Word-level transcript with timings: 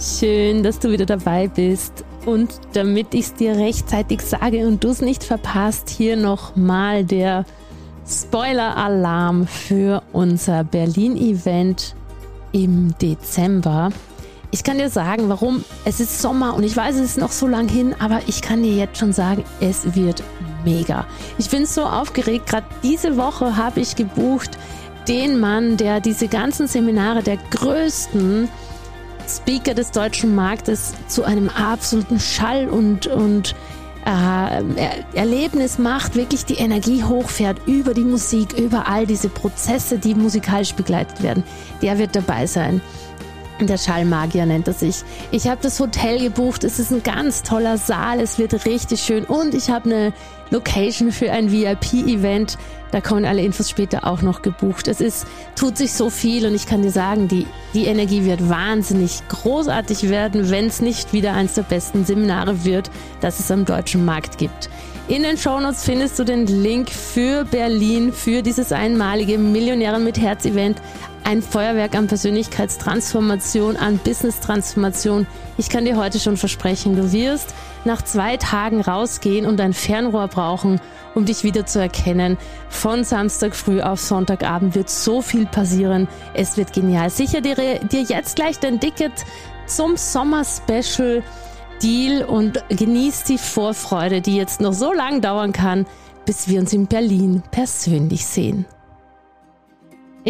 Schön, 0.00 0.62
dass 0.62 0.78
du 0.78 0.92
wieder 0.92 1.06
dabei 1.06 1.48
bist. 1.48 2.04
Und 2.24 2.60
damit 2.72 3.14
ich 3.14 3.26
es 3.26 3.34
dir 3.34 3.56
rechtzeitig 3.56 4.20
sage 4.20 4.68
und 4.68 4.84
du 4.84 4.90
es 4.90 5.00
nicht 5.00 5.24
verpasst, 5.24 5.90
hier 5.90 6.16
nochmal 6.16 7.04
der 7.04 7.44
Spoiler-Alarm 8.06 9.48
für 9.48 10.04
unser 10.12 10.62
Berlin-Event 10.62 11.96
im 12.52 12.94
Dezember. 13.02 13.90
Ich 14.52 14.62
kann 14.62 14.78
dir 14.78 14.88
sagen, 14.88 15.28
warum. 15.28 15.64
Es 15.84 15.98
ist 15.98 16.22
Sommer 16.22 16.54
und 16.54 16.62
ich 16.62 16.76
weiß, 16.76 16.94
es 16.94 17.02
ist 17.02 17.18
noch 17.18 17.32
so 17.32 17.48
lang 17.48 17.68
hin, 17.68 17.92
aber 17.98 18.20
ich 18.28 18.40
kann 18.40 18.62
dir 18.62 18.74
jetzt 18.74 18.98
schon 18.98 19.12
sagen, 19.12 19.42
es 19.60 19.96
wird 19.96 20.22
mega. 20.64 21.06
Ich 21.38 21.50
bin 21.50 21.66
so 21.66 21.82
aufgeregt. 21.82 22.46
Gerade 22.46 22.66
diese 22.84 23.16
Woche 23.16 23.56
habe 23.56 23.80
ich 23.80 23.96
gebucht 23.96 24.58
den 25.08 25.40
Mann, 25.40 25.76
der 25.76 26.00
diese 26.00 26.28
ganzen 26.28 26.68
Seminare 26.68 27.22
der 27.24 27.38
größten 27.50 28.48
Speaker 29.28 29.74
des 29.74 29.90
deutschen 29.90 30.34
Marktes 30.34 30.94
zu 31.06 31.24
einem 31.24 31.48
absoluten 31.48 32.18
Schall 32.18 32.68
und, 32.68 33.06
und 33.06 33.54
äh, 34.06 34.62
Erlebnis 35.14 35.78
macht, 35.78 36.14
wirklich 36.14 36.44
die 36.44 36.54
Energie 36.54 37.04
hochfährt 37.04 37.58
über 37.66 37.94
die 37.94 38.04
Musik, 38.04 38.54
über 38.58 38.88
all 38.88 39.06
diese 39.06 39.28
Prozesse, 39.28 39.98
die 39.98 40.14
musikalisch 40.14 40.74
begleitet 40.74 41.22
werden. 41.22 41.44
Der 41.82 41.98
wird 41.98 42.16
dabei 42.16 42.46
sein. 42.46 42.80
Der 43.60 43.76
Schallmagier 43.76 44.46
nennt 44.46 44.68
er 44.68 44.74
sich. 44.74 45.02
Ich 45.32 45.48
habe 45.48 45.60
das 45.60 45.80
Hotel 45.80 46.20
gebucht. 46.20 46.62
Es 46.62 46.78
ist 46.78 46.92
ein 46.92 47.02
ganz 47.02 47.42
toller 47.42 47.76
Saal. 47.76 48.20
Es 48.20 48.38
wird 48.38 48.66
richtig 48.66 49.02
schön. 49.02 49.24
Und 49.24 49.52
ich 49.52 49.68
habe 49.68 49.90
eine 49.90 50.12
Location 50.50 51.12
für 51.12 51.30
ein 51.30 51.52
VIP-Event. 51.52 52.58
Da 52.90 53.00
kommen 53.00 53.24
alle 53.24 53.42
Infos 53.42 53.68
später 53.68 54.06
auch 54.06 54.22
noch 54.22 54.42
gebucht. 54.42 54.88
Es 54.88 55.00
ist, 55.00 55.26
tut 55.56 55.76
sich 55.76 55.92
so 55.92 56.08
viel 56.10 56.46
und 56.46 56.54
ich 56.54 56.66
kann 56.66 56.82
dir 56.82 56.90
sagen, 56.90 57.28
die, 57.28 57.46
die 57.74 57.84
Energie 57.84 58.24
wird 58.24 58.48
wahnsinnig 58.48 59.22
großartig 59.28 60.08
werden, 60.08 60.50
wenn 60.50 60.66
es 60.66 60.80
nicht 60.80 61.12
wieder 61.12 61.34
eins 61.34 61.54
der 61.54 61.62
besten 61.62 62.04
Seminare 62.04 62.64
wird, 62.64 62.90
das 63.20 63.40
es 63.40 63.50
am 63.50 63.64
deutschen 63.64 64.04
Markt 64.04 64.38
gibt. 64.38 64.70
In 65.08 65.22
den 65.22 65.38
Shownotes 65.38 65.84
findest 65.84 66.18
du 66.18 66.24
den 66.24 66.46
Link 66.46 66.90
für 66.90 67.44
Berlin, 67.46 68.12
für 68.12 68.42
dieses 68.42 68.72
einmalige 68.72 69.38
Millionären 69.38 70.04
mit 70.04 70.18
Herz 70.18 70.44
Event 70.44 70.82
ein 71.24 71.42
Feuerwerk 71.42 71.94
an 71.94 72.06
Persönlichkeitstransformation, 72.06 73.76
an 73.76 73.98
Business-Transformation. 73.98 75.26
Ich 75.56 75.68
kann 75.68 75.84
dir 75.84 75.96
heute 75.96 76.18
schon 76.18 76.36
versprechen, 76.36 76.96
du 76.96 77.12
wirst 77.12 77.54
nach 77.84 78.02
zwei 78.02 78.36
Tagen 78.36 78.80
rausgehen 78.80 79.46
und 79.46 79.60
ein 79.60 79.72
Fernrohr 79.72 80.28
brauchen, 80.28 80.80
um 81.14 81.24
dich 81.24 81.44
wieder 81.44 81.66
zu 81.66 81.80
erkennen. 81.80 82.36
Von 82.68 83.04
Samstag 83.04 83.54
früh 83.54 83.80
auf 83.80 84.00
Sonntagabend 84.00 84.74
wird 84.74 84.90
so 84.90 85.22
viel 85.22 85.46
passieren. 85.46 86.08
Es 86.34 86.56
wird 86.56 86.72
genial. 86.72 87.10
Sicher 87.10 87.40
dir, 87.40 87.56
dir 87.56 88.02
jetzt 88.02 88.36
gleich 88.36 88.58
dein 88.58 88.80
Ticket 88.80 89.12
zum 89.66 89.96
Sommer-Special 89.96 91.22
Deal 91.82 92.24
und 92.24 92.62
genieß 92.70 93.24
die 93.24 93.38
Vorfreude, 93.38 94.20
die 94.20 94.36
jetzt 94.36 94.60
noch 94.60 94.72
so 94.72 94.92
lange 94.92 95.20
dauern 95.20 95.52
kann, 95.52 95.86
bis 96.26 96.48
wir 96.48 96.60
uns 96.60 96.72
in 96.72 96.86
Berlin 96.86 97.42
persönlich 97.50 98.26
sehen. 98.26 98.66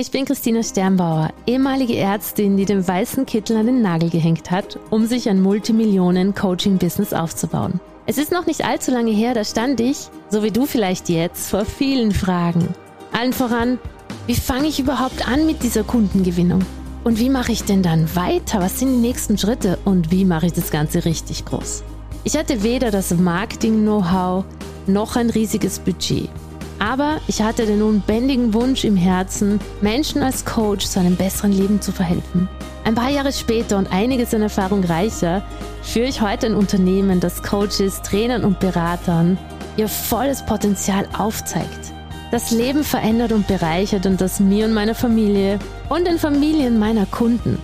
Ich 0.01 0.13
bin 0.13 0.27
Christina 0.27 0.63
Sternbauer, 0.63 1.31
ehemalige 1.45 1.97
Ärztin, 1.97 2.57
die 2.57 2.67
den 2.67 2.87
weißen 2.87 3.27
Kittel 3.27 3.57
an 3.57 3.67
den 3.67 3.83
Nagel 3.83 4.11
gehängt 4.11 4.49
hat, 4.49 4.79
um 4.91 5.07
sich 5.07 5.29
ein 5.29 5.43
Multimillionen-Coaching-Business 5.43 7.13
aufzubauen. 7.13 7.81
Es 8.07 8.17
ist 8.17 8.31
noch 8.31 8.47
nicht 8.47 8.65
allzu 8.65 8.93
lange 8.93 9.11
her, 9.11 9.35
da 9.35 9.43
stand 9.43 9.81
ich, 9.81 10.09
so 10.31 10.45
wie 10.45 10.53
du 10.53 10.67
vielleicht 10.67 11.09
jetzt, 11.09 11.51
vor 11.51 11.65
vielen 11.65 12.13
Fragen. 12.13 12.69
Allen 13.11 13.33
voran, 13.33 13.81
wie 14.29 14.37
fange 14.37 14.69
ich 14.69 14.79
überhaupt 14.79 15.27
an 15.27 15.47
mit 15.47 15.65
dieser 15.65 15.83
Kundengewinnung? 15.83 16.65
Und 17.03 17.19
wie 17.19 17.29
mache 17.29 17.51
ich 17.51 17.65
denn 17.65 17.83
dann 17.83 18.15
weiter? 18.15 18.61
Was 18.61 18.79
sind 18.79 18.93
die 18.93 19.01
nächsten 19.01 19.37
Schritte? 19.37 19.81
Und 19.85 20.13
wie 20.13 20.25
mache 20.25 20.47
ich 20.47 20.53
das 20.53 20.71
Ganze 20.71 21.07
richtig 21.07 21.45
groß? 21.45 21.83
Ich 22.23 22.37
hatte 22.37 22.63
weder 22.63 22.93
das 22.93 23.13
Marketing-Know-how 23.13 24.45
noch 24.87 25.17
ein 25.17 25.31
riesiges 25.31 25.81
Budget. 25.81 26.31
Aber 26.79 27.19
ich 27.27 27.43
hatte 27.43 27.67
den 27.67 27.83
unbändigen 27.83 28.55
Wunsch 28.55 28.85
im 28.85 28.97
Herzen, 28.97 29.61
Menschen 29.81 30.23
als 30.23 30.45
Coach 30.45 30.87
zu 30.87 31.01
einem 31.01 31.17
besseren 31.17 31.53
Leben 31.53 31.81
zu 31.81 31.93
verhelfen. 31.93 32.49
Ein 32.85 32.95
paar 32.95 33.11
Jahre 33.11 33.33
später 33.33 33.77
und 33.77 33.93
einiges 33.93 34.33
an 34.33 34.43
Erfahrung 34.43 34.85
reicher, 34.85 35.43
führe 35.83 36.07
ich 36.07 36.21
heute 36.21 36.47
ein 36.47 36.55
Unternehmen, 36.55 37.21
das 37.21 37.43
Coaches, 37.43 38.01
Trainern 38.03 38.45
und 38.45 38.61
Beratern 38.61 39.39
ihr 39.77 39.89
volles 39.89 40.45
Potenzial 40.45 41.09
aufzeigt. 41.17 41.93
Das 42.31 42.51
Leben 42.51 42.85
verändert 42.85 43.33
und 43.33 43.47
bereichert 43.47 44.07
und 44.07 44.21
das 44.21 44.39
mir 44.39 44.67
und 44.67 44.75
meiner 44.75 44.95
Familie 44.95 45.59
und 45.89 46.07
den 46.07 46.19
Familien 46.19 46.79
meiner 46.79 47.07
Kunden 47.07 47.59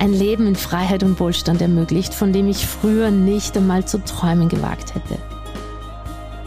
ein 0.00 0.12
Leben 0.12 0.46
in 0.46 0.56
Freiheit 0.56 1.02
und 1.02 1.18
Wohlstand 1.18 1.60
ermöglicht, 1.60 2.14
von 2.14 2.32
dem 2.32 2.48
ich 2.48 2.66
früher 2.66 3.10
nicht 3.10 3.56
einmal 3.56 3.84
zu 3.84 4.02
träumen 4.04 4.48
gewagt 4.48 4.94
hätte. 4.94 5.18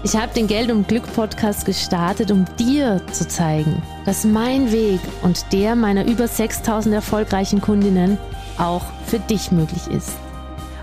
Ich 0.04 0.16
habe 0.16 0.34
den 0.34 0.48
Geld 0.48 0.72
und 0.72 0.88
Glück 0.88 1.04
Podcast 1.14 1.66
gestartet, 1.66 2.32
um 2.32 2.46
dir 2.58 3.02
zu 3.12 3.28
zeigen, 3.28 3.84
dass 4.04 4.26
mein 4.26 4.72
Weg 4.72 5.00
und 5.22 5.54
der 5.54 5.76
meiner 5.76 6.08
über 6.08 6.28
6000 6.28 6.96
erfolgreichen 6.96 7.62
Kundinnen 7.62 8.18
auch 8.58 8.82
für 9.06 9.20
dich 9.20 9.52
möglich 9.52 9.86
ist. 9.96 10.14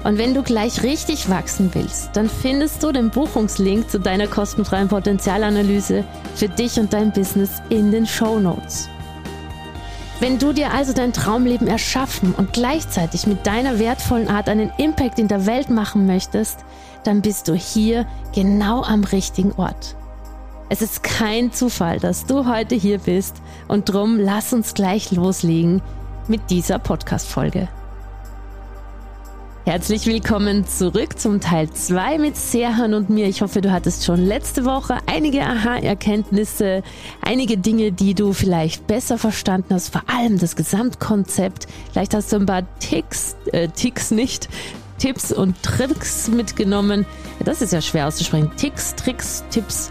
Und 0.04 0.18
wenn 0.18 0.34
du 0.34 0.44
gleich 0.44 0.84
richtig 0.84 1.28
wachsen 1.28 1.70
willst, 1.74 2.10
dann 2.14 2.28
findest 2.28 2.84
du 2.84 2.92
den 2.92 3.10
Buchungslink 3.10 3.90
zu 3.90 3.98
deiner 3.98 4.28
kostenfreien 4.28 4.86
Potenzialanalyse 4.86 6.04
für 6.36 6.48
dich 6.48 6.78
und 6.78 6.92
dein 6.92 7.10
Business 7.10 7.60
in 7.70 7.90
den 7.90 8.06
Show 8.06 8.38
Notes. 8.38 8.88
Wenn 10.20 10.38
du 10.38 10.52
dir 10.52 10.72
also 10.72 10.92
dein 10.92 11.12
Traumleben 11.12 11.66
erschaffen 11.66 12.34
und 12.36 12.52
gleichzeitig 12.52 13.26
mit 13.26 13.46
deiner 13.46 13.80
wertvollen 13.80 14.28
Art 14.28 14.48
einen 14.48 14.72
Impact 14.78 15.18
in 15.18 15.28
der 15.28 15.46
Welt 15.46 15.70
machen 15.70 16.06
möchtest, 16.06 16.64
dann 17.08 17.22
bist 17.22 17.48
du 17.48 17.54
hier 17.54 18.06
genau 18.34 18.82
am 18.82 19.02
richtigen 19.02 19.52
Ort. 19.52 19.96
Es 20.68 20.82
ist 20.82 21.02
kein 21.02 21.50
Zufall, 21.52 21.98
dass 21.98 22.26
du 22.26 22.46
heute 22.46 22.74
hier 22.74 22.98
bist 22.98 23.36
und 23.66 23.88
drum 23.88 24.18
lass 24.18 24.52
uns 24.52 24.74
gleich 24.74 25.10
loslegen 25.10 25.80
mit 26.28 26.50
dieser 26.50 26.78
Podcast-Folge. 26.78 27.68
Herzlich 29.64 30.06
willkommen 30.06 30.66
zurück 30.66 31.18
zum 31.18 31.40
Teil 31.40 31.70
2 31.70 32.18
mit 32.18 32.36
Serhan 32.36 32.94
und 32.94 33.10
mir. 33.10 33.26
Ich 33.26 33.42
hoffe, 33.42 33.60
du 33.60 33.70
hattest 33.70 34.04
schon 34.04 34.18
letzte 34.18 34.64
Woche 34.64 34.98
einige 35.04 35.42
Aha-Erkenntnisse, 35.42 36.82
einige 37.22 37.58
Dinge, 37.58 37.92
die 37.92 38.14
du 38.14 38.32
vielleicht 38.32 38.86
besser 38.86 39.18
verstanden 39.18 39.74
hast, 39.74 39.90
vor 39.90 40.04
allem 40.06 40.38
das 40.38 40.56
Gesamtkonzept. 40.56 41.66
Vielleicht 41.92 42.14
hast 42.14 42.32
du 42.32 42.36
ein 42.36 42.46
paar 42.46 42.62
Ticks, 42.78 43.36
äh, 43.52 43.68
Ticks 43.68 44.10
nicht, 44.10 44.48
Tipps 44.98 45.32
und 45.32 45.62
Tricks 45.62 46.28
mitgenommen. 46.28 47.06
Das 47.44 47.62
ist 47.62 47.72
ja 47.72 47.80
schwer 47.80 48.08
auszusprechen. 48.08 48.50
Ticks, 48.56 48.94
Tricks, 48.94 49.44
Tipps. 49.50 49.90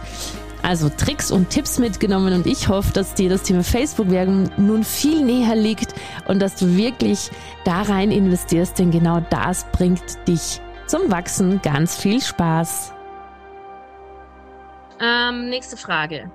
Also 0.64 0.90
Tricks 0.90 1.32
und 1.32 1.50
Tipps 1.50 1.80
mitgenommen 1.80 2.34
und 2.34 2.46
ich 2.46 2.68
hoffe, 2.68 2.92
dass 2.92 3.14
dir 3.14 3.30
das 3.30 3.44
Thema 3.44 3.64
Facebook-Werbung 3.64 4.50
nun 4.58 4.84
viel 4.84 5.24
näher 5.24 5.56
liegt 5.56 5.94
und 6.28 6.40
dass 6.42 6.56
du 6.56 6.76
wirklich 6.76 7.30
da 7.64 7.84
rein 7.84 8.12
investierst, 8.12 8.78
denn 8.78 8.92
genau 8.92 9.22
das 9.30 9.66
bringt 9.72 10.28
dich 10.28 10.60
zum 10.88 11.10
Wachsen. 11.12 11.62
Ganz 11.62 11.96
viel 11.96 12.22
Spaß. 12.22 12.92
Ähm, 15.00 15.50
nächste 15.50 15.78
Frage. 15.78 16.32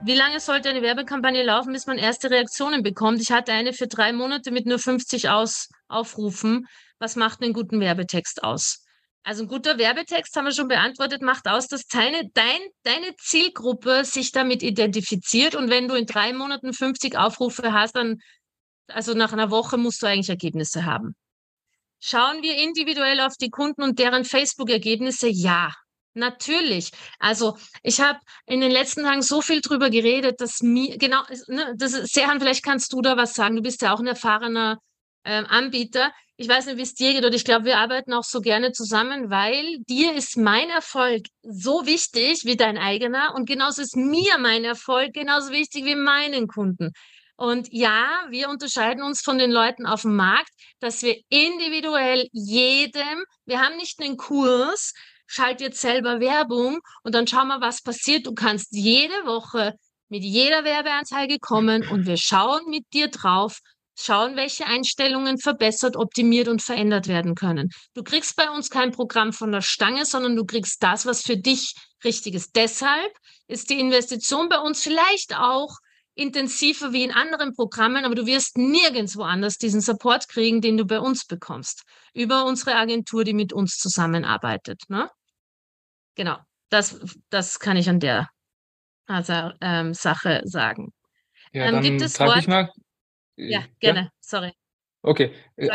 Wie 0.00 0.14
lange 0.14 0.40
sollte 0.40 0.68
eine 0.68 0.82
Werbekampagne 0.82 1.44
laufen, 1.44 1.72
bis 1.72 1.86
man 1.86 1.98
erste 1.98 2.30
Reaktionen 2.30 2.82
bekommt? 2.82 3.20
Ich 3.20 3.30
hatte 3.30 3.52
eine 3.52 3.72
für 3.72 3.86
drei 3.86 4.12
Monate 4.12 4.50
mit 4.50 4.66
nur 4.66 4.80
50 4.80 5.28
Aus 5.28 5.68
Aufrufen 5.88 6.66
was 7.02 7.16
macht 7.16 7.42
einen 7.42 7.52
guten 7.52 7.80
Werbetext 7.80 8.44
aus? 8.44 8.84
Also 9.24 9.42
ein 9.42 9.48
guter 9.48 9.76
Werbetext, 9.76 10.34
haben 10.36 10.46
wir 10.46 10.52
schon 10.52 10.68
beantwortet, 10.68 11.20
macht 11.20 11.46
aus, 11.48 11.66
dass 11.66 11.86
deine, 11.86 12.30
dein, 12.32 12.60
deine 12.84 13.14
Zielgruppe 13.16 14.04
sich 14.04 14.32
damit 14.32 14.62
identifiziert. 14.62 15.54
Und 15.54 15.68
wenn 15.68 15.88
du 15.88 15.94
in 15.94 16.06
drei 16.06 16.32
Monaten 16.32 16.72
50 16.72 17.16
Aufrufe 17.16 17.72
hast, 17.72 17.96
dann, 17.96 18.20
also 18.88 19.14
nach 19.14 19.32
einer 19.32 19.50
Woche 19.50 19.78
musst 19.78 20.02
du 20.02 20.06
eigentlich 20.06 20.28
Ergebnisse 20.28 20.84
haben. 20.84 21.14
Schauen 22.00 22.42
wir 22.42 22.56
individuell 22.56 23.20
auf 23.20 23.36
die 23.36 23.50
Kunden 23.50 23.82
und 23.82 23.98
deren 23.98 24.24
Facebook-Ergebnisse? 24.24 25.28
Ja, 25.28 25.72
natürlich. 26.14 26.90
Also 27.18 27.56
ich 27.82 28.00
habe 28.00 28.18
in 28.46 28.60
den 28.60 28.72
letzten 28.72 29.02
Tagen 29.02 29.22
so 29.22 29.40
viel 29.40 29.60
drüber 29.60 29.90
geredet, 29.90 30.40
dass 30.40 30.62
mir, 30.62 30.98
genau, 30.98 31.22
ne, 31.48 31.74
das 31.76 31.92
Serhan, 31.92 32.40
vielleicht 32.40 32.64
kannst 32.64 32.92
du 32.92 33.02
da 33.02 33.16
was 33.16 33.34
sagen. 33.34 33.56
Du 33.56 33.62
bist 33.62 33.82
ja 33.82 33.92
auch 33.92 34.00
ein 34.00 34.06
erfahrener 34.08 34.78
ähm, 35.24 35.46
Anbieter. 35.48 36.12
Ich 36.36 36.48
weiß 36.48 36.66
nicht, 36.66 36.78
wie 36.78 36.82
es 36.82 36.94
dir 36.94 37.12
geht 37.12 37.24
und 37.24 37.34
ich 37.34 37.44
glaube, 37.44 37.66
wir 37.66 37.78
arbeiten 37.78 38.12
auch 38.12 38.24
so 38.24 38.40
gerne 38.40 38.72
zusammen, 38.72 39.30
weil 39.30 39.78
dir 39.88 40.14
ist 40.14 40.36
mein 40.36 40.70
Erfolg 40.70 41.26
so 41.42 41.86
wichtig 41.86 42.44
wie 42.44 42.56
dein 42.56 42.78
eigener 42.78 43.34
und 43.34 43.46
genauso 43.46 43.82
ist 43.82 43.96
mir 43.96 44.38
mein 44.38 44.64
Erfolg 44.64 45.12
genauso 45.12 45.50
wichtig 45.50 45.84
wie 45.84 45.94
meinen 45.94 46.48
Kunden. 46.48 46.92
Und 47.36 47.68
ja, 47.72 48.26
wir 48.30 48.48
unterscheiden 48.48 49.02
uns 49.02 49.20
von 49.20 49.38
den 49.38 49.50
Leuten 49.50 49.86
auf 49.86 50.02
dem 50.02 50.16
Markt, 50.16 50.50
dass 50.80 51.02
wir 51.02 51.16
individuell 51.28 52.28
jedem, 52.32 53.24
wir 53.46 53.60
haben 53.60 53.76
nicht 53.76 54.00
einen 54.00 54.16
Kurs, 54.16 54.92
schalt 55.26 55.60
jetzt 55.60 55.80
selber 55.80 56.20
Werbung 56.20 56.80
und 57.02 57.14
dann 57.14 57.26
schau 57.26 57.44
mal, 57.44 57.60
was 57.60 57.82
passiert. 57.82 58.26
Du 58.26 58.34
kannst 58.34 58.68
jede 58.72 59.26
Woche 59.26 59.74
mit 60.08 60.22
jeder 60.22 60.62
Werbeanzeige 60.62 61.38
kommen 61.40 61.88
und 61.88 62.06
wir 62.06 62.18
schauen 62.18 62.68
mit 62.68 62.84
dir 62.92 63.08
drauf, 63.08 63.60
schauen, 64.02 64.36
welche 64.36 64.66
Einstellungen 64.66 65.38
verbessert, 65.38 65.96
optimiert 65.96 66.48
und 66.48 66.62
verändert 66.62 67.08
werden 67.08 67.34
können. 67.34 67.70
Du 67.94 68.02
kriegst 68.02 68.36
bei 68.36 68.50
uns 68.50 68.70
kein 68.70 68.90
Programm 68.90 69.32
von 69.32 69.52
der 69.52 69.62
Stange, 69.62 70.04
sondern 70.04 70.36
du 70.36 70.44
kriegst 70.44 70.82
das, 70.82 71.06
was 71.06 71.22
für 71.22 71.36
dich 71.36 71.74
richtig 72.04 72.34
ist. 72.34 72.56
Deshalb 72.56 73.12
ist 73.46 73.70
die 73.70 73.80
Investition 73.80 74.48
bei 74.48 74.58
uns 74.58 74.82
vielleicht 74.82 75.36
auch 75.36 75.76
intensiver 76.14 76.92
wie 76.92 77.04
in 77.04 77.10
anderen 77.10 77.54
Programmen, 77.54 78.04
aber 78.04 78.14
du 78.14 78.26
wirst 78.26 78.58
nirgendwo 78.58 79.22
anders 79.22 79.56
diesen 79.56 79.80
Support 79.80 80.28
kriegen, 80.28 80.60
den 80.60 80.76
du 80.76 80.84
bei 80.84 81.00
uns 81.00 81.24
bekommst. 81.24 81.84
Über 82.12 82.44
unsere 82.44 82.74
Agentur, 82.76 83.24
die 83.24 83.32
mit 83.32 83.52
uns 83.52 83.78
zusammenarbeitet. 83.78 84.82
Ne? 84.88 85.10
Genau, 86.14 86.36
das, 86.68 87.00
das 87.30 87.58
kann 87.58 87.76
ich 87.76 87.88
an 87.88 88.00
der 88.00 88.28
also, 89.06 89.52
ähm, 89.60 89.94
Sache 89.94 90.42
sagen. 90.44 90.92
Ja, 91.52 91.66
ähm, 91.66 91.74
dann 91.74 91.82
gibt 91.82 92.02
es 92.02 92.18
Wort... 92.20 92.38
ich 92.38 92.48
mal. 92.48 92.70
Ja, 93.36 93.64
gerne, 93.80 94.00
ja? 94.00 94.10
sorry. 94.20 94.52
Okay. 95.02 95.32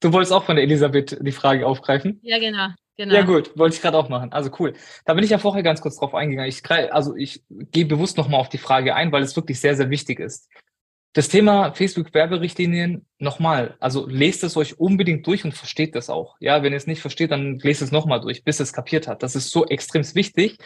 Du 0.00 0.12
wolltest 0.12 0.32
auch 0.34 0.44
von 0.44 0.56
der 0.56 0.64
Elisabeth 0.64 1.16
die 1.18 1.32
Frage 1.32 1.66
aufgreifen? 1.66 2.20
Ja, 2.22 2.38
genau. 2.38 2.68
Genau. 2.96 3.14
Ja, 3.14 3.22
gut, 3.22 3.56
wollte 3.56 3.74
ich 3.74 3.82
gerade 3.82 3.96
auch 3.96 4.10
machen. 4.10 4.32
Also 4.32 4.50
cool. 4.58 4.74
Da 5.04 5.14
bin 5.14 5.24
ich 5.24 5.30
ja 5.30 5.38
vorher 5.38 5.62
ganz 5.62 5.80
kurz 5.80 5.96
drauf 5.96 6.14
eingegangen. 6.14 6.48
Ich, 6.48 6.62
also 6.70 7.16
ich 7.16 7.42
gehe 7.48 7.86
bewusst 7.86 8.18
nochmal 8.18 8.40
auf 8.40 8.50
die 8.50 8.58
Frage 8.58 8.94
ein, 8.94 9.10
weil 9.12 9.22
es 9.22 9.34
wirklich 9.34 9.58
sehr, 9.60 9.74
sehr 9.76 9.88
wichtig 9.88 10.20
ist. 10.20 10.48
Das 11.14 11.28
Thema 11.28 11.72
Facebook-Werberichtlinien, 11.72 13.06
nochmal, 13.18 13.76
also 13.80 14.06
lest 14.06 14.44
es 14.44 14.56
euch 14.56 14.78
unbedingt 14.78 15.26
durch 15.26 15.44
und 15.44 15.54
versteht 15.54 15.94
das 15.94 16.10
auch. 16.10 16.36
Ja, 16.38 16.62
wenn 16.62 16.72
ihr 16.72 16.76
es 16.76 16.86
nicht 16.86 17.00
versteht, 17.00 17.30
dann 17.30 17.58
lest 17.60 17.82
es 17.82 17.92
nochmal 17.92 18.20
durch, 18.20 18.44
bis 18.44 18.60
es 18.60 18.72
kapiert 18.72 19.08
hat. 19.08 19.22
Das 19.22 19.34
ist 19.34 19.50
so 19.50 19.64
extrem 19.66 20.02
wichtig. 20.14 20.58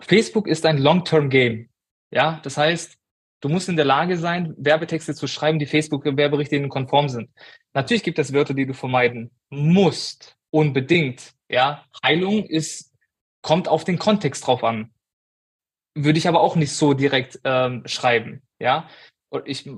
Facebook 0.00 0.46
ist 0.46 0.64
ein 0.64 0.78
Long-Term-Game. 0.78 1.70
Ja, 2.10 2.40
das 2.42 2.56
heißt, 2.56 2.99
du 3.40 3.48
musst 3.48 3.68
in 3.68 3.76
der 3.76 3.84
Lage 3.84 4.16
sein, 4.16 4.54
Werbetexte 4.56 5.14
zu 5.14 5.26
schreiben, 5.26 5.58
die 5.58 5.66
Facebook-Werberichtlinien 5.66 6.70
konform 6.70 7.08
sind. 7.08 7.30
Natürlich 7.74 8.02
gibt 8.02 8.18
es 8.18 8.32
Wörter, 8.32 8.54
die 8.54 8.66
du 8.66 8.74
vermeiden 8.74 9.30
musst, 9.48 10.36
unbedingt. 10.50 11.32
Ja, 11.48 11.84
Heilung 12.04 12.44
ist, 12.44 12.92
kommt 13.42 13.68
auf 13.68 13.84
den 13.84 13.98
Kontext 13.98 14.46
drauf 14.46 14.62
an. 14.64 14.92
Würde 15.94 16.18
ich 16.18 16.28
aber 16.28 16.40
auch 16.40 16.56
nicht 16.56 16.72
so 16.72 16.94
direkt 16.94 17.40
ähm, 17.44 17.82
schreiben. 17.86 18.42
Ja, 18.58 18.88
ich 19.44 19.66
äh, 19.66 19.72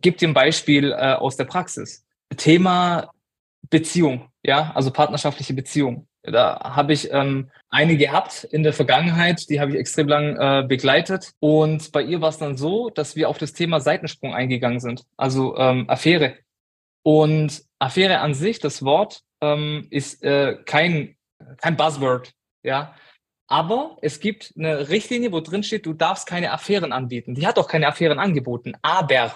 gebe 0.00 0.16
dir 0.16 0.28
ein 0.28 0.34
Beispiel 0.34 0.92
äh, 0.92 1.14
aus 1.14 1.36
der 1.36 1.44
Praxis. 1.44 2.04
Thema 2.36 3.10
Beziehung, 3.70 4.28
ja, 4.42 4.72
also 4.74 4.90
partnerschaftliche 4.90 5.54
Beziehung. 5.54 6.08
Da 6.24 6.58
habe 6.74 6.94
ich 6.94 7.12
ähm, 7.12 7.50
eine 7.68 7.96
gehabt 7.96 8.44
in 8.44 8.62
der 8.62 8.72
Vergangenheit, 8.72 9.48
die 9.50 9.60
habe 9.60 9.72
ich 9.72 9.78
extrem 9.78 10.08
lang 10.08 10.36
äh, 10.36 10.66
begleitet. 10.66 11.32
Und 11.38 11.92
bei 11.92 12.02
ihr 12.02 12.20
war 12.22 12.30
es 12.30 12.38
dann 12.38 12.56
so, 12.56 12.88
dass 12.88 13.14
wir 13.14 13.28
auf 13.28 13.36
das 13.36 13.52
Thema 13.52 13.80
Seitensprung 13.80 14.34
eingegangen 14.34 14.80
sind, 14.80 15.04
also 15.16 15.56
ähm, 15.58 15.88
Affäre. 15.88 16.38
Und 17.02 17.62
Affäre 17.78 18.20
an 18.20 18.32
sich, 18.32 18.58
das 18.58 18.82
Wort, 18.82 19.20
ähm, 19.42 19.86
ist 19.90 20.24
äh, 20.24 20.56
kein, 20.64 21.16
kein 21.58 21.76
Buzzword, 21.76 22.32
ja. 22.62 22.94
Aber 23.46 23.98
es 24.00 24.20
gibt 24.20 24.54
eine 24.56 24.88
Richtlinie, 24.88 25.30
wo 25.30 25.40
drin 25.40 25.62
steht, 25.62 25.84
du 25.84 25.92
darfst 25.92 26.26
keine 26.26 26.52
Affären 26.52 26.92
anbieten. 26.92 27.34
Die 27.34 27.46
hat 27.46 27.58
auch 27.58 27.68
keine 27.68 27.86
Affären 27.88 28.18
angeboten. 28.18 28.72
Aber 28.80 29.34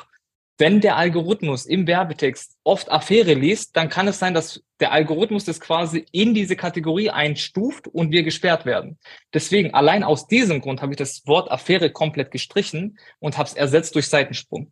wenn 0.56 0.80
der 0.80 0.96
Algorithmus 0.96 1.66
im 1.66 1.86
Werbetext 1.86 2.56
oft 2.64 2.90
Affäre 2.90 3.34
liest, 3.34 3.76
dann 3.76 3.90
kann 3.90 4.08
es 4.08 4.18
sein, 4.18 4.32
dass 4.32 4.62
der 4.80 4.92
Algorithmus 4.92 5.44
das 5.44 5.60
quasi 5.60 6.06
in 6.12 6.34
diese 6.34 6.56
Kategorie 6.56 7.10
einstuft 7.10 7.88
und 7.88 8.12
wir 8.12 8.22
gesperrt 8.22 8.64
werden. 8.64 8.98
Deswegen, 9.34 9.74
allein 9.74 10.04
aus 10.04 10.26
diesem 10.26 10.60
Grund 10.60 10.82
habe 10.82 10.92
ich 10.92 10.98
das 10.98 11.26
Wort 11.26 11.50
Affäre 11.50 11.90
komplett 11.90 12.30
gestrichen 12.30 12.98
und 13.18 13.38
habe 13.38 13.48
es 13.48 13.54
ersetzt 13.54 13.94
durch 13.94 14.08
Seitensprung. 14.08 14.70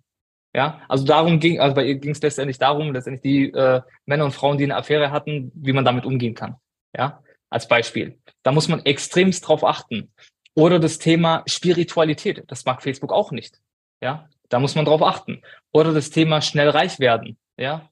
Ja, 0.54 0.80
also 0.88 1.04
darum 1.04 1.38
ging, 1.38 1.60
also 1.60 1.74
bei 1.74 1.84
ihr 1.84 1.96
ging 1.96 2.12
es 2.12 2.22
letztendlich 2.22 2.58
darum, 2.58 2.92
letztendlich 2.92 3.22
die 3.22 3.52
äh, 3.52 3.82
Männer 4.06 4.24
und 4.24 4.32
Frauen, 4.32 4.56
die 4.56 4.64
eine 4.64 4.76
Affäre 4.76 5.10
hatten, 5.10 5.52
wie 5.54 5.74
man 5.74 5.84
damit 5.84 6.06
umgehen 6.06 6.34
kann. 6.34 6.56
Ja, 6.96 7.22
als 7.50 7.68
Beispiel. 7.68 8.18
Da 8.42 8.52
muss 8.52 8.68
man 8.68 8.84
extremst 8.86 9.46
drauf 9.46 9.64
achten. 9.64 10.12
Oder 10.54 10.78
das 10.78 10.98
Thema 10.98 11.42
Spiritualität. 11.46 12.44
Das 12.46 12.64
mag 12.64 12.82
Facebook 12.82 13.12
auch 13.12 13.32
nicht. 13.32 13.60
Ja, 14.02 14.30
da 14.48 14.58
muss 14.58 14.74
man 14.74 14.86
drauf 14.86 15.02
achten. 15.02 15.42
Oder 15.72 15.92
das 15.92 16.08
Thema 16.08 16.40
schnell 16.40 16.70
reich 16.70 16.98
werden. 17.00 17.36
Ja, 17.58 17.90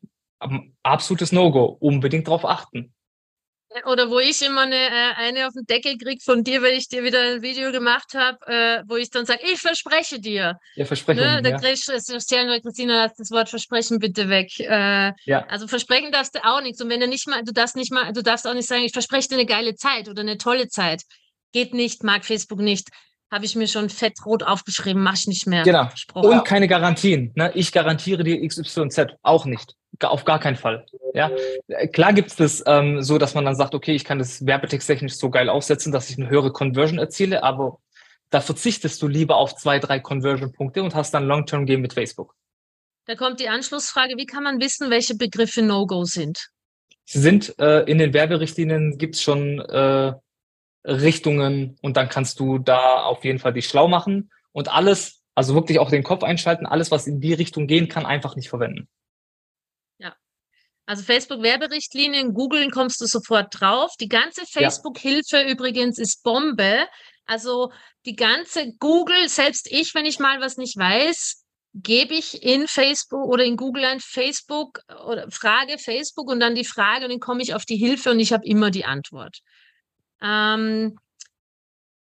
absolutes 0.82 1.32
No-Go. 1.32 1.76
Unbedingt 1.80 2.28
drauf 2.28 2.44
achten. 2.44 2.94
Oder 3.86 4.08
wo 4.08 4.20
ich 4.20 4.40
immer 4.46 4.62
eine, 4.62 4.76
äh, 4.76 5.14
eine 5.16 5.48
auf 5.48 5.52
den 5.52 5.66
Deckel 5.66 5.98
kriege 5.98 6.22
von 6.24 6.44
dir, 6.44 6.62
weil 6.62 6.74
ich 6.74 6.88
dir 6.88 7.02
wieder 7.02 7.20
ein 7.20 7.42
Video 7.42 7.72
gemacht 7.72 8.14
habe, 8.14 8.38
äh, 8.46 8.82
wo 8.86 8.94
ich 8.94 9.10
dann 9.10 9.26
sage, 9.26 9.40
ich 9.42 9.58
verspreche 9.58 10.20
dir. 10.20 10.58
Ja, 10.76 10.84
versprechen. 10.84 11.24
Ne? 11.24 11.42
Da 11.42 11.50
ja. 11.50 11.58
kriegst 11.58 11.88
du, 11.88 11.92
Christina, 11.92 13.04
lass 13.04 13.14
das 13.16 13.32
Wort 13.32 13.48
Versprechen 13.48 13.98
bitte 13.98 14.28
weg. 14.28 14.48
Äh, 14.60 15.12
ja. 15.24 15.44
Also 15.48 15.66
versprechen 15.66 16.12
darfst 16.12 16.36
du 16.36 16.44
auch 16.44 16.62
nichts. 16.62 16.80
Und 16.80 16.88
wenn 16.88 17.00
du 17.00 17.08
nicht 17.08 17.26
mal, 17.26 17.42
du 17.42 17.52
darfst 17.52 17.74
nicht 17.74 17.92
mal, 17.92 18.12
du 18.12 18.22
darfst 18.22 18.46
auch 18.46 18.54
nicht 18.54 18.68
sagen, 18.68 18.84
ich 18.84 18.92
verspreche 18.92 19.28
dir 19.28 19.34
eine 19.34 19.46
geile 19.46 19.74
Zeit 19.74 20.08
oder 20.08 20.20
eine 20.20 20.38
tolle 20.38 20.68
Zeit. 20.68 21.02
Geht 21.52 21.74
nicht, 21.74 22.04
mag 22.04 22.24
Facebook 22.24 22.60
nicht 22.60 22.90
habe 23.32 23.46
ich 23.46 23.56
mir 23.56 23.66
schon 23.66 23.90
fettrot 23.90 24.44
aufgeschrieben, 24.44 25.02
mache 25.02 25.16
ich 25.16 25.26
nicht 25.26 25.46
mehr. 25.48 25.64
Genau. 25.64 25.88
Und 26.14 26.44
keine 26.44 26.68
Garantien. 26.68 27.32
Ne? 27.34 27.50
Ich 27.54 27.72
garantiere 27.72 28.22
dir 28.22 28.46
XYZ 28.46 29.06
auch 29.22 29.44
nicht. 29.44 29.74
Auf 30.02 30.24
gar 30.24 30.40
keinen 30.40 30.56
Fall. 30.56 30.86
Ja, 31.12 31.30
klar 31.92 32.12
gibt 32.12 32.30
es 32.30 32.36
das 32.36 32.64
ähm, 32.66 33.02
so, 33.02 33.18
dass 33.18 33.34
man 33.34 33.44
dann 33.44 33.54
sagt, 33.54 33.74
okay, 33.74 33.94
ich 33.94 34.04
kann 34.04 34.18
das 34.18 34.44
werbetexttechnisch 34.44 35.14
so 35.14 35.30
geil 35.30 35.48
aufsetzen, 35.48 35.92
dass 35.92 36.10
ich 36.10 36.18
eine 36.18 36.28
höhere 36.28 36.52
Conversion 36.52 36.98
erziele, 36.98 37.42
aber 37.42 37.78
da 38.30 38.40
verzichtest 38.40 39.00
du 39.00 39.06
lieber 39.06 39.36
auf 39.36 39.54
zwei, 39.54 39.78
drei 39.78 40.00
Conversion-Punkte 40.00 40.82
und 40.82 40.94
hast 40.94 41.14
dann 41.14 41.26
Long-Term-Game 41.26 41.80
mit 41.80 41.92
Facebook. 41.92 42.34
Da 43.06 43.14
kommt 43.14 43.38
die 43.38 43.48
Anschlussfrage, 43.48 44.16
wie 44.16 44.26
kann 44.26 44.42
man 44.42 44.60
wissen, 44.60 44.90
welche 44.90 45.14
Begriffe 45.14 45.62
No-Go 45.62 46.04
sind? 46.04 46.48
Sie 47.04 47.20
sind 47.20 47.56
äh, 47.58 47.82
in 47.82 47.98
den 47.98 48.14
Werberichtlinien 48.14 48.96
gibt 48.96 49.14
es 49.14 49.22
schon 49.22 49.60
äh, 49.60 50.14
Richtungen 50.84 51.76
und 51.82 51.96
dann 51.96 52.08
kannst 52.08 52.40
du 52.40 52.58
da 52.58 53.02
auf 53.02 53.24
jeden 53.24 53.38
Fall 53.38 53.52
dich 53.52 53.68
schlau 53.68 53.88
machen 53.88 54.30
und 54.52 54.72
alles, 54.72 55.22
also 55.34 55.54
wirklich 55.54 55.78
auch 55.78 55.90
den 55.90 56.02
Kopf 56.02 56.22
einschalten, 56.22 56.66
alles, 56.66 56.90
was 56.90 57.06
in 57.06 57.20
die 57.20 57.34
Richtung 57.34 57.66
gehen 57.66 57.88
kann, 57.88 58.06
einfach 58.06 58.36
nicht 58.36 58.48
verwenden. 58.48 58.88
Also 60.86 61.02
Facebook-Werberichtlinien, 61.02 62.34
googeln 62.34 62.70
kommst 62.70 63.00
du 63.00 63.06
sofort 63.06 63.58
drauf. 63.58 63.92
Die 64.00 64.08
ganze 64.08 64.44
Facebook-Hilfe 64.46 65.38
ja. 65.38 65.48
übrigens 65.48 65.98
ist 65.98 66.22
Bombe. 66.22 66.86
Also 67.26 67.72
die 68.04 68.16
ganze 68.16 68.72
Google, 68.78 69.28
selbst 69.28 69.70
ich, 69.70 69.94
wenn 69.94 70.04
ich 70.04 70.18
mal 70.18 70.40
was 70.40 70.58
nicht 70.58 70.76
weiß, 70.76 71.44
gebe 71.74 72.14
ich 72.14 72.42
in 72.42 72.68
Facebook 72.68 73.26
oder 73.26 73.44
in 73.44 73.56
Google 73.56 73.84
ein 73.84 74.00
Facebook 74.00 74.80
oder 75.06 75.28
frage 75.30 75.78
Facebook 75.78 76.30
und 76.30 76.38
dann 76.38 76.54
die 76.54 76.64
Frage 76.64 77.04
und 77.04 77.10
dann 77.10 77.20
komme 77.20 77.42
ich 77.42 77.54
auf 77.54 77.64
die 77.64 77.76
Hilfe 77.76 78.10
und 78.10 78.20
ich 78.20 78.32
habe 78.32 78.46
immer 78.46 78.70
die 78.70 78.84
Antwort. 78.84 79.38
Ähm, 80.22 80.96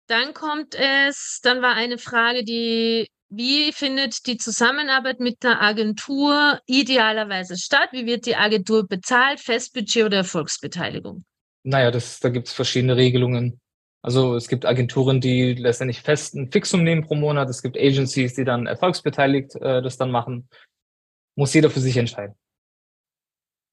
dann 0.07 0.33
kommt 0.33 0.75
es, 0.75 1.39
dann 1.43 1.61
war 1.61 1.75
eine 1.75 1.97
Frage, 1.97 2.43
die, 2.43 3.07
wie 3.35 3.71
findet 3.71 4.25
die 4.27 4.37
Zusammenarbeit 4.37 5.19
mit 5.19 5.43
der 5.43 5.61
Agentur 5.61 6.59
idealerweise 6.65 7.57
statt? 7.57 7.89
Wie 7.91 8.05
wird 8.05 8.25
die 8.25 8.35
Agentur 8.35 8.87
bezahlt? 8.87 9.39
Festbudget 9.39 10.05
oder 10.05 10.17
Erfolgsbeteiligung? 10.17 11.23
Naja, 11.63 11.91
das, 11.91 12.19
da 12.19 12.29
gibt 12.29 12.47
es 12.47 12.53
verschiedene 12.53 12.95
Regelungen. 12.95 13.59
Also 14.01 14.35
es 14.35 14.49
gibt 14.49 14.65
Agenturen, 14.65 15.21
die 15.21 15.53
letztendlich 15.53 16.01
fest 16.01 16.35
ein 16.35 16.51
Fixum 16.51 16.83
nehmen 16.83 17.03
pro 17.03 17.15
Monat. 17.15 17.49
Es 17.49 17.61
gibt 17.61 17.77
Agencies, 17.77 18.33
die 18.33 18.43
dann 18.43 18.67
erfolgsbeteiligt 18.67 19.55
äh, 19.55 19.81
das 19.81 19.97
dann 19.97 20.11
machen. 20.11 20.49
Muss 21.35 21.53
jeder 21.53 21.69
für 21.69 21.79
sich 21.79 21.95
entscheiden. 21.97 22.35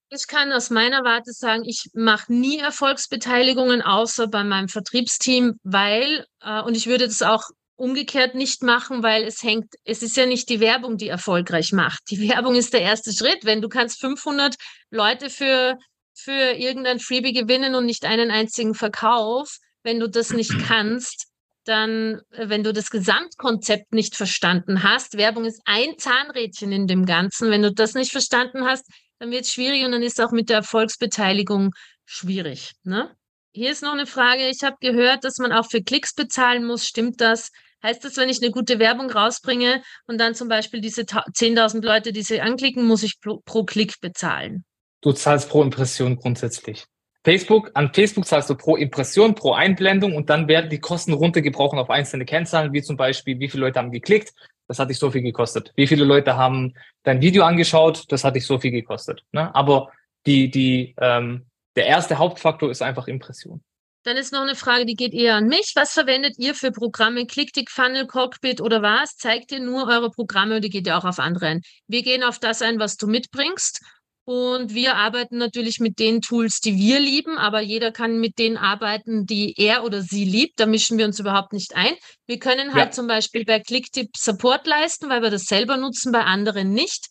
Ich 0.09 0.27
kann 0.27 0.51
aus 0.51 0.69
meiner 0.69 1.03
Warte 1.03 1.31
sagen, 1.31 1.63
ich 1.65 1.89
mache 1.93 2.33
nie 2.33 2.59
Erfolgsbeteiligungen, 2.59 3.81
außer 3.81 4.27
bei 4.27 4.43
meinem 4.43 4.67
Vertriebsteam, 4.67 5.59
weil, 5.63 6.25
äh, 6.41 6.61
und 6.61 6.75
ich 6.75 6.87
würde 6.87 7.07
das 7.07 7.21
auch 7.21 7.43
umgekehrt 7.81 8.35
nicht 8.35 8.61
machen, 8.61 9.01
weil 9.01 9.23
es 9.23 9.41
hängt, 9.41 9.73
es 9.83 10.03
ist 10.03 10.15
ja 10.15 10.27
nicht 10.27 10.49
die 10.49 10.59
Werbung, 10.59 10.97
die 10.97 11.07
erfolgreich 11.07 11.71
macht. 11.73 11.99
Die 12.11 12.29
Werbung 12.29 12.53
ist 12.53 12.73
der 12.73 12.81
erste 12.81 13.11
Schritt. 13.11 13.43
Wenn 13.43 13.61
du 13.61 13.69
kannst 13.69 13.99
500 14.01 14.55
Leute 14.91 15.31
für, 15.31 15.77
für 16.13 16.31
irgendein 16.31 16.99
Freebie 16.99 17.33
gewinnen 17.33 17.73
und 17.73 17.87
nicht 17.87 18.05
einen 18.05 18.29
einzigen 18.29 18.75
Verkauf, 18.75 19.57
wenn 19.81 19.99
du 19.99 20.07
das 20.07 20.31
nicht 20.31 20.53
kannst, 20.67 21.25
dann, 21.65 22.21
äh, 22.29 22.49
wenn 22.49 22.63
du 22.63 22.71
das 22.71 22.91
Gesamtkonzept 22.91 23.93
nicht 23.93 24.15
verstanden 24.15 24.83
hast, 24.83 25.17
Werbung 25.17 25.45
ist 25.45 25.61
ein 25.65 25.97
Zahnrädchen 25.97 26.71
in 26.71 26.85
dem 26.85 27.07
Ganzen. 27.07 27.49
Wenn 27.49 27.63
du 27.63 27.73
das 27.73 27.95
nicht 27.95 28.11
verstanden 28.11 28.63
hast, 28.63 28.85
dann 29.17 29.31
wird 29.31 29.45
es 29.45 29.53
schwierig 29.53 29.85
und 29.85 29.91
dann 29.91 30.03
ist 30.03 30.21
auch 30.21 30.31
mit 30.31 30.49
der 30.49 30.57
Erfolgsbeteiligung 30.57 31.71
schwierig. 32.05 32.73
Ne? 32.83 33.09
Hier 33.53 33.71
ist 33.71 33.81
noch 33.81 33.93
eine 33.93 34.05
Frage. 34.05 34.47
Ich 34.49 34.63
habe 34.63 34.77
gehört, 34.79 35.23
dass 35.23 35.39
man 35.39 35.51
auch 35.51 35.65
für 35.65 35.81
Klicks 35.81 36.13
bezahlen 36.13 36.63
muss. 36.63 36.85
Stimmt 36.85 37.21
das? 37.21 37.49
Heißt 37.83 38.03
das, 38.03 38.17
wenn 38.17 38.29
ich 38.29 38.41
eine 38.41 38.51
gute 38.51 38.79
Werbung 38.79 39.09
rausbringe 39.09 39.81
und 40.07 40.19
dann 40.19 40.35
zum 40.35 40.47
Beispiel 40.47 40.81
diese 40.81 41.01
10.000 41.01 41.83
Leute, 41.83 42.11
die 42.11 42.21
sie 42.21 42.41
anklicken, 42.41 42.85
muss 42.85 43.03
ich 43.03 43.19
pro, 43.19 43.41
pro 43.43 43.63
Klick 43.63 43.99
bezahlen? 44.01 44.63
Du 45.01 45.13
zahlst 45.13 45.49
pro 45.49 45.63
Impression 45.63 46.15
grundsätzlich. 46.15 46.85
Facebook, 47.23 47.69
an 47.75 47.93
Facebook 47.93 48.25
zahlst 48.25 48.49
du 48.49 48.55
pro 48.55 48.75
Impression, 48.75 49.35
pro 49.35 49.53
Einblendung 49.53 50.15
und 50.15 50.29
dann 50.29 50.47
werden 50.47 50.69
die 50.69 50.79
Kosten 50.79 51.13
runtergebrochen 51.13 51.77
auf 51.77 51.89
einzelne 51.89 52.25
Kennzahlen, 52.25 52.73
wie 52.73 52.81
zum 52.81 52.97
Beispiel, 52.97 53.39
wie 53.39 53.49
viele 53.49 53.61
Leute 53.61 53.79
haben 53.79 53.91
geklickt, 53.91 54.33
Das 54.67 54.79
hat 54.79 54.89
dich 54.89 54.97
so 54.97 55.11
viel 55.11 55.21
gekostet. 55.21 55.71
Wie 55.75 55.85
viele 55.85 56.05
Leute 56.05 56.35
haben 56.37 56.73
dein 57.03 57.21
Video 57.21 57.43
angeschaut? 57.43 58.05
Das 58.09 58.23
hat 58.23 58.35
dich 58.35 58.45
so 58.45 58.57
viel 58.57 58.71
gekostet. 58.71 59.23
Ne? 59.31 59.53
Aber 59.53 59.91
die, 60.25 60.49
die, 60.49 60.95
ähm, 60.99 61.47
der 61.75 61.87
erste 61.87 62.17
Hauptfaktor 62.17 62.71
ist 62.71 62.81
einfach 62.81 63.07
Impression. 63.07 63.61
Dann 64.03 64.17
ist 64.17 64.33
noch 64.33 64.41
eine 64.41 64.55
Frage, 64.55 64.85
die 64.85 64.95
geht 64.95 65.13
eher 65.13 65.35
an 65.35 65.47
mich. 65.47 65.73
Was 65.75 65.93
verwendet 65.93 66.35
ihr 66.37 66.55
für 66.55 66.71
Programme? 66.71 67.27
Clicktick, 67.27 67.69
Funnel, 67.69 68.07
Cockpit 68.07 68.59
oder 68.59 68.81
was? 68.81 69.15
Zeigt 69.15 69.51
ihr 69.51 69.59
nur 69.59 69.87
eure 69.87 70.09
Programme 70.09 70.57
oder 70.57 70.69
geht 70.69 70.87
ihr 70.87 70.97
auch 70.97 71.05
auf 71.05 71.19
andere 71.19 71.47
ein? 71.47 71.61
Wir 71.87 72.01
gehen 72.01 72.23
auf 72.23 72.39
das 72.39 72.61
ein, 72.61 72.79
was 72.79 72.97
du 72.97 73.07
mitbringst. 73.07 73.81
Und 74.23 74.73
wir 74.73 74.95
arbeiten 74.95 75.37
natürlich 75.37 75.79
mit 75.79 75.99
den 75.99 76.21
Tools, 76.21 76.59
die 76.59 76.77
wir 76.77 76.99
lieben, 76.99 77.37
aber 77.37 77.59
jeder 77.59 77.91
kann 77.91 78.19
mit 78.19 78.37
denen 78.37 78.55
arbeiten, 78.55 79.25
die 79.25 79.55
er 79.57 79.83
oder 79.83 80.01
sie 80.01 80.25
liebt. 80.25 80.59
Da 80.59 80.67
mischen 80.67 80.97
wir 80.97 81.05
uns 81.05 81.19
überhaupt 81.19 81.53
nicht 81.53 81.75
ein. 81.75 81.93
Wir 82.27 82.39
können 82.39 82.73
halt 82.73 82.85
ja. 82.87 82.91
zum 82.91 83.07
Beispiel 83.07 83.45
bei 83.45 83.59
Clicktip 83.59 84.15
Support 84.15 84.67
leisten, 84.67 85.09
weil 85.09 85.21
wir 85.21 85.31
das 85.31 85.45
selber 85.45 85.77
nutzen, 85.77 86.11
bei 86.11 86.23
anderen 86.23 86.71
nicht. 86.71 87.07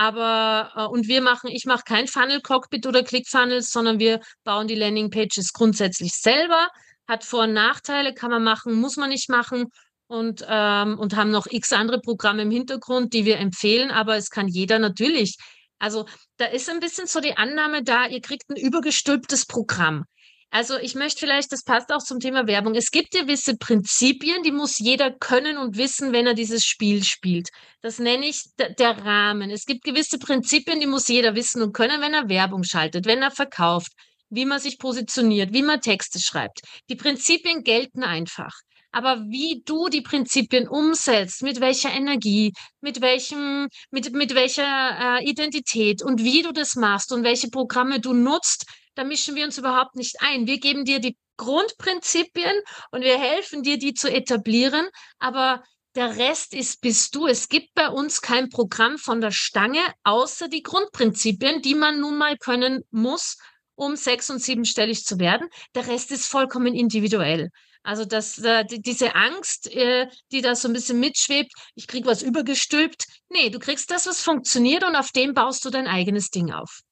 Aber 0.00 0.72
äh, 0.76 0.86
und 0.86 1.08
wir 1.08 1.20
machen, 1.20 1.50
ich 1.50 1.66
mache 1.66 1.82
kein 1.84 2.06
Funnel 2.06 2.40
Cockpit 2.40 2.86
oder 2.86 3.02
ClickFunnels, 3.02 3.70
sondern 3.70 3.98
wir 3.98 4.20
bauen 4.44 4.66
die 4.66 4.74
Landing 4.74 5.10
Pages 5.10 5.52
grundsätzlich 5.52 6.14
selber. 6.14 6.68
Hat 7.06 7.22
Vor- 7.22 7.42
und 7.42 7.52
Nachteile, 7.52 8.14
kann 8.14 8.30
man 8.30 8.42
machen, 8.42 8.72
muss 8.72 8.96
man 8.96 9.10
nicht 9.10 9.28
machen 9.28 9.66
und, 10.06 10.42
ähm, 10.48 10.98
und 10.98 11.16
haben 11.16 11.30
noch 11.30 11.46
x 11.50 11.74
andere 11.74 12.00
Programme 12.00 12.42
im 12.42 12.50
Hintergrund, 12.50 13.12
die 13.12 13.26
wir 13.26 13.36
empfehlen, 13.40 13.90
aber 13.90 14.16
es 14.16 14.30
kann 14.30 14.48
jeder 14.48 14.78
natürlich. 14.78 15.36
Also 15.78 16.06
da 16.38 16.46
ist 16.46 16.70
ein 16.70 16.80
bisschen 16.80 17.06
so 17.06 17.20
die 17.20 17.36
Annahme 17.36 17.82
da, 17.82 18.06
ihr 18.06 18.22
kriegt 18.22 18.48
ein 18.48 18.56
übergestülptes 18.56 19.44
Programm. 19.44 20.06
Also 20.52 20.78
ich 20.78 20.96
möchte 20.96 21.20
vielleicht, 21.20 21.52
das 21.52 21.62
passt 21.62 21.92
auch 21.92 22.02
zum 22.02 22.18
Thema 22.18 22.48
Werbung. 22.48 22.74
Es 22.74 22.90
gibt 22.90 23.12
gewisse 23.12 23.56
Prinzipien, 23.56 24.42
die 24.42 24.50
muss 24.50 24.80
jeder 24.80 25.12
können 25.12 25.56
und 25.56 25.76
wissen, 25.76 26.12
wenn 26.12 26.26
er 26.26 26.34
dieses 26.34 26.64
Spiel 26.64 27.04
spielt. 27.04 27.50
Das 27.82 28.00
nenne 28.00 28.26
ich 28.26 28.42
der 28.56 28.98
Rahmen. 28.98 29.50
Es 29.50 29.64
gibt 29.64 29.84
gewisse 29.84 30.18
Prinzipien, 30.18 30.80
die 30.80 30.88
muss 30.88 31.06
jeder 31.06 31.36
wissen 31.36 31.62
und 31.62 31.72
können, 31.72 32.00
wenn 32.00 32.14
er 32.14 32.28
Werbung 32.28 32.64
schaltet, 32.64 33.06
wenn 33.06 33.22
er 33.22 33.30
verkauft, 33.30 33.92
wie 34.28 34.44
man 34.44 34.58
sich 34.58 34.78
positioniert, 34.78 35.52
wie 35.52 35.62
man 35.62 35.80
Texte 35.80 36.18
schreibt. 36.18 36.62
Die 36.88 36.96
Prinzipien 36.96 37.62
gelten 37.62 38.02
einfach. 38.02 38.52
Aber 38.92 39.20
wie 39.28 39.62
du 39.64 39.88
die 39.88 40.00
Prinzipien 40.00 40.66
umsetzt, 40.66 41.42
mit 41.42 41.60
welcher 41.60 41.92
Energie, 41.92 42.52
mit 42.80 43.00
welchem, 43.00 43.68
mit, 43.92 44.12
mit 44.12 44.34
welcher 44.34 45.20
äh, 45.20 45.24
Identität 45.24 46.02
und 46.02 46.24
wie 46.24 46.42
du 46.42 46.50
das 46.50 46.74
machst 46.74 47.12
und 47.12 47.22
welche 47.22 47.50
Programme 47.50 48.00
du 48.00 48.12
nutzt, 48.12 48.66
da 48.94 49.04
mischen 49.04 49.34
wir 49.34 49.44
uns 49.44 49.58
überhaupt 49.58 49.96
nicht 49.96 50.16
ein. 50.20 50.46
Wir 50.46 50.58
geben 50.58 50.84
dir 50.84 51.00
die 51.00 51.16
Grundprinzipien 51.36 52.54
und 52.90 53.02
wir 53.02 53.18
helfen 53.18 53.62
dir, 53.62 53.78
die 53.78 53.94
zu 53.94 54.12
etablieren. 54.12 54.88
Aber 55.18 55.62
der 55.94 56.16
Rest 56.16 56.54
ist 56.54 56.80
bist 56.82 57.14
du. 57.14 57.26
Es 57.26 57.48
gibt 57.48 57.74
bei 57.74 57.88
uns 57.88 58.20
kein 58.20 58.48
Programm 58.48 58.98
von 58.98 59.20
der 59.20 59.32
Stange, 59.32 59.80
außer 60.04 60.48
die 60.48 60.62
Grundprinzipien, 60.62 61.62
die 61.62 61.74
man 61.74 61.98
nun 62.00 62.18
mal 62.18 62.36
können 62.36 62.84
muss, 62.90 63.38
um 63.74 63.96
sechs- 63.96 64.30
und 64.30 64.40
siebenstellig 64.40 65.04
zu 65.04 65.18
werden. 65.18 65.48
Der 65.74 65.86
Rest 65.88 66.10
ist 66.10 66.26
vollkommen 66.26 66.74
individuell. 66.74 67.50
Also 67.82 68.04
dass 68.04 68.38
äh, 68.38 68.64
diese 68.68 69.14
Angst, 69.14 69.68
äh, 69.68 70.06
die 70.32 70.42
da 70.42 70.54
so 70.54 70.68
ein 70.68 70.74
bisschen 70.74 71.00
mitschwebt, 71.00 71.52
ich 71.74 71.86
krieg 71.86 72.04
was 72.04 72.22
übergestülpt. 72.22 73.06
Nee, 73.30 73.48
du 73.48 73.58
kriegst 73.58 73.90
das, 73.90 74.06
was 74.06 74.22
funktioniert 74.22 74.84
und 74.84 74.96
auf 74.96 75.10
dem 75.12 75.32
baust 75.32 75.64
du 75.64 75.70
dein 75.70 75.86
eigenes 75.86 76.28
Ding 76.28 76.52
auf. 76.52 76.82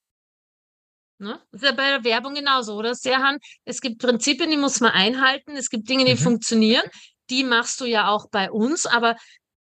Ne? 1.19 1.41
Das 1.51 1.63
ist 1.63 1.69
ja 1.69 1.75
bei 1.75 1.91
der 1.91 2.05
Werbung 2.05 2.35
genauso, 2.35 2.75
oder 2.77 2.95
Serhan? 2.95 3.39
Es 3.65 3.81
gibt 3.81 4.01
Prinzipien, 4.01 4.51
die 4.51 4.57
muss 4.57 4.81
man 4.81 4.93
einhalten. 4.93 5.57
Es 5.57 5.69
gibt 5.69 5.89
Dinge, 5.89 6.05
die 6.05 6.15
mhm. 6.15 6.19
funktionieren. 6.19 6.85
Die 7.31 7.45
machst 7.45 7.81
du 7.81 7.85
ja 7.85 8.09
auch 8.09 8.29
bei 8.31 8.51
uns, 8.51 8.87
aber 8.87 9.17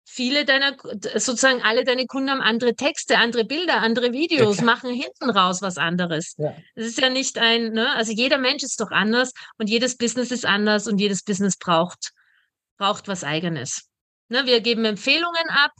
viele 0.04 0.44
deiner, 0.44 0.76
sozusagen 1.16 1.62
alle 1.62 1.84
deine 1.84 2.06
Kunden 2.06 2.30
haben 2.30 2.40
andere 2.40 2.74
Texte, 2.74 3.18
andere 3.18 3.44
Bilder, 3.44 3.78
andere 3.78 4.12
Videos, 4.12 4.58
ja, 4.58 4.64
machen 4.64 4.90
hinten 4.90 5.30
raus 5.30 5.62
was 5.62 5.78
anderes. 5.78 6.34
Es 6.38 6.38
ja. 6.38 6.54
ist 6.74 7.00
ja 7.00 7.10
nicht 7.10 7.38
ein, 7.38 7.72
ne? 7.72 7.90
also 7.94 8.12
jeder 8.12 8.38
Mensch 8.38 8.62
ist 8.62 8.80
doch 8.80 8.92
anders 8.92 9.32
und 9.58 9.68
jedes 9.68 9.96
Business 9.96 10.30
ist 10.30 10.46
anders 10.46 10.86
und 10.86 10.98
jedes 10.98 11.22
Business 11.22 11.56
braucht, 11.56 12.12
braucht 12.78 13.08
was 13.08 13.24
eigenes. 13.24 13.88
Ne? 14.28 14.46
Wir 14.46 14.60
geben 14.60 14.84
Empfehlungen 14.84 15.48
ab, 15.48 15.72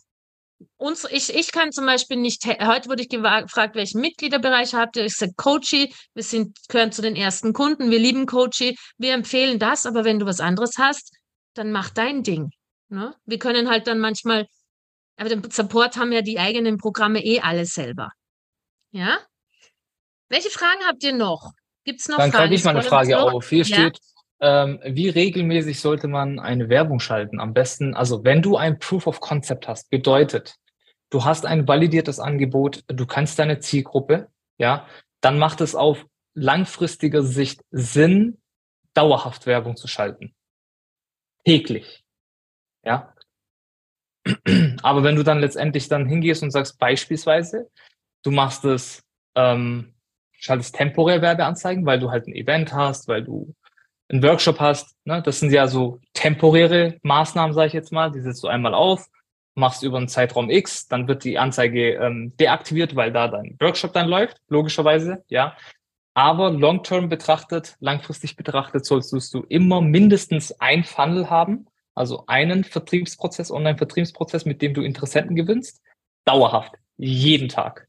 uns, 0.77 1.07
ich, 1.11 1.35
ich 1.35 1.53
kann 1.53 1.73
zum 1.73 1.87
Beispiel 1.87 2.17
nicht, 2.17 2.45
heute 2.47 2.89
wurde 2.89 3.03
ich 3.03 3.09
gefragt, 3.09 3.75
welchen 3.75 4.01
Mitgliederbereich 4.01 4.75
habt 4.75 4.97
ihr? 4.97 5.05
Ich 5.05 5.17
sage 5.17 5.33
Coachy, 5.37 5.95
wir 6.15 6.23
sind, 6.23 6.57
gehören 6.69 6.93
zu 6.93 7.03
den 7.03 7.17
ersten 7.17 7.53
Kunden, 7.53 7.91
wir 7.91 7.99
lieben 7.99 8.27
Coachy, 8.27 8.77
wir 8.99 9.15
empfehlen 9.15 9.59
das, 9.59 9.87
aber 9.87 10.05
wenn 10.05 10.19
du 10.19 10.27
was 10.27 10.41
anderes 10.41 10.79
hast, 10.79 11.15
dann 11.55 11.73
mach 11.73 11.91
dein 11.91 12.23
Ding. 12.23 12.51
Ne? 12.89 13.15
Wir 13.25 13.39
können 13.39 13.69
halt 13.69 13.87
dann 13.87 13.99
manchmal, 13.99 14.47
aber 15.17 15.29
den 15.29 15.51
Support 15.51 15.97
haben 15.97 16.13
ja 16.13 16.23
die 16.23 16.39
eigenen 16.39 16.79
Programme 16.79 17.25
eh 17.25 17.41
alle 17.41 17.67
selber. 17.67 18.11
Ja? 18.93 19.19
Welche 20.29 20.51
Fragen 20.51 20.85
habt 20.87 21.03
ihr 21.05 21.15
noch? 21.15 21.53
Gibt 21.85 22.01
es 22.01 22.09
noch 22.09 22.19
dann 22.19 22.31
Fragen? 22.31 22.33
Dann 22.33 22.51
greife 22.51 22.55
ich 22.55 22.65
mal 22.65 22.71
eine 22.71 22.83
Frage 22.83 23.21
auf. 23.21 23.49
Hier 23.49 23.59
ja? 23.59 23.65
steht, 23.65 23.99
ähm, 24.41 24.81
wie 24.85 25.09
regelmäßig 25.09 25.81
sollte 25.81 26.09
man 26.09 26.39
eine 26.39 26.69
Werbung 26.69 27.01
schalten? 27.01 27.41
Am 27.41 27.55
besten, 27.55 27.95
also 27.95 28.25
wenn 28.25 28.43
du 28.43 28.57
ein 28.57 28.79
Proof 28.79 29.07
of 29.07 29.21
Concept 29.21 29.69
hast, 29.69 29.91
bedeutet, 29.91 30.57
du 31.11 31.25
hast 31.25 31.47
ein 31.47 31.67
validiertes 31.67 32.21
Angebot, 32.21 32.85
du 32.89 33.07
kannst 33.07 33.39
deine 33.39 33.59
Zielgruppe, 33.61 34.29
ja, 34.59 34.87
dann 35.21 35.39
macht 35.39 35.61
es 35.61 35.75
auf 35.75 36.07
langfristiger 36.35 37.23
Sicht 37.23 37.63
Sinn, 37.71 38.39
dauerhaft 38.95 39.47
Werbung 39.47 39.77
zu 39.77 39.89
schalten. 39.89 40.35
Täglich. 41.45 42.05
Ja. 42.85 43.15
Aber 44.83 45.03
wenn 45.03 45.17
du 45.17 45.23
dann 45.23 45.41
letztendlich 45.41 45.89
dann 45.89 46.07
hingehst 46.07 46.43
und 46.43 46.51
sagst, 46.51 46.79
beispielsweise, 46.79 47.71
du 48.23 48.31
machst 48.31 48.65
es, 48.65 49.03
ähm, 49.35 49.95
schaltest 50.33 50.75
temporär 50.75 51.23
Werbeanzeigen, 51.23 51.87
weil 51.87 52.01
du 52.01 52.11
halt 52.11 52.27
ein 52.27 52.35
Event 52.35 52.73
hast, 52.73 53.09
weil 53.09 53.25
du 53.25 53.55
einen 54.09 54.23
Workshop 54.23 54.61
hast, 54.61 54.95
ne, 55.05 55.23
das 55.23 55.41
sind 55.41 55.53
ja 55.53 55.67
so 55.67 56.01
temporäre 56.15 56.99
Maßnahmen, 57.03 57.55
sage 57.55 57.69
ich 57.69 57.73
jetzt 57.73 57.93
mal, 57.93 58.11
die 58.11 58.21
setzt 58.21 58.43
du 58.43 58.49
einmal 58.49 58.75
auf, 58.75 59.09
machst 59.55 59.83
über 59.83 59.99
einen 59.99 60.09
Zeitraum 60.09 60.51
X, 60.51 60.87
dann 60.87 61.09
wird 61.09 61.25
die 61.25 61.39
Anzeige 61.39 61.95
ähm, 61.95 62.37
deaktiviert, 62.37 62.95
weil 62.95 63.13
da 63.13 63.29
dein 63.29 63.57
Workshop 63.61 63.93
dann 63.93 64.09
läuft, 64.09 64.41
logischerweise, 64.49 65.25
ja. 65.29 65.57
Aber 66.15 66.51
long-term 66.51 67.09
betrachtet, 67.09 67.77
langfristig 67.81 68.37
betrachtet, 68.37 68.87
solltest 68.87 69.35
du 69.35 69.45
immer 69.49 69.83
mindestens 69.83 70.53
ein 70.61 70.85
Funnel 70.85 71.29
haben, 71.29 71.67
also 71.95 72.25
einen 72.27 72.65
Vertriebsprozess, 72.65 73.51
Online-Vertriebsprozess, 73.51 74.45
mit 74.45 74.63
dem 74.63 74.73
du 74.73 74.83
Interessenten 74.83 75.37
gewinnst, 75.37 75.83
dauerhaft, 76.25 76.75
jeden 76.97 77.49
Tag. 77.49 77.89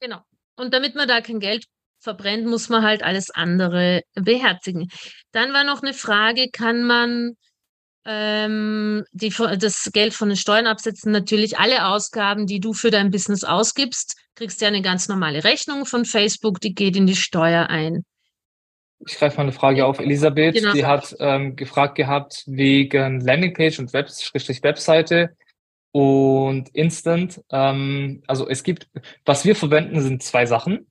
Genau. 0.00 0.20
Und 0.56 0.72
damit 0.72 0.94
man 0.94 1.08
da 1.08 1.20
kein 1.20 1.40
Geld 1.40 1.66
verbrennt, 1.98 2.46
muss 2.46 2.68
man 2.68 2.82
halt 2.82 3.02
alles 3.02 3.30
andere 3.30 4.02
beherzigen. 4.14 4.88
Dann 5.32 5.52
war 5.52 5.64
noch 5.64 5.82
eine 5.82 5.94
Frage, 5.94 6.48
kann 6.50 6.84
man 6.84 7.36
ähm, 8.04 9.04
die, 9.12 9.34
das 9.58 9.90
Geld 9.92 10.14
von 10.14 10.28
den 10.28 10.36
Steuern 10.36 10.66
absetzen? 10.66 11.12
Natürlich 11.12 11.58
alle 11.58 11.86
Ausgaben, 11.86 12.46
die 12.46 12.60
du 12.60 12.72
für 12.72 12.90
dein 12.90 13.10
Business 13.10 13.44
ausgibst, 13.44 14.16
kriegst 14.36 14.60
du 14.60 14.64
ja 14.64 14.68
eine 14.68 14.82
ganz 14.82 15.08
normale 15.08 15.44
Rechnung 15.44 15.86
von 15.86 16.04
Facebook, 16.04 16.60
die 16.60 16.74
geht 16.74 16.96
in 16.96 17.06
die 17.06 17.16
Steuer 17.16 17.68
ein. 17.68 18.04
Ich 19.06 19.18
greife 19.18 19.36
mal 19.36 19.42
eine 19.42 19.52
Frage 19.52 19.84
auf. 19.84 19.98
Elisabeth, 19.98 20.54
genau. 20.54 20.72
die 20.72 20.86
hat 20.86 21.14
ähm, 21.18 21.56
gefragt 21.56 21.96
gehabt 21.96 22.44
wegen 22.46 23.20
Landingpage 23.20 23.78
und 23.78 23.92
Web 23.92 24.08
Webseite 24.08 25.36
und 25.92 26.68
Instant. 26.70 27.42
Ähm, 27.50 28.22
also 28.26 28.48
es 28.48 28.62
gibt, 28.62 28.88
was 29.24 29.44
wir 29.44 29.54
verwenden, 29.54 30.00
sind 30.00 30.22
zwei 30.22 30.46
Sachen. 30.46 30.86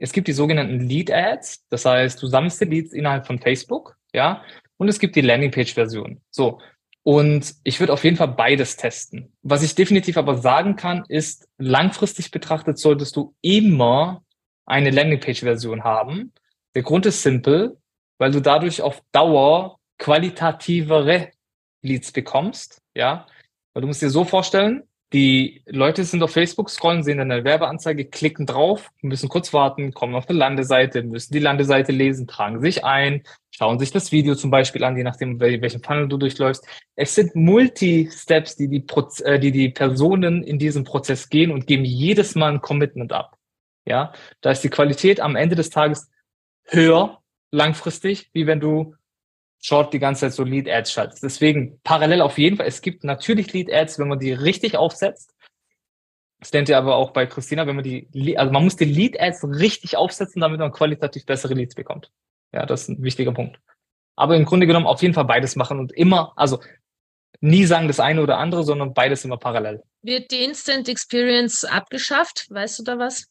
Es 0.00 0.12
gibt 0.12 0.28
die 0.28 0.32
sogenannten 0.32 0.80
Lead 0.80 1.12
Ads, 1.12 1.66
das 1.68 1.84
heißt, 1.84 2.20
du 2.22 2.26
sammelst 2.26 2.60
die 2.60 2.64
Leads 2.64 2.92
innerhalb 2.92 3.26
von 3.26 3.38
Facebook, 3.38 3.96
ja, 4.12 4.42
und 4.78 4.88
es 4.88 4.98
gibt 4.98 5.14
die 5.14 5.20
Landingpage-Version. 5.20 6.22
So. 6.30 6.58
Und 7.02 7.54
ich 7.64 7.80
würde 7.80 7.92
auf 7.92 8.02
jeden 8.02 8.16
Fall 8.16 8.28
beides 8.28 8.76
testen. 8.76 9.32
Was 9.42 9.62
ich 9.62 9.74
definitiv 9.74 10.16
aber 10.16 10.38
sagen 10.38 10.76
kann, 10.76 11.04
ist, 11.08 11.48
langfristig 11.58 12.30
betrachtet 12.30 12.78
solltest 12.78 13.14
du 13.16 13.34
immer 13.42 14.22
eine 14.64 14.90
Landingpage-Version 14.90 15.84
haben. 15.84 16.32
Der 16.74 16.82
Grund 16.82 17.04
ist 17.04 17.22
simpel, 17.22 17.76
weil 18.18 18.30
du 18.30 18.40
dadurch 18.40 18.80
auf 18.80 19.02
Dauer 19.12 19.78
qualitativere 19.98 21.30
Leads 21.82 22.12
bekommst, 22.12 22.80
ja. 22.94 23.26
Weil 23.74 23.82
du 23.82 23.86
musst 23.86 24.02
dir 24.02 24.10
so 24.10 24.24
vorstellen, 24.24 24.82
die 25.12 25.62
Leute 25.66 26.04
sind 26.04 26.22
auf 26.22 26.32
Facebook, 26.32 26.70
scrollen, 26.70 27.02
sehen 27.02 27.18
dann 27.18 27.32
eine 27.32 27.44
Werbeanzeige, 27.44 28.04
klicken 28.04 28.46
drauf, 28.46 28.90
müssen 29.02 29.28
kurz 29.28 29.52
warten, 29.52 29.92
kommen 29.92 30.14
auf 30.14 30.28
eine 30.28 30.38
Landeseite, 30.38 31.02
müssen 31.02 31.32
die 31.32 31.40
Landeseite 31.40 31.90
lesen, 31.90 32.28
tragen 32.28 32.60
sich 32.60 32.84
ein, 32.84 33.24
schauen 33.50 33.80
sich 33.80 33.90
das 33.90 34.12
Video 34.12 34.36
zum 34.36 34.52
Beispiel 34.52 34.84
an, 34.84 34.96
je 34.96 35.02
nachdem, 35.02 35.40
welchen 35.40 35.82
Funnel 35.82 36.08
du 36.08 36.16
durchläufst. 36.16 36.64
Es 36.94 37.16
sind 37.16 37.34
Multi-Steps, 37.34 38.54
die 38.56 38.68
die, 38.68 38.80
Proz 38.80 39.20
äh, 39.20 39.40
die 39.40 39.50
die 39.50 39.70
Personen 39.70 40.44
in 40.44 40.60
diesem 40.60 40.84
Prozess 40.84 41.28
gehen 41.28 41.50
und 41.50 41.66
geben 41.66 41.84
jedes 41.84 42.36
Mal 42.36 42.52
ein 42.52 42.60
Commitment 42.60 43.12
ab. 43.12 43.36
Ja, 43.86 44.12
da 44.42 44.52
ist 44.52 44.62
die 44.62 44.70
Qualität 44.70 45.20
am 45.20 45.34
Ende 45.34 45.56
des 45.56 45.70
Tages 45.70 46.08
höher 46.66 47.20
langfristig, 47.50 48.30
wie 48.32 48.46
wenn 48.46 48.60
du 48.60 48.94
Short 49.62 49.92
die 49.92 49.98
ganze 49.98 50.22
Zeit 50.22 50.32
so 50.32 50.44
Lead-Ads 50.44 50.92
schaltest. 50.92 51.22
Deswegen 51.22 51.80
parallel 51.82 52.22
auf 52.22 52.38
jeden 52.38 52.56
Fall, 52.56 52.66
es 52.66 52.80
gibt 52.80 53.04
natürlich 53.04 53.52
Lead-Ads, 53.52 53.98
wenn 53.98 54.08
man 54.08 54.18
die 54.18 54.32
richtig 54.32 54.76
aufsetzt. 54.76 55.34
Das 56.38 56.52
lernt 56.52 56.70
ihr 56.70 56.78
aber 56.78 56.96
auch 56.96 57.10
bei 57.10 57.26
Christina, 57.26 57.66
wenn 57.66 57.76
man 57.76 57.84
die, 57.84 58.38
also 58.38 58.50
man 58.50 58.64
muss 58.64 58.76
die 58.76 58.86
Lead-Ads 58.86 59.44
richtig 59.44 59.96
aufsetzen, 59.98 60.40
damit 60.40 60.58
man 60.58 60.72
qualitativ 60.72 61.26
bessere 61.26 61.52
Leads 61.52 61.74
bekommt. 61.74 62.10
Ja, 62.52 62.64
das 62.64 62.82
ist 62.82 62.88
ein 62.88 63.02
wichtiger 63.02 63.32
Punkt. 63.32 63.60
Aber 64.16 64.36
im 64.36 64.46
Grunde 64.46 64.66
genommen 64.66 64.86
auf 64.86 65.02
jeden 65.02 65.14
Fall 65.14 65.26
beides 65.26 65.56
machen 65.56 65.78
und 65.78 65.92
immer, 65.92 66.32
also 66.36 66.60
nie 67.40 67.66
sagen 67.66 67.88
das 67.88 68.00
eine 68.00 68.22
oder 68.22 68.38
andere, 68.38 68.64
sondern 68.64 68.94
beides 68.94 69.24
immer 69.24 69.36
parallel. 69.36 69.82
Wird 70.02 70.30
die 70.30 70.42
Instant 70.44 70.88
Experience 70.88 71.64
abgeschafft? 71.64 72.46
Weißt 72.50 72.78
du 72.78 72.84
da 72.84 72.98
was? 72.98 73.26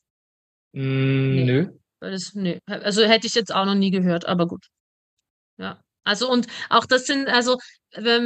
Mm, 0.74 1.36
nee. 1.36 1.46
Nö. 1.46 1.70
Das, 2.00 2.34
nee. 2.34 2.60
Also 2.66 3.04
hätte 3.04 3.28
ich 3.28 3.34
jetzt 3.34 3.54
auch 3.54 3.66
noch 3.66 3.76
nie 3.76 3.92
gehört, 3.92 4.26
aber 4.26 4.48
gut. 4.48 4.68
Ja. 5.58 5.82
Also 6.04 6.30
und 6.30 6.48
auch 6.70 6.86
das 6.86 7.06
sind, 7.06 7.28
also 7.28 7.58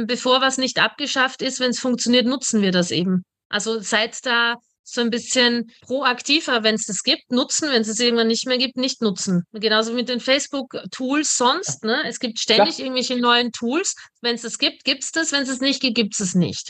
bevor 0.06 0.40
was 0.40 0.58
nicht 0.58 0.78
abgeschafft 0.78 1.42
ist, 1.42 1.60
wenn 1.60 1.70
es 1.70 1.80
funktioniert, 1.80 2.26
nutzen 2.26 2.62
wir 2.62 2.72
das 2.72 2.90
eben. 2.90 3.24
Also 3.48 3.80
seid 3.80 4.24
da 4.26 4.56
so 4.84 5.00
ein 5.00 5.10
bisschen 5.10 5.72
proaktiver, 5.80 6.62
wenn 6.62 6.74
es 6.74 6.84
das 6.84 7.02
gibt, 7.02 7.32
nutzen, 7.32 7.70
wenn 7.70 7.82
es 7.82 7.88
es 7.88 7.98
irgendwann 7.98 8.26
nicht 8.26 8.46
mehr 8.46 8.58
gibt, 8.58 8.76
nicht 8.76 9.00
nutzen. 9.00 9.44
Genauso 9.52 9.94
mit 9.94 10.10
den 10.10 10.20
Facebook-Tools 10.20 11.36
sonst. 11.36 11.84
Ne? 11.84 12.02
Es 12.06 12.20
gibt 12.20 12.38
ständig 12.38 12.78
ja. 12.78 12.84
irgendwelche 12.84 13.16
neuen 13.16 13.50
Tools. 13.50 13.94
Wenn 14.20 14.34
es 14.34 14.42
das 14.42 14.58
gibt, 14.58 14.84
gibt 14.84 15.02
es 15.02 15.10
das. 15.10 15.32
Wenn 15.32 15.42
es 15.42 15.48
es 15.48 15.60
nicht 15.60 15.80
gibt, 15.80 15.96
gibt 15.96 16.14
es 16.14 16.20
es 16.20 16.34
nicht. 16.34 16.68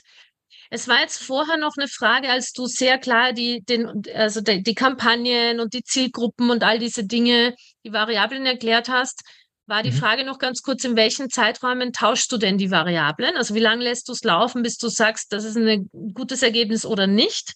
Es 0.70 0.88
war 0.88 1.00
jetzt 1.00 1.22
vorher 1.22 1.56
noch 1.56 1.74
eine 1.76 1.88
Frage, 1.88 2.30
als 2.30 2.52
du 2.52 2.66
sehr 2.66 2.98
klar 2.98 3.32
die, 3.32 3.62
den, 3.62 4.02
also 4.14 4.40
die, 4.40 4.62
die 4.62 4.74
Kampagnen 4.74 5.60
und 5.60 5.74
die 5.74 5.82
Zielgruppen 5.82 6.50
und 6.50 6.62
all 6.62 6.78
diese 6.78 7.04
Dinge, 7.04 7.54
die 7.84 7.92
Variablen 7.92 8.46
erklärt 8.46 8.88
hast 8.88 9.22
war 9.66 9.82
die 9.82 9.90
mhm. 9.90 9.96
Frage 9.96 10.24
noch 10.24 10.38
ganz 10.38 10.62
kurz, 10.62 10.84
in 10.84 10.96
welchen 10.96 11.30
Zeiträumen 11.30 11.92
tauschst 11.92 12.30
du 12.30 12.36
denn 12.36 12.58
die 12.58 12.70
Variablen? 12.70 13.36
Also 13.36 13.54
wie 13.54 13.60
lange 13.60 13.84
lässt 13.84 14.08
du 14.08 14.12
es 14.12 14.22
laufen, 14.22 14.62
bis 14.62 14.76
du 14.76 14.88
sagst, 14.88 15.32
das 15.32 15.44
ist 15.44 15.56
ein 15.56 15.88
gutes 16.12 16.42
Ergebnis 16.42 16.84
oder 16.84 17.06
nicht? 17.06 17.54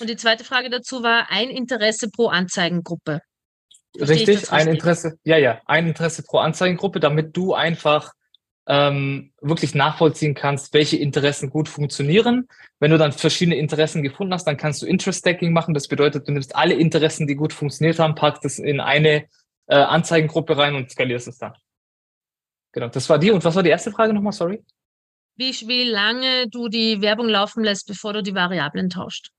Und 0.00 0.08
die 0.08 0.16
zweite 0.16 0.44
Frage 0.44 0.70
dazu 0.70 1.02
war 1.02 1.30
ein 1.30 1.50
Interesse 1.50 2.08
pro 2.10 2.28
Anzeigengruppe. 2.28 3.20
richtig, 3.98 4.50
ein 4.50 4.68
Interesse, 4.68 5.18
ja, 5.24 5.36
ja, 5.36 5.60
ein 5.66 5.88
Interesse 5.88 6.22
pro 6.22 6.38
Anzeigengruppe, 6.38 7.00
damit 7.00 7.36
du 7.36 7.54
einfach 7.54 8.12
ähm, 8.66 9.32
wirklich 9.40 9.74
nachvollziehen 9.74 10.34
kannst, 10.34 10.72
welche 10.72 10.96
Interessen 10.96 11.50
gut 11.50 11.68
funktionieren. 11.68 12.46
Wenn 12.78 12.92
du 12.92 12.98
dann 12.98 13.12
verschiedene 13.12 13.56
Interessen 13.56 14.02
gefunden 14.02 14.32
hast, 14.32 14.46
dann 14.46 14.56
kannst 14.56 14.80
du 14.80 14.86
Interest 14.86 15.18
Stacking 15.18 15.52
machen. 15.52 15.74
Das 15.74 15.88
bedeutet, 15.88 16.28
du 16.28 16.32
nimmst 16.32 16.54
alle 16.54 16.74
Interessen, 16.74 17.26
die 17.26 17.34
gut 17.34 17.52
funktioniert 17.52 17.98
haben, 17.98 18.14
packst 18.14 18.44
es 18.44 18.58
in 18.58 18.80
eine 18.80 19.26
äh, 19.70 19.76
Anzeigengruppe 19.76 20.56
rein 20.56 20.74
und 20.74 20.90
skalierst 20.90 21.28
es 21.28 21.38
dann. 21.38 21.54
Genau, 22.72 22.88
das 22.88 23.08
war 23.08 23.18
die. 23.18 23.30
Und 23.30 23.44
was 23.44 23.54
war 23.54 23.62
die 23.62 23.70
erste 23.70 23.90
Frage 23.90 24.12
nochmal? 24.12 24.32
Sorry. 24.32 24.62
Wie, 25.36 25.52
wie 25.66 25.84
lange 25.84 26.48
du 26.48 26.68
die 26.68 27.00
Werbung 27.00 27.28
laufen 27.28 27.64
lässt, 27.64 27.86
bevor 27.86 28.12
du 28.12 28.22
die 28.22 28.34
Variablen 28.34 28.90
tauscht? 28.90 29.30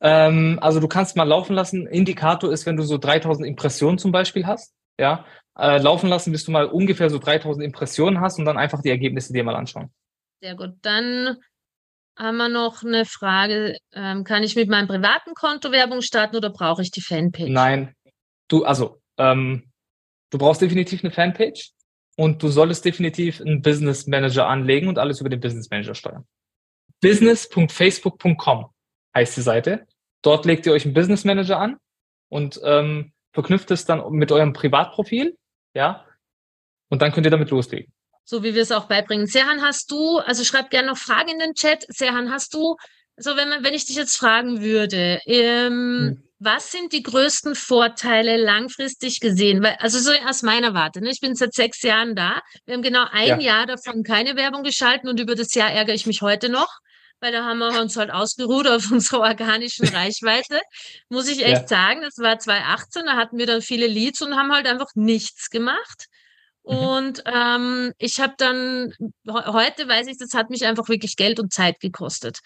Ähm, 0.00 0.58
also 0.60 0.80
du 0.80 0.86
kannst 0.86 1.16
mal 1.16 1.24
laufen 1.24 1.54
lassen. 1.54 1.86
Indikator 1.86 2.52
ist, 2.52 2.66
wenn 2.66 2.76
du 2.76 2.84
so 2.84 2.98
3000 2.98 3.46
Impressionen 3.48 3.98
zum 3.98 4.12
Beispiel 4.12 4.46
hast, 4.46 4.74
ja, 4.98 5.24
äh, 5.58 5.78
laufen 5.78 6.08
lassen, 6.08 6.30
bis 6.30 6.44
du 6.44 6.52
mal 6.52 6.66
ungefähr 6.66 7.10
so 7.10 7.18
3000 7.18 7.64
Impressionen 7.64 8.20
hast 8.20 8.38
und 8.38 8.44
dann 8.44 8.58
einfach 8.58 8.80
die 8.82 8.90
Ergebnisse 8.90 9.32
dir 9.32 9.44
mal 9.44 9.56
anschauen. 9.56 9.90
Sehr 10.40 10.54
gut. 10.54 10.74
Dann 10.82 11.36
haben 12.16 12.36
wir 12.36 12.48
noch 12.48 12.82
eine 12.84 13.04
Frage. 13.04 13.76
Ähm, 13.92 14.24
kann 14.24 14.42
ich 14.42 14.54
mit 14.56 14.68
meinem 14.68 14.86
privaten 14.88 15.34
Konto 15.34 15.72
Werbung 15.72 16.02
starten 16.02 16.36
oder 16.36 16.50
brauche 16.50 16.82
ich 16.82 16.90
die 16.90 17.02
Fanpage? 17.02 17.50
Nein. 17.50 17.94
Du, 18.46 18.64
also, 18.64 19.00
ähm, 19.18 19.70
du 20.30 20.38
brauchst 20.38 20.62
definitiv 20.62 21.04
eine 21.04 21.12
Fanpage 21.12 21.72
und 22.16 22.42
du 22.42 22.48
solltest 22.48 22.84
definitiv 22.84 23.40
einen 23.40 23.62
Business 23.62 24.06
Manager 24.06 24.46
anlegen 24.46 24.88
und 24.88 24.98
alles 24.98 25.20
über 25.20 25.28
den 25.28 25.40
Business 25.40 25.70
Manager 25.70 25.94
steuern. 25.94 26.26
business.facebook.com 27.00 28.66
heißt 29.14 29.36
die 29.36 29.42
Seite. 29.42 29.86
Dort 30.22 30.44
legt 30.44 30.66
ihr 30.66 30.72
euch 30.72 30.84
einen 30.84 30.94
Business 30.94 31.24
Manager 31.24 31.58
an 31.58 31.76
und 32.28 32.60
ähm, 32.64 33.12
verknüpft 33.32 33.70
es 33.70 33.84
dann 33.84 34.10
mit 34.12 34.32
eurem 34.32 34.52
Privatprofil, 34.52 35.36
ja, 35.74 36.04
und 36.88 37.02
dann 37.02 37.12
könnt 37.12 37.26
ihr 37.26 37.30
damit 37.30 37.50
loslegen. 37.50 37.92
So 38.24 38.42
wie 38.42 38.54
wir 38.54 38.62
es 38.62 38.72
auch 38.72 38.88
beibringen. 38.88 39.26
Serhan, 39.26 39.62
hast 39.62 39.90
du, 39.90 40.18
also 40.18 40.44
schreib 40.44 40.70
gerne 40.70 40.88
noch 40.88 40.98
Fragen 40.98 41.30
in 41.30 41.38
den 41.38 41.54
Chat. 41.54 41.86
Serhan, 41.88 42.30
hast 42.30 42.52
du, 42.52 42.76
so 43.16 43.36
wenn 43.36 43.48
man, 43.48 43.64
wenn 43.64 43.74
ich 43.74 43.86
dich 43.86 43.96
jetzt 43.96 44.16
fragen 44.16 44.60
würde, 44.60 45.20
ähm, 45.26 46.16
hm. 46.16 46.27
Was 46.38 46.70
sind 46.70 46.92
die 46.92 47.02
größten 47.02 47.54
Vorteile 47.54 48.36
langfristig 48.36 49.20
gesehen? 49.20 49.62
Weil, 49.62 49.76
also 49.80 49.98
so 49.98 50.12
aus 50.26 50.42
meiner 50.42 50.74
Warte, 50.74 51.00
ne? 51.00 51.10
ich 51.10 51.20
bin 51.20 51.34
seit 51.34 51.54
sechs 51.54 51.82
Jahren 51.82 52.14
da. 52.14 52.40
Wir 52.64 52.74
haben 52.74 52.82
genau 52.82 53.06
ein 53.10 53.40
ja. 53.40 53.56
Jahr 53.56 53.66
davon 53.66 54.02
keine 54.02 54.36
Werbung 54.36 54.62
geschalten 54.62 55.08
und 55.08 55.18
über 55.18 55.34
das 55.34 55.54
Jahr 55.54 55.70
ärgere 55.70 55.94
ich 55.94 56.06
mich 56.06 56.22
heute 56.22 56.48
noch 56.48 56.78
weil 57.20 57.32
da 57.32 57.44
haben 57.44 57.58
wir 57.58 57.80
uns 57.80 57.96
halt 57.96 58.10
ausgeruht 58.10 58.66
auf 58.66 58.90
unserer 58.92 59.20
organischen 59.20 59.88
Reichweite. 59.94 60.60
Muss 61.08 61.28
ich 61.28 61.44
echt 61.44 61.62
ja. 61.62 61.66
sagen, 61.68 62.02
das 62.02 62.18
war 62.18 62.38
2018, 62.38 63.06
da 63.06 63.16
hatten 63.16 63.38
wir 63.38 63.46
dann 63.46 63.62
viele 63.62 63.86
Leads 63.86 64.22
und 64.22 64.36
haben 64.36 64.52
halt 64.52 64.66
einfach 64.66 64.90
nichts 64.94 65.50
gemacht. 65.50 66.06
Mhm. 66.64 66.76
Und 66.76 67.22
ähm, 67.26 67.92
ich 67.98 68.20
habe 68.20 68.34
dann, 68.36 68.92
heute 69.26 69.88
weiß 69.88 70.06
ich, 70.06 70.18
das 70.18 70.34
hat 70.34 70.50
mich 70.50 70.66
einfach 70.66 70.88
wirklich 70.88 71.16
Geld 71.16 71.40
und 71.40 71.52
Zeit 71.52 71.80
gekostet. 71.80 72.40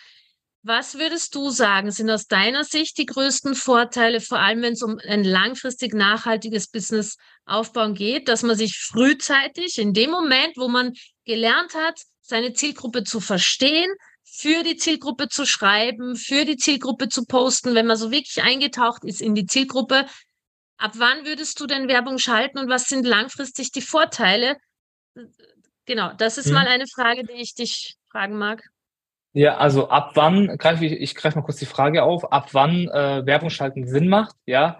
Was 0.64 0.96
würdest 0.96 1.34
du 1.34 1.50
sagen, 1.50 1.90
sind 1.90 2.08
aus 2.08 2.28
deiner 2.28 2.62
Sicht 2.62 2.96
die 2.96 3.06
größten 3.06 3.56
Vorteile, 3.56 4.20
vor 4.20 4.38
allem 4.38 4.62
wenn 4.62 4.74
es 4.74 4.82
um 4.82 4.98
ein 5.08 5.24
langfristig 5.24 5.92
nachhaltiges 5.92 6.68
Business 6.68 7.16
aufbauen 7.46 7.94
geht, 7.94 8.28
dass 8.28 8.44
man 8.44 8.56
sich 8.56 8.78
frühzeitig 8.78 9.78
in 9.78 9.92
dem 9.92 10.10
Moment, 10.10 10.56
wo 10.56 10.68
man 10.68 10.92
gelernt 11.24 11.74
hat, 11.74 12.00
seine 12.20 12.52
Zielgruppe 12.52 13.02
zu 13.02 13.18
verstehen, 13.18 13.92
für 14.22 14.62
die 14.62 14.76
Zielgruppe 14.76 15.28
zu 15.28 15.46
schreiben, 15.46 16.14
für 16.14 16.44
die 16.44 16.56
Zielgruppe 16.56 17.08
zu 17.08 17.24
posten, 17.24 17.74
wenn 17.74 17.86
man 17.86 17.96
so 17.96 18.12
wirklich 18.12 18.40
eingetaucht 18.42 19.02
ist 19.04 19.20
in 19.20 19.34
die 19.34 19.46
Zielgruppe. 19.46 20.06
Ab 20.76 20.92
wann 20.94 21.26
würdest 21.26 21.58
du 21.58 21.66
denn 21.66 21.88
Werbung 21.88 22.18
schalten 22.18 22.58
und 22.58 22.68
was 22.68 22.84
sind 22.84 23.04
langfristig 23.04 23.72
die 23.72 23.82
Vorteile? 23.82 24.56
Genau, 25.86 26.12
das 26.12 26.38
ist 26.38 26.46
hm. 26.46 26.54
mal 26.54 26.68
eine 26.68 26.86
Frage, 26.86 27.24
die 27.24 27.40
ich 27.40 27.54
dich 27.54 27.96
fragen 28.10 28.38
mag. 28.38 28.62
Ja, 29.34 29.56
also 29.56 29.88
ab 29.88 30.12
wann, 30.14 30.58
greife 30.58 30.84
ich, 30.84 30.92
ich 30.92 31.14
greife 31.14 31.38
mal 31.38 31.44
kurz 31.44 31.56
die 31.56 31.66
Frage 31.66 32.02
auf, 32.02 32.32
ab 32.32 32.48
wann 32.52 32.88
äh, 32.88 33.24
Werbung 33.24 33.50
schalten 33.50 33.86
Sinn 33.86 34.08
macht, 34.08 34.36
ja. 34.46 34.78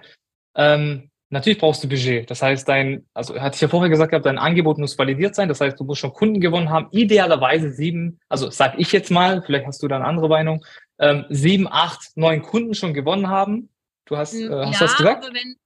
Ähm, 0.55 1.11
Natürlich 1.33 1.59
brauchst 1.59 1.83
du 1.83 1.89
Budget. 1.89 2.31
Das 2.31 2.43
heißt, 2.43 2.69
dein, 2.69 3.07
also 3.15 3.41
hatte 3.41 3.55
ich 3.55 3.63
ja 3.63 3.69
vorher 3.69 3.89
gesagt 3.89 4.13
dein 4.27 4.37
Angebot 4.37 4.77
muss 4.77 4.99
validiert 4.99 5.35
sein. 5.35 5.49
Das 5.49 5.63
heißt, 5.63 5.81
du 5.81 5.85
musst 5.85 6.03
schon 6.03 6.13
Kunden 6.13 6.41
gewonnen 6.41 6.69
haben. 6.69 6.89
Idealerweise 6.91 7.71
sieben, 7.71 8.21
also 8.29 8.51
sag 8.51 8.79
ich 8.79 8.93
jetzt 8.93 9.11
mal, 9.11 9.41
vielleicht 9.41 9.67
hast 9.67 9.83
du 9.83 9.89
da 9.89 9.97
eine 9.97 10.05
andere 10.05 10.29
Meinung, 10.29 10.63
ähm, 10.99 11.25
sieben, 11.31 11.67
acht, 11.71 12.11
neun 12.17 12.43
Kunden 12.43 12.75
schon 12.75 12.93
gewonnen 12.93 13.29
haben. 13.29 13.71
Du 14.05 14.19
hast, 14.19 14.35
äh, 14.35 14.47
hast 14.51 14.79
ja, 14.79 14.87
das 14.87 14.97
gesagt? 14.99 15.25
Aber 15.25 15.35
wenn, 15.35 15.57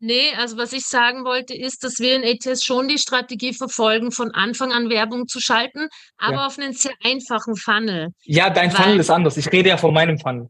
nee, 0.00 0.34
also 0.36 0.56
was 0.56 0.72
ich 0.72 0.86
sagen 0.86 1.24
wollte, 1.24 1.54
ist, 1.54 1.84
dass 1.84 1.98
wir 1.98 2.16
in 2.16 2.24
ATS 2.24 2.64
schon 2.64 2.88
die 2.88 2.98
Strategie 2.98 3.52
verfolgen, 3.52 4.12
von 4.12 4.32
Anfang 4.32 4.72
an 4.72 4.90
Werbung 4.90 5.28
zu 5.28 5.40
schalten, 5.40 5.88
aber 6.16 6.36
ja. 6.36 6.46
auf 6.46 6.58
einen 6.58 6.72
sehr 6.72 6.94
einfachen 7.04 7.56
Funnel. 7.56 8.08
Ja, 8.24 8.50
dein 8.50 8.70
Funnel 8.70 9.00
ist 9.00 9.10
anders. 9.10 9.36
Ich 9.36 9.50
rede 9.52 9.70
ja 9.70 9.76
von 9.76 9.94
meinem 9.94 10.18
Funnel. 10.18 10.48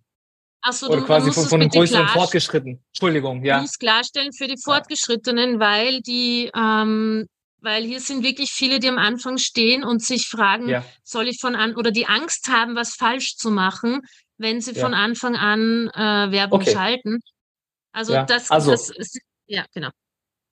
Achso, 0.60 0.88
Oder 0.88 0.96
du, 1.00 1.06
quasi 1.06 1.32
von, 1.32 1.44
von 1.44 1.60
einem 1.60 1.70
größeren 1.70 2.08
Fortgeschritten. 2.08 2.82
Entschuldigung, 2.92 3.44
ja. 3.44 3.56
Du 3.56 3.62
musst 3.62 3.78
klarstellen 3.78 4.32
für 4.32 4.48
die 4.48 4.58
Fortgeschrittenen, 4.62 5.60
weil 5.60 6.00
die, 6.00 6.50
ähm, 6.54 7.26
weil 7.60 7.84
hier 7.84 8.00
sind 8.00 8.24
wirklich 8.24 8.50
viele, 8.50 8.80
die 8.80 8.88
am 8.88 8.98
Anfang 8.98 9.38
stehen 9.38 9.84
und 9.84 10.02
sich 10.02 10.28
fragen, 10.28 10.68
ja. 10.68 10.84
soll 11.04 11.28
ich 11.28 11.40
von 11.40 11.54
an, 11.54 11.76
oder 11.76 11.90
die 11.90 12.06
Angst 12.06 12.48
haben, 12.48 12.74
was 12.74 12.94
falsch 12.94 13.36
zu 13.36 13.50
machen, 13.50 14.02
wenn 14.36 14.60
sie 14.60 14.72
ja. 14.72 14.82
von 14.82 14.94
Anfang 14.94 15.36
an 15.36 15.88
äh, 15.94 16.32
Werbung 16.32 16.62
okay. 16.62 16.72
schalten. 16.72 17.20
Also 17.92 18.14
ja. 18.14 18.24
das, 18.24 18.50
also, 18.50 18.72
das 18.72 18.90
ja, 19.48 19.64
genau. 19.74 19.90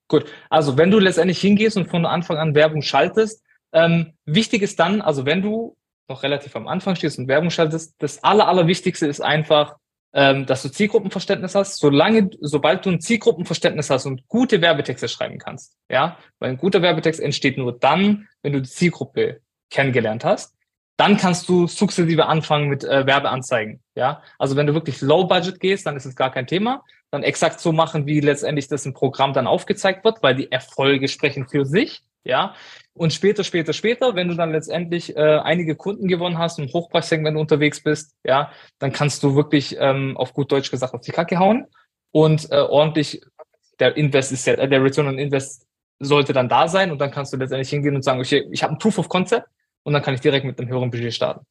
Gut, 0.09 0.27
also 0.51 0.77
wenn 0.77 0.91
du 0.91 0.99
letztendlich 0.99 1.41
hingehst 1.41 1.77
und 1.77 1.89
von 1.89 2.07
Anfang 2.07 2.37
an 2.37 2.55
Werbung 2.55 2.83
schaltest, 2.83 3.43
ähm, 3.73 4.15
wichtig 4.25 4.63
ist 4.63 4.79
dann, 4.79 5.01
also 5.01 5.27
wenn 5.27 5.43
du 5.43 5.77
noch 6.09 6.23
relativ 6.23 6.55
am 6.55 6.69
Anfang 6.69 6.97
stehst 6.97 7.19
und 7.19 7.29
Werbung 7.29 7.51
schaltest, 7.51 7.95
das 7.99 8.23
aller, 8.23 8.47
allerwichtigste 8.47 9.07
ist 9.07 9.21
einfach, 9.21 9.77
ähm, 10.13 10.47
dass 10.47 10.63
du 10.63 10.71
Zielgruppenverständnis 10.71 11.55
hast, 11.55 11.79
solange, 11.79 12.31
sobald 12.41 12.87
du 12.87 12.91
ein 12.91 13.01
Zielgruppenverständnis 13.01 13.91
hast 13.91 14.07
und 14.07 14.27
gute 14.29 14.63
Werbetexte 14.63 15.09
schreiben 15.09 15.39
kannst, 15.39 15.77
ja, 15.91 16.17
weil 16.39 16.51
ein 16.51 16.57
guter 16.57 16.81
Werbetext 16.81 17.21
entsteht 17.21 17.59
nur 17.59 17.79
dann, 17.79 18.29
wenn 18.43 18.53
du 18.53 18.63
die 18.63 18.71
Zielgruppe 18.71 19.41
kennengelernt 19.69 20.25
hast, 20.25 20.56
dann 20.97 21.17
kannst 21.19 21.49
du 21.49 21.67
sukzessive 21.67 22.27
anfangen 22.27 22.69
mit 22.69 22.85
äh, 22.85 23.07
Werbeanzeigen, 23.07 23.81
ja. 23.95 24.23
Also 24.39 24.57
wenn 24.57 24.67
du 24.67 24.75
wirklich 24.75 25.01
low 25.03 25.25
budget 25.25 25.61
gehst, 25.61 25.87
dann 25.87 25.97
ist 25.97 26.07
es 26.07 26.17
gar 26.17 26.31
kein 26.31 26.47
Thema. 26.47 26.83
Dann 27.11 27.23
exakt 27.23 27.61
so 27.61 27.73
machen, 27.73 28.07
wie 28.07 28.21
letztendlich 28.21 28.69
das 28.69 28.87
im 28.87 28.95
Programm 28.95 29.33
dann 29.33 29.47
aufgezeigt 29.47 30.05
wird, 30.05 30.23
weil 30.23 30.35
die 30.35 30.51
Erfolge 30.51 31.09
sprechen 31.09 31.47
für 31.49 31.67
sich, 31.67 32.03
ja. 32.25 32.55
Und 32.95 33.13
später, 33.13 33.45
später, 33.45 33.75
später, 33.75 34.15
wenn 34.15 34.29
du 34.29 34.35
dann 34.35 34.53
letztendlich 34.53 35.15
äh, 35.17 35.39
einige 35.39 35.77
Kunden 35.77 36.09
gewonnen 36.09 36.39
hast 36.39 36.59
und 36.59 36.65
im 36.65 36.73
Hochpreissegment 36.73 37.37
unterwegs 37.37 37.83
bist, 37.83 38.15
ja, 38.25 38.51
dann 38.79 38.93
kannst 38.93 39.23
du 39.23 39.37
wirklich 39.37 39.77
ähm, 39.79 40.17
auf 40.17 40.33
gut 40.33 40.51
Deutsch 40.51 40.71
gesagt 40.71 40.95
auf 40.95 41.03
die 41.03 41.13
Kacke 41.13 41.39
hauen 41.39 41.67
und 42.13 42.51
äh, 42.51 42.57
ordentlich, 42.57 43.21
der 43.79 43.97
Invest 43.99 44.33
ist 44.33 44.47
ja, 44.47 44.57
der 44.57 44.83
Return 44.83 45.09
on 45.09 45.19
Invest 45.19 45.67
sollte 45.99 46.33
dann 46.33 46.49
da 46.49 46.69
sein 46.69 46.91
und 46.91 46.99
dann 46.99 47.11
kannst 47.11 47.33
du 47.33 47.37
letztendlich 47.37 47.69
hingehen 47.69 47.95
und 47.95 48.03
sagen, 48.03 48.21
okay, 48.21 48.47
ich 48.51 48.63
habe 48.63 48.73
ein 48.73 48.79
Proof 48.79 48.99
of 48.99 49.09
Concept 49.11 49.47
und 49.87 49.93
dann 49.93 50.03
kann 50.03 50.15
ich 50.15 50.21
direkt 50.21 50.45
mit 50.45 50.59
einem 50.59 50.69
höheren 50.69 50.91
Budget 50.91 51.15
starten. 51.15 51.47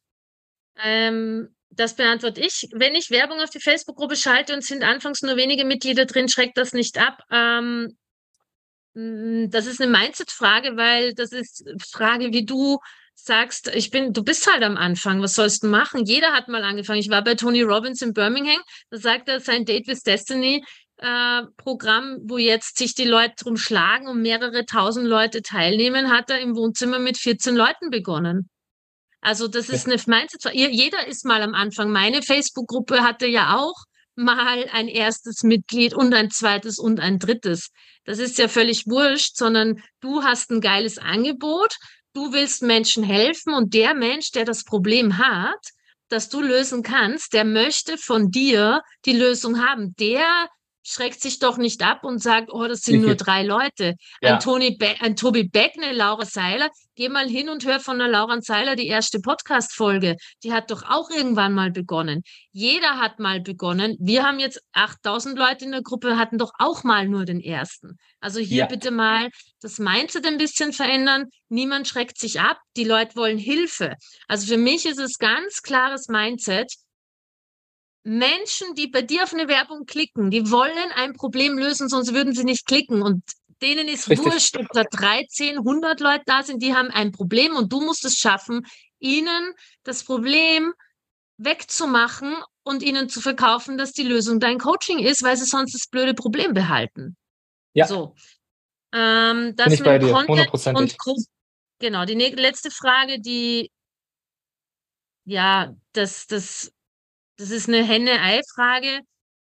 Ähm, 0.84 1.48
das 1.70 1.96
beantworte 1.96 2.42
ich. 2.42 2.68
Wenn 2.74 2.94
ich 2.94 3.10
Werbung 3.10 3.40
auf 3.40 3.48
die 3.48 3.60
Facebook-Gruppe 3.60 4.14
schalte 4.14 4.52
und 4.52 4.62
sind 4.62 4.84
anfangs 4.84 5.22
nur 5.22 5.38
wenige 5.38 5.64
Mitglieder 5.64 6.04
drin, 6.04 6.28
schreckt 6.28 6.58
das 6.58 6.74
nicht 6.74 6.98
ab. 6.98 7.22
Ähm, 7.30 7.96
das 8.92 9.64
ist 9.64 9.80
eine 9.80 9.90
Mindset-Frage, 9.90 10.76
weil 10.76 11.14
das 11.14 11.32
ist 11.32 11.64
Frage, 11.90 12.34
wie 12.34 12.44
du 12.44 12.78
sagst, 13.14 13.74
ich 13.74 13.90
bin, 13.90 14.12
du 14.12 14.22
bist 14.22 14.52
halt 14.52 14.62
am 14.62 14.76
Anfang, 14.76 15.22
was 15.22 15.34
sollst 15.34 15.62
du 15.62 15.68
machen? 15.68 16.04
Jeder 16.04 16.34
hat 16.34 16.48
mal 16.48 16.62
angefangen. 16.62 17.00
Ich 17.00 17.08
war 17.08 17.24
bei 17.24 17.36
Tony 17.36 17.62
Robbins 17.62 18.02
in 18.02 18.12
Birmingham, 18.12 18.60
da 18.90 18.98
sagt 18.98 19.30
er, 19.30 19.40
sein 19.40 19.64
Date 19.64 19.86
with 19.86 20.02
Destiny 20.02 20.62
äh, 20.98 21.42
Programm, 21.56 22.18
wo 22.24 22.38
jetzt 22.38 22.78
sich 22.78 22.94
die 22.94 23.04
Leute 23.04 23.34
drum 23.38 23.56
schlagen 23.56 24.08
und 24.08 24.22
mehrere 24.22 24.64
tausend 24.64 25.06
Leute 25.06 25.42
teilnehmen, 25.42 26.10
hat 26.10 26.30
er 26.30 26.40
im 26.40 26.56
Wohnzimmer 26.56 26.98
mit 26.98 27.18
14 27.18 27.54
Leuten 27.54 27.90
begonnen. 27.90 28.48
Also 29.20 29.48
das 29.48 29.68
ist 29.68 29.86
eine 29.86 30.00
Mindset. 30.06 30.54
Jeder 30.54 31.06
ist 31.06 31.24
mal 31.24 31.42
am 31.42 31.54
Anfang. 31.54 31.90
Meine 31.90 32.22
Facebook-Gruppe 32.22 33.02
hatte 33.02 33.26
ja 33.26 33.56
auch 33.56 33.74
mal 34.14 34.66
ein 34.72 34.88
erstes 34.88 35.42
Mitglied 35.42 35.94
und 35.94 36.14
ein 36.14 36.30
zweites 36.30 36.78
und 36.78 37.00
ein 37.00 37.18
drittes. 37.18 37.70
Das 38.04 38.18
ist 38.18 38.38
ja 38.38 38.48
völlig 38.48 38.86
wurscht, 38.86 39.36
sondern 39.36 39.82
du 40.00 40.22
hast 40.22 40.50
ein 40.50 40.60
geiles 40.60 40.98
Angebot, 40.98 41.74
du 42.14 42.32
willst 42.32 42.62
Menschen 42.62 43.02
helfen 43.02 43.52
und 43.52 43.74
der 43.74 43.94
Mensch, 43.94 44.30
der 44.30 44.44
das 44.44 44.64
Problem 44.64 45.18
hat, 45.18 45.58
das 46.08 46.28
du 46.28 46.40
lösen 46.40 46.82
kannst, 46.82 47.32
der 47.32 47.44
möchte 47.44 47.98
von 47.98 48.30
dir 48.30 48.82
die 49.04 49.12
Lösung 49.12 49.60
haben. 49.60 49.94
Der 49.96 50.48
schreckt 50.86 51.20
sich 51.20 51.40
doch 51.40 51.58
nicht 51.58 51.82
ab 51.82 52.04
und 52.04 52.22
sagt, 52.22 52.52
oh, 52.52 52.66
das 52.68 52.82
sind 52.82 53.02
nur 53.02 53.16
drei 53.16 53.42
Leute. 53.42 53.96
Ja. 54.20 54.34
Ein, 54.34 54.40
Tony 54.40 54.76
Be 54.76 54.94
ein 55.00 55.16
Tobi 55.16 55.44
Beck, 55.44 55.72
eine 55.76 55.92
Laura 55.92 56.24
Seiler, 56.24 56.70
geh 56.94 57.08
mal 57.08 57.28
hin 57.28 57.48
und 57.48 57.64
hör 57.66 57.80
von 57.80 57.98
der 57.98 58.08
Laura 58.08 58.40
Seiler 58.40 58.76
die 58.76 58.86
erste 58.86 59.18
Podcast-Folge. 59.18 60.16
Die 60.44 60.52
hat 60.52 60.70
doch 60.70 60.84
auch 60.88 61.10
irgendwann 61.10 61.54
mal 61.54 61.72
begonnen. 61.72 62.22
Jeder 62.52 62.98
hat 62.98 63.18
mal 63.18 63.40
begonnen. 63.40 63.96
Wir 63.98 64.22
haben 64.22 64.38
jetzt 64.38 64.60
8000 64.72 65.36
Leute 65.36 65.64
in 65.64 65.72
der 65.72 65.82
Gruppe, 65.82 66.16
hatten 66.16 66.38
doch 66.38 66.52
auch 66.58 66.84
mal 66.84 67.08
nur 67.08 67.24
den 67.24 67.40
ersten. 67.40 67.96
Also 68.20 68.38
hier 68.38 68.58
ja. 68.58 68.66
bitte 68.66 68.92
mal 68.92 69.30
das 69.60 69.78
Mindset 69.78 70.24
ein 70.24 70.38
bisschen 70.38 70.72
verändern. 70.72 71.26
Niemand 71.48 71.88
schreckt 71.88 72.18
sich 72.18 72.40
ab. 72.40 72.58
Die 72.76 72.84
Leute 72.84 73.16
wollen 73.16 73.38
Hilfe. 73.38 73.94
Also 74.28 74.46
für 74.46 74.58
mich 74.58 74.86
ist 74.86 75.00
es 75.00 75.18
ganz 75.18 75.62
klares 75.62 76.08
Mindset 76.08 76.72
Menschen, 78.06 78.74
die 78.76 78.86
bei 78.86 79.02
dir 79.02 79.24
auf 79.24 79.34
eine 79.34 79.48
Werbung 79.48 79.84
klicken, 79.84 80.30
die 80.30 80.52
wollen 80.52 80.92
ein 80.94 81.12
Problem 81.12 81.58
lösen, 81.58 81.88
sonst 81.88 82.14
würden 82.14 82.34
sie 82.34 82.44
nicht 82.44 82.64
klicken. 82.64 83.02
Und 83.02 83.24
denen 83.60 83.88
ist 83.88 84.08
Richtig. 84.08 84.32
wurscht, 84.32 84.56
ob 84.56 84.68
da 84.72 84.84
13, 84.84 85.58
100 85.58 85.98
Leute 85.98 86.22
da 86.24 86.44
sind, 86.44 86.62
die 86.62 86.72
haben 86.72 86.90
ein 86.92 87.10
Problem 87.10 87.56
und 87.56 87.72
du 87.72 87.80
musst 87.80 88.04
es 88.04 88.16
schaffen, 88.16 88.64
ihnen 89.00 89.54
das 89.82 90.04
Problem 90.04 90.72
wegzumachen 91.38 92.36
und 92.62 92.84
ihnen 92.84 93.08
zu 93.08 93.20
verkaufen, 93.20 93.76
dass 93.76 93.92
die 93.92 94.04
Lösung 94.04 94.38
dein 94.38 94.58
Coaching 94.58 95.00
ist, 95.00 95.24
weil 95.24 95.36
sie 95.36 95.44
sonst 95.44 95.74
das 95.74 95.88
blöde 95.88 96.14
Problem 96.14 96.54
behalten. 96.54 97.16
Ja. 97.74 97.86
So. 97.88 98.14
Ähm, 98.92 99.56
das 99.56 99.66
Bin 99.66 99.74
ich 99.74 99.82
bei 99.82 99.98
dir, 99.98 100.12
Content 100.12 100.78
und 100.78 100.96
genau, 101.80 102.04
die 102.04 102.14
letzte 102.14 102.70
Frage, 102.70 103.20
die 103.20 103.72
ja, 105.24 105.74
das, 105.92 106.28
das 106.28 106.72
das 107.36 107.50
ist 107.50 107.68
eine 107.68 107.84
Henne-Ei-Frage. 107.84 109.00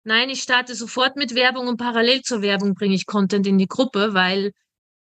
Nein, 0.04 0.30
ich 0.30 0.41
starte 0.43 0.76
sofort 0.76 1.15
mit 1.15 1.34
Werbung 1.36 1.67
und 1.67 1.78
parallel 1.78 2.21
zur 2.21 2.41
Werbung 2.41 2.76
bringe 2.76 2.95
ich 2.95 3.06
Content 3.06 3.48
in 3.48 3.58
die 3.58 3.67
Gruppe, 3.67 4.13
weil 4.13 4.52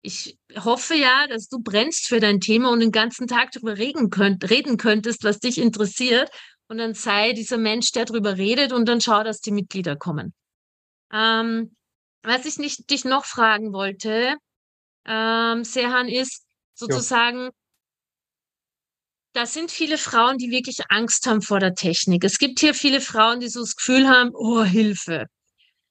ich 0.01 0.37
hoffe 0.55 0.95
ja, 0.95 1.27
dass 1.27 1.47
du 1.47 1.59
brennst 1.59 2.07
für 2.07 2.19
dein 2.19 2.39
Thema 2.39 2.69
und 2.69 2.79
den 2.79 2.91
ganzen 2.91 3.27
Tag 3.27 3.51
darüber 3.51 3.77
reden, 3.77 4.09
könnt, 4.09 4.49
reden 4.49 4.77
könntest, 4.77 5.23
was 5.23 5.39
dich 5.39 5.57
interessiert. 5.57 6.29
Und 6.67 6.77
dann 6.77 6.93
sei 6.93 7.33
dieser 7.33 7.57
Mensch, 7.57 7.91
der 7.91 8.05
darüber 8.05 8.37
redet 8.37 8.71
und 8.71 8.87
dann 8.87 9.01
schau, 9.01 9.23
dass 9.23 9.41
die 9.41 9.51
Mitglieder 9.51 9.95
kommen. 9.95 10.33
Ähm, 11.11 11.75
was 12.23 12.45
ich 12.45 12.57
nicht, 12.57 12.89
dich 12.89 13.05
noch 13.05 13.25
fragen 13.25 13.73
wollte, 13.73 14.35
ähm, 15.05 15.63
Sehan, 15.63 16.07
ist 16.07 16.45
sozusagen, 16.73 17.45
jo 17.45 17.51
da 19.35 19.45
sind 19.45 19.69
viele 19.69 19.97
Frauen, 19.97 20.37
die 20.37 20.49
wirklich 20.49 20.77
Angst 20.89 21.27
haben 21.27 21.41
vor 21.41 21.59
der 21.59 21.75
Technik. 21.75 22.23
Es 22.23 22.39
gibt 22.39 22.59
hier 22.59 22.73
viele 22.73 23.01
Frauen, 23.01 23.41
die 23.41 23.49
so 23.49 23.59
das 23.59 23.75
Gefühl 23.75 24.07
haben, 24.07 24.31
oh, 24.33 24.63
Hilfe. 24.63 25.25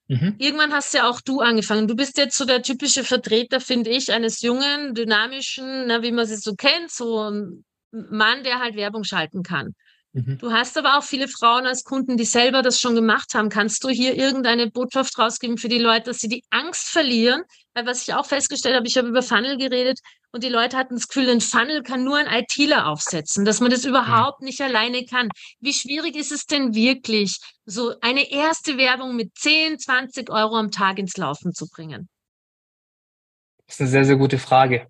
Mhm. 0.07 0.35
Irgendwann 0.39 0.73
hast 0.73 0.93
ja 0.93 1.07
auch 1.07 1.21
du 1.21 1.41
angefangen. 1.41 1.87
Du 1.87 1.95
bist 1.95 2.17
jetzt 2.17 2.37
so 2.37 2.45
der 2.45 2.63
typische 2.63 3.03
Vertreter, 3.03 3.59
finde 3.59 3.91
ich, 3.91 4.11
eines 4.11 4.41
jungen, 4.41 4.95
dynamischen, 4.95 5.85
na, 5.87 6.01
wie 6.01 6.11
man 6.11 6.25
sie 6.25 6.37
so 6.37 6.55
kennt, 6.55 6.91
so 6.91 7.29
ein 7.29 7.63
Mann, 7.91 8.43
der 8.43 8.59
halt 8.59 8.75
Werbung 8.75 9.03
schalten 9.03 9.43
kann. 9.43 9.73
Mhm. 10.13 10.39
Du 10.39 10.51
hast 10.51 10.77
aber 10.77 10.97
auch 10.97 11.03
viele 11.03 11.27
Frauen 11.27 11.67
als 11.67 11.83
Kunden, 11.83 12.17
die 12.17 12.25
selber 12.25 12.63
das 12.63 12.79
schon 12.79 12.95
gemacht 12.95 13.35
haben. 13.35 13.49
Kannst 13.49 13.83
du 13.83 13.89
hier 13.89 14.15
irgendeine 14.15 14.71
Botschaft 14.71 15.17
rausgeben 15.19 15.57
für 15.57 15.69
die 15.69 15.79
Leute, 15.79 16.05
dass 16.05 16.19
sie 16.19 16.29
die 16.29 16.43
Angst 16.49 16.87
verlieren? 16.87 17.43
Weil 17.75 17.85
was 17.85 18.07
ich 18.07 18.13
auch 18.13 18.25
festgestellt 18.25 18.75
habe, 18.75 18.87
ich 18.87 18.97
habe 18.97 19.09
über 19.09 19.21
Funnel 19.21 19.57
geredet, 19.57 19.99
und 20.31 20.43
die 20.43 20.49
Leute 20.49 20.75
hatten 20.75 20.95
das 20.95 21.07
Gefühl, 21.07 21.29
ein 21.29 21.39
Funnel 21.39 21.81
kann 21.81 22.03
nur 22.03 22.17
ein 22.17 22.27
ITler 22.27 22.87
aufsetzen, 22.87 23.45
dass 23.45 23.61
man 23.61 23.71
das 23.71 23.85
überhaupt 23.85 24.41
nicht 24.41 24.59
alleine 24.59 25.05
kann. 25.05 25.29
Wie 25.61 25.71
schwierig 25.71 26.15
ist 26.15 26.31
es 26.31 26.45
denn 26.45 26.73
wirklich, 26.73 27.39
so 27.65 27.93
eine 28.01 28.29
erste 28.29 28.77
Werbung 28.77 29.15
mit 29.15 29.33
10, 29.37 29.79
20 29.79 30.29
Euro 30.29 30.55
am 30.55 30.71
Tag 30.71 30.99
ins 30.99 31.15
Laufen 31.15 31.53
zu 31.53 31.67
bringen? 31.69 32.09
Das 33.65 33.75
ist 33.75 33.81
eine 33.81 33.89
sehr, 33.89 34.05
sehr 34.05 34.17
gute 34.17 34.37
Frage. 34.37 34.87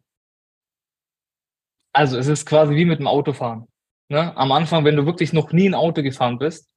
Also 1.93 2.17
es 2.17 2.27
ist 2.27 2.45
quasi 2.45 2.75
wie 2.75 2.85
mit 2.85 2.99
dem 2.99 3.07
Autofahren. 3.07 3.67
Ne? 4.09 4.35
Am 4.35 4.51
Anfang, 4.51 4.83
wenn 4.83 4.95
du 4.95 5.05
wirklich 5.05 5.31
noch 5.31 5.51
nie 5.51 5.69
ein 5.69 5.75
Auto 5.75 6.01
gefahren 6.01 6.39
bist 6.39 6.67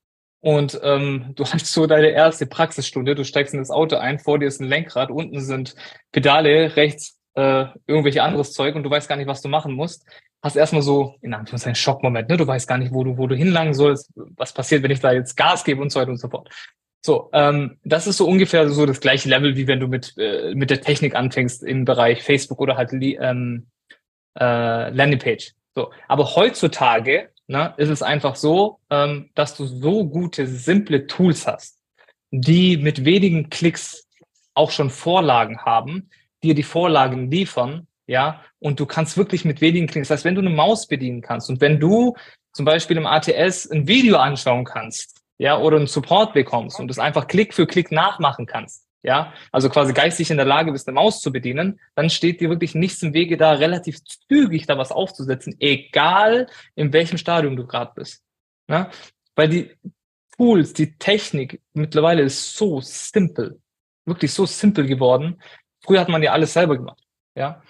und 0.40 0.79
ähm, 0.83 1.33
du 1.35 1.44
hast 1.44 1.66
so 1.66 1.87
deine 1.87 2.11
erste 2.11 2.46
Praxisstunde, 2.46 3.14
du 3.14 3.24
steigst 3.24 3.55
in 3.55 3.61
das 3.61 3.70
Auto 3.70 3.96
ein, 3.96 4.18
vor 4.18 4.38
dir 4.38 4.46
ist 4.46 4.61
ein 4.61 4.68
Lenkrad, 4.68 5.11
unten 5.11 5.40
sind 5.40 5.74
Pedale, 6.12 6.77
rechts 6.77 7.18
äh, 7.35 7.66
irgendwelche 7.87 8.22
anderes 8.22 8.53
Zeug 8.53 8.74
und 8.74 8.83
du 8.83 8.90
weißt 8.90 9.09
gar 9.09 9.16
nicht, 9.16 9.27
was 9.27 9.42
du 9.42 9.48
machen 9.48 9.72
musst, 9.72 10.05
hast 10.42 10.57
erstmal 10.57 10.83
so, 10.83 11.16
in 11.22 11.35
Anführungszeichen, 11.35 11.74
Schockmoment, 11.74 12.29
ne? 12.29 12.37
Du 12.37 12.46
weißt 12.46 12.68
gar 12.68 12.79
nicht, 12.79 12.92
wo 12.92 13.05
du, 13.05 13.18
wo 13.18 13.27
du 13.27 13.35
hinlangen 13.35 13.74
sollst, 13.74 14.12
was 14.14 14.53
passiert, 14.53 14.83
wenn 14.83 14.90
ich 14.90 15.01
da 15.01 15.12
jetzt 15.12 15.37
Gas 15.37 15.64
gebe 15.64 15.83
und 15.83 15.90
so 15.90 16.01
weiter 16.01 16.11
und 16.11 16.18
so 16.18 16.29
fort. 16.29 16.48
So, 17.05 17.31
ähm, 17.33 17.79
das 17.85 18.07
ist 18.07 18.16
so 18.16 18.27
ungefähr 18.27 18.68
so 18.68 18.87
das 18.87 19.01
gleiche 19.01 19.29
Level, 19.29 19.57
wie 19.57 19.66
wenn 19.66 19.81
du 19.81 19.88
mit, 19.88 20.14
äh, 20.18 20.55
mit 20.55 20.70
der 20.70 20.81
Technik 20.81 21.14
anfängst 21.14 21.62
im 21.62 21.85
Bereich 21.85 22.22
Facebook 22.22 22.61
oder 22.61 22.77
halt 22.77 22.92
ähm, 22.92 23.68
äh, 24.38 24.90
Landingpage. 24.90 25.55
So, 25.74 25.90
aber 26.09 26.35
heutzutage 26.35 27.31
ne, 27.49 27.75
ist 27.79 27.89
es 27.89 28.03
einfach 28.03 28.37
so, 28.37 28.79
ähm, 28.91 29.31
dass 29.35 29.57
du 29.57 29.67
so 29.67 30.07
gute, 30.07 30.47
simple 30.47 31.07
Tools 31.07 31.47
hast, 31.47 31.79
die 32.31 32.77
mit 32.77 33.05
wenigen 33.05 33.51
Klicks 33.51 34.07
auch 34.55 34.71
schon 34.71 34.91
Vorlagen 34.91 35.63
haben, 35.63 36.11
dir 36.43 36.55
die 36.55 36.63
Vorlagen 36.63 37.31
liefern, 37.31 37.87
ja, 38.07 38.43
und 38.61 38.81
du 38.81 38.87
kannst 38.87 39.17
wirklich 39.17 39.45
mit 39.45 39.61
wenigen 39.61 39.87
Klicks, 39.87 40.09
das 40.09 40.19
heißt, 40.19 40.25
wenn 40.25 40.35
du 40.35 40.41
eine 40.41 40.51
Maus 40.51 40.87
bedienen 40.87 41.21
kannst 41.21 41.51
und 41.51 41.61
wenn 41.61 41.81
du 41.81 42.15
zum 42.53 42.65
Beispiel 42.65 42.97
im 42.97 43.07
ATS 43.07 43.71
ein 43.71 43.87
Video 43.87 44.17
anschauen 44.17 44.65
kannst, 44.65 45.21
ja, 45.39 45.59
oder 45.59 45.77
einen 45.77 45.87
Support 45.87 46.35
bekommst 46.35 46.81
und 46.81 46.89
das 46.89 46.99
einfach 46.99 47.27
Klick 47.29 47.55
für 47.55 47.67
Klick 47.67 47.93
nachmachen 47.93 48.47
kannst, 48.47 48.88
ja, 49.03 49.33
also 49.53 49.71
quasi 49.71 49.93
geistig 49.93 50.31
in 50.31 50.37
der 50.37 50.47
Lage 50.47 50.73
bist, 50.73 50.89
eine 50.89 50.95
Maus 50.95 51.21
zu 51.21 51.33
bedienen, 51.33 51.81
dann 51.95 52.11
steht 52.11 52.41
dir 52.41 52.51
wirklich 52.51 52.75
nichts 52.75 53.03
im 53.03 53.15
Wege, 53.15 53.37
da 53.37 53.53
relativ 53.53 54.03
zügig 54.05 54.67
da 54.67 54.77
was 54.77 54.91
aufzusetzen, 54.93 55.57
egal 55.61 56.49
in 56.75 56.93
welchem 56.93 57.19
Stadium 57.19 57.57
du 57.57 57.67
gerade 57.67 57.93
bist. 57.95 58.23
Ja? 58.69 58.91
Weil 59.37 59.49
die 59.49 59.77
Tools, 60.37 60.73
die 60.73 60.97
Technik 60.99 61.61
mittlerweile 61.73 62.23
ist 62.23 62.57
so 62.57 62.81
simpel, 62.81 63.61
wirklich 64.05 64.33
so 64.33 64.47
simpel 64.47 64.87
geworden, 64.87 65.41
Früher 65.85 66.01
hat 66.01 66.09
man 66.09 66.23
ja 66.23 66.33
alles 66.33 66.53
selber 66.53 66.77
gemacht. 66.77 67.03
Ja. 67.35 67.63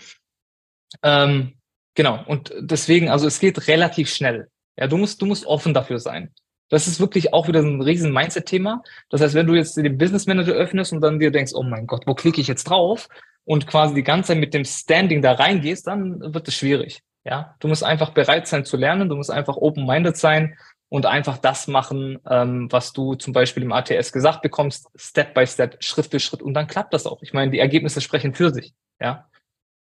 Ähm, 1.02 1.54
genau. 1.94 2.24
Und 2.26 2.52
deswegen, 2.58 3.10
also 3.10 3.26
es 3.26 3.38
geht 3.38 3.68
relativ 3.68 4.10
schnell. 4.10 4.50
Ja, 4.76 4.86
du 4.86 4.96
musst, 4.96 5.20
du 5.20 5.26
musst 5.26 5.46
offen 5.46 5.74
dafür 5.74 5.98
sein. 5.98 6.34
Das 6.68 6.86
ist 6.86 7.00
wirklich 7.00 7.32
auch 7.32 7.48
wieder 7.48 7.60
ein 7.60 7.80
riesen 7.80 8.12
Mindset-Thema. 8.12 8.82
Das 9.10 9.20
heißt, 9.20 9.34
wenn 9.34 9.46
du 9.46 9.54
jetzt 9.54 9.76
den 9.76 9.98
Business 9.98 10.26
Manager 10.26 10.52
öffnest 10.52 10.92
und 10.92 11.00
dann 11.00 11.18
dir 11.18 11.30
denkst, 11.30 11.52
oh 11.54 11.62
mein 11.62 11.86
Gott, 11.86 12.06
wo 12.06 12.14
klicke 12.14 12.40
ich 12.40 12.48
jetzt 12.48 12.64
drauf? 12.64 13.08
Und 13.44 13.66
quasi 13.66 13.94
die 13.94 14.02
ganze 14.02 14.28
Zeit 14.28 14.38
mit 14.38 14.52
dem 14.52 14.64
Standing 14.64 15.22
da 15.22 15.32
reingehst, 15.32 15.86
dann 15.86 16.34
wird 16.34 16.48
es 16.48 16.54
schwierig. 16.54 17.02
Ja, 17.24 17.54
du 17.60 17.68
musst 17.68 17.82
einfach 17.82 18.10
bereit 18.10 18.46
sein 18.46 18.64
zu 18.64 18.76
lernen. 18.76 19.08
Du 19.08 19.16
musst 19.16 19.30
einfach 19.30 19.56
open-minded 19.56 20.16
sein 20.16 20.56
und 20.88 21.06
einfach 21.06 21.38
das 21.38 21.66
machen, 21.66 22.18
ähm, 22.28 22.68
was 22.70 22.92
du 22.92 23.14
zum 23.14 23.32
Beispiel 23.32 23.62
im 23.62 23.72
ATS 23.72 24.12
gesagt 24.12 24.42
bekommst, 24.42 24.88
Step 24.96 25.34
by 25.34 25.46
Step, 25.46 25.82
Schritt 25.82 26.06
für 26.06 26.20
Schritt 26.20 26.42
und 26.42 26.54
dann 26.54 26.66
klappt 26.66 26.94
das 26.94 27.06
auch. 27.06 27.22
Ich 27.22 27.32
meine, 27.32 27.50
die 27.50 27.58
Ergebnisse 27.58 28.00
sprechen 28.00 28.34
für 28.34 28.52
sich, 28.52 28.72
ja. 29.00 29.28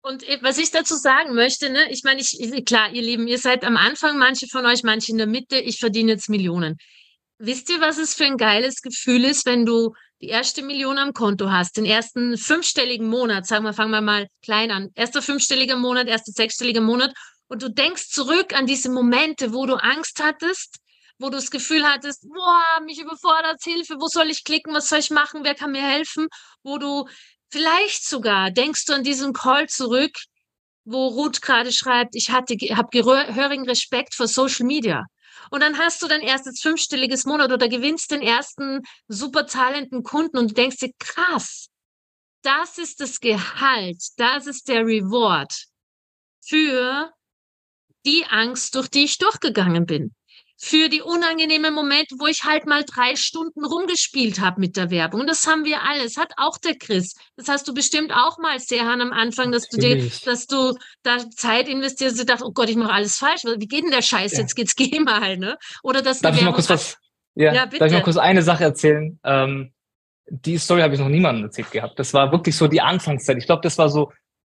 Und 0.05 0.25
was 0.41 0.57
ich 0.57 0.69
dazu 0.69 0.97
sagen 0.97 1.33
möchte, 1.33 1.69
ne, 1.69 1.89
ich 1.89 2.03
meine, 2.03 2.19
ich, 2.19 2.65
klar, 2.65 2.91
ihr 2.91 3.01
Lieben, 3.01 3.25
ihr 3.25 3.39
seid 3.39 3.63
am 3.63 3.77
Anfang, 3.77 4.17
manche 4.17 4.47
von 4.47 4.65
euch, 4.65 4.83
manche 4.83 5.13
in 5.13 5.17
der 5.17 5.27
Mitte, 5.27 5.55
ich 5.55 5.79
verdiene 5.79 6.11
jetzt 6.11 6.27
Millionen. 6.27 6.75
Wisst 7.37 7.69
ihr, 7.69 7.79
was 7.79 7.97
es 7.97 8.13
für 8.13 8.25
ein 8.25 8.35
geiles 8.35 8.81
Gefühl 8.81 9.23
ist, 9.23 9.45
wenn 9.45 9.65
du 9.65 9.93
die 10.21 10.27
erste 10.27 10.61
Million 10.61 10.97
am 10.97 11.13
Konto 11.13 11.49
hast, 11.49 11.77
den 11.77 11.85
ersten 11.85 12.37
fünfstelligen 12.37 13.07
Monat, 13.07 13.47
sagen 13.47 13.63
wir, 13.63 13.71
fangen 13.71 13.91
wir 13.91 14.01
mal 14.01 14.27
klein 14.43 14.71
an, 14.71 14.89
erster 14.93 15.21
fünfstelliger 15.21 15.77
Monat, 15.77 16.09
erster 16.09 16.33
sechsstelliger 16.33 16.81
Monat, 16.81 17.13
und 17.47 17.63
du 17.63 17.69
denkst 17.69 18.09
zurück 18.09 18.53
an 18.53 18.65
diese 18.65 18.89
Momente, 18.89 19.53
wo 19.53 19.65
du 19.65 19.75
Angst 19.75 20.21
hattest, 20.21 20.79
wo 21.17 21.29
du 21.29 21.37
das 21.37 21.49
Gefühl 21.49 21.87
hattest, 21.87 22.27
boah, 22.27 22.81
mich 22.83 22.99
überfordert 22.99 23.63
Hilfe, 23.63 23.95
wo 23.99 24.07
soll 24.07 24.29
ich 24.29 24.43
klicken, 24.43 24.73
was 24.73 24.89
soll 24.89 24.99
ich 24.99 25.11
machen, 25.11 25.45
wer 25.45 25.55
kann 25.55 25.71
mir 25.71 25.81
helfen, 25.81 26.27
wo 26.61 26.77
du 26.77 27.07
vielleicht 27.53 28.03
sogar 28.03 28.49
denkst 28.49 28.85
du 28.85 28.93
an 28.93 29.03
diesen 29.03 29.31
Call 29.31 29.69
zurück, 29.69 30.17
wo 30.85 31.07
Ruth 31.07 31.41
gerade 31.41 31.71
schreibt, 31.71 32.15
ich 32.15 32.31
hatte, 32.31 32.55
habe 32.55 32.89
gehörigen 32.91 33.69
Respekt 33.69 34.15
vor 34.15 34.27
Social 34.27 34.65
Media. 34.65 35.05
Und 35.51 35.61
dann 35.61 35.77
hast 35.77 36.01
du 36.01 36.07
dein 36.07 36.21
erstes 36.21 36.61
fünfstelliges 36.61 37.25
Monat 37.25 37.51
oder 37.51 37.69
gewinnst 37.69 38.11
den 38.11 38.21
ersten 38.21 38.81
super 39.07 39.45
talenten 39.45 40.01
Kunden 40.01 40.37
und 40.37 40.57
denkst 40.57 40.77
dir, 40.77 40.91
krass, 40.97 41.67
das 42.41 42.79
ist 42.79 42.99
das 42.99 43.19
Gehalt, 43.19 44.01
das 44.17 44.47
ist 44.47 44.67
der 44.67 44.81
Reward 44.81 45.53
für 46.43 47.11
die 48.05 48.25
Angst, 48.25 48.73
durch 48.75 48.89
die 48.89 49.05
ich 49.05 49.19
durchgegangen 49.19 49.85
bin 49.85 50.13
für 50.65 50.87
die 50.87 51.01
unangenehmen 51.01 51.73
Momente, 51.73 52.15
wo 52.19 52.25
ich 52.25 52.45
halt 52.45 52.65
mal 52.65 52.85
drei 52.85 53.17
Stunden 53.17 53.65
rumgespielt 53.65 54.39
habe 54.39 54.61
mit 54.61 54.77
der 54.77 54.89
Werbung. 54.91 55.19
Und 55.19 55.29
das 55.29 55.45
haben 55.45 55.65
wir 55.65 55.81
alles, 55.83 56.15
hat 56.15 56.31
auch 56.37 56.57
der 56.57 56.75
Chris. 56.77 57.15
Das 57.35 57.49
hast 57.49 57.67
du 57.67 57.73
bestimmt 57.73 58.13
auch 58.13 58.37
mal, 58.37 58.57
Serhan, 58.61 59.01
am 59.01 59.11
Anfang, 59.11 59.51
dass 59.51 59.67
du 59.67 59.77
dir, 59.77 60.09
dass 60.23 60.47
du 60.47 60.77
da 61.03 61.29
Zeit 61.31 61.67
investierst 61.67 62.17
und 62.17 62.29
dachtest, 62.29 62.45
oh 62.45 62.53
Gott, 62.53 62.69
ich 62.69 62.77
mache 62.77 62.93
alles 62.93 63.17
falsch. 63.17 63.41
Wie 63.43 63.67
geht 63.67 63.83
denn 63.83 63.91
der 63.91 64.01
Scheiß 64.01 64.31
ja. 64.31 64.39
jetzt? 64.39 64.55
Geht's 64.55 64.73
geh 64.77 65.01
mal, 65.01 65.35
ne? 65.35 65.57
Oder 65.83 66.01
dass 66.01 66.21
Darf 66.21 66.37
ich 66.37 66.43
mal 66.43 66.53
kurz 66.53 66.69
was, 66.69 66.97
ja, 67.35 67.53
ja 67.53 67.65
bitte. 67.65 67.79
darf 67.79 67.87
ich 67.89 67.93
mal 67.95 68.03
kurz 68.03 68.17
eine 68.17 68.41
Sache 68.41 68.63
erzählen? 68.63 69.19
Ähm, 69.25 69.73
die 70.29 70.57
Story 70.57 70.79
habe 70.79 70.93
ich 70.93 70.99
noch 71.01 71.09
niemandem 71.09 71.43
erzählt 71.43 71.71
gehabt. 71.71 71.99
Das 71.99 72.13
war 72.13 72.31
wirklich 72.31 72.55
so 72.55 72.67
die 72.69 72.79
Anfangszeit. 72.79 73.37
Ich 73.37 73.47
glaube, 73.47 73.63
das 73.63 73.77
war 73.77 73.89
so 73.89 74.13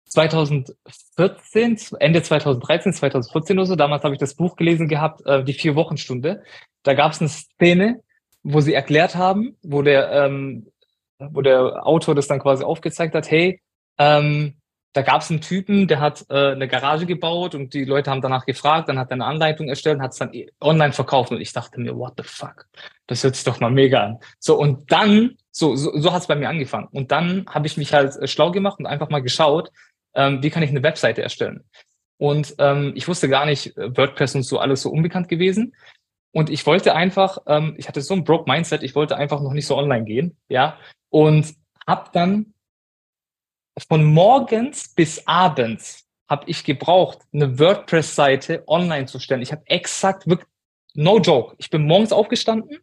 2014, 0.10 1.78
Ende 2.00 2.24
2013, 2.24 2.94
2014 2.94 3.58
oder 3.58 3.66
so, 3.66 3.76
damals 3.76 4.04
habe 4.04 4.14
ich 4.16 4.20
das 4.20 4.36
Buch 4.36 4.56
gelesen 4.56 4.88
gehabt, 4.88 5.26
äh, 5.26 5.44
die 5.44 5.54
Vier-Wochen-Stunde. 5.54 6.44
Da 6.84 6.94
gab 6.94 7.12
es 7.12 7.20
eine 7.20 7.30
Szene, 7.30 8.02
wo 8.44 8.62
sie 8.62 8.74
erklärt 8.74 9.16
haben, 9.16 9.58
wo 9.62 9.82
der, 9.82 10.12
ähm, 10.12 10.72
wo 11.20 11.42
der 11.42 11.86
Autor 11.86 12.16
das 12.16 12.28
dann 12.28 12.40
quasi 12.40 12.64
aufgezeigt 12.64 13.16
hat, 13.16 13.30
hey, 13.30 13.62
ähm, 13.98 14.58
da 14.98 15.04
gab 15.04 15.22
es 15.22 15.30
einen 15.30 15.42
Typen, 15.42 15.88
der 15.88 16.00
hat 16.00 16.26
äh, 16.30 16.54
eine 16.54 16.68
Garage 16.68 17.06
gebaut 17.06 17.54
und 17.54 17.76
die 17.76 17.86
Leute 17.86 18.10
haben 18.10 18.22
danach 18.22 18.48
gefragt, 18.48 18.90
dann 18.90 18.98
hat 18.98 19.12
er 19.12 19.14
eine 19.14 19.26
Anleitung 19.26 19.70
erstellt 19.70 19.98
und 19.98 20.02
hat 20.02 20.14
es 20.14 20.18
dann 20.18 20.32
online 20.60 20.92
verkauft. 20.92 21.32
Und 21.32 21.40
ich 21.40 21.54
dachte 21.54 21.80
mir, 21.80 21.96
what 21.96 22.14
the 22.18 22.24
fuck? 22.24 22.66
Das 23.06 23.24
hört 23.24 23.36
sich 23.36 23.44
doch 23.44 23.60
mal 23.60 23.70
mega 23.70 24.04
an. 24.04 24.20
So, 24.40 24.58
und 24.58 24.92
dann, 24.92 25.38
so, 25.52 25.76
so, 25.76 25.92
so 26.00 26.12
hat 26.12 26.22
es 26.22 26.28
bei 26.28 26.36
mir 26.36 26.50
angefangen. 26.50 26.88
Und 26.92 27.12
dann 27.12 27.46
habe 27.48 27.68
ich 27.68 27.78
mich 27.78 27.94
halt 27.94 28.16
äh, 28.16 28.28
schlau 28.28 28.50
gemacht 28.50 28.80
und 28.80 28.88
einfach 28.88 29.10
mal 29.10 29.22
geschaut, 29.22 29.72
ähm, 30.18 30.44
wie 30.44 30.50
kann 30.50 30.64
ich 30.64 30.72
eine 30.72 30.84
Webseite 30.84 31.22
erstellen? 31.22 31.64
Und 32.18 32.56
ähm, 32.58 32.92
ich 32.96 33.08
wusste 33.08 33.30
gar 33.30 33.46
nicht, 33.46 33.78
äh, 33.78 33.96
WordPress 33.96 34.36
und 34.36 34.44
so 34.44 34.60
alles 34.60 34.82
so 34.82 34.90
unbekannt 34.90 35.30
gewesen. 35.30 35.76
Und 36.32 36.50
ich 36.50 36.66
wollte 36.66 36.94
einfach, 36.96 37.38
ähm, 37.48 37.76
ich 37.78 37.88
hatte 37.88 38.02
so 38.02 38.14
ein 38.16 38.24
broke 38.24 38.52
Mindset, 38.52 38.84
ich 38.84 38.96
wollte 38.96 39.16
einfach 39.16 39.42
noch 39.42 39.54
nicht 39.54 39.68
so 39.68 39.78
online 39.78 40.04
gehen, 40.04 40.36
ja. 40.50 40.78
Und 41.10 41.54
habe 41.88 42.10
dann 42.12 42.54
von 43.88 44.04
morgens 44.04 44.94
bis 44.94 45.26
abends 45.28 46.06
habe 46.28 46.50
ich 46.50 46.66
gebraucht, 46.66 47.20
eine 47.32 47.58
WordPress-Seite 47.58 48.64
online 48.68 49.06
zu 49.06 49.20
stellen. 49.20 49.42
Ich 49.42 49.52
habe 49.52 49.62
exakt, 49.68 50.28
wirklich, 50.28 50.50
no 50.94 51.20
joke, 51.20 51.56
ich 51.58 51.70
bin 51.70 51.86
morgens 51.86 52.12
aufgestanden, 52.12 52.80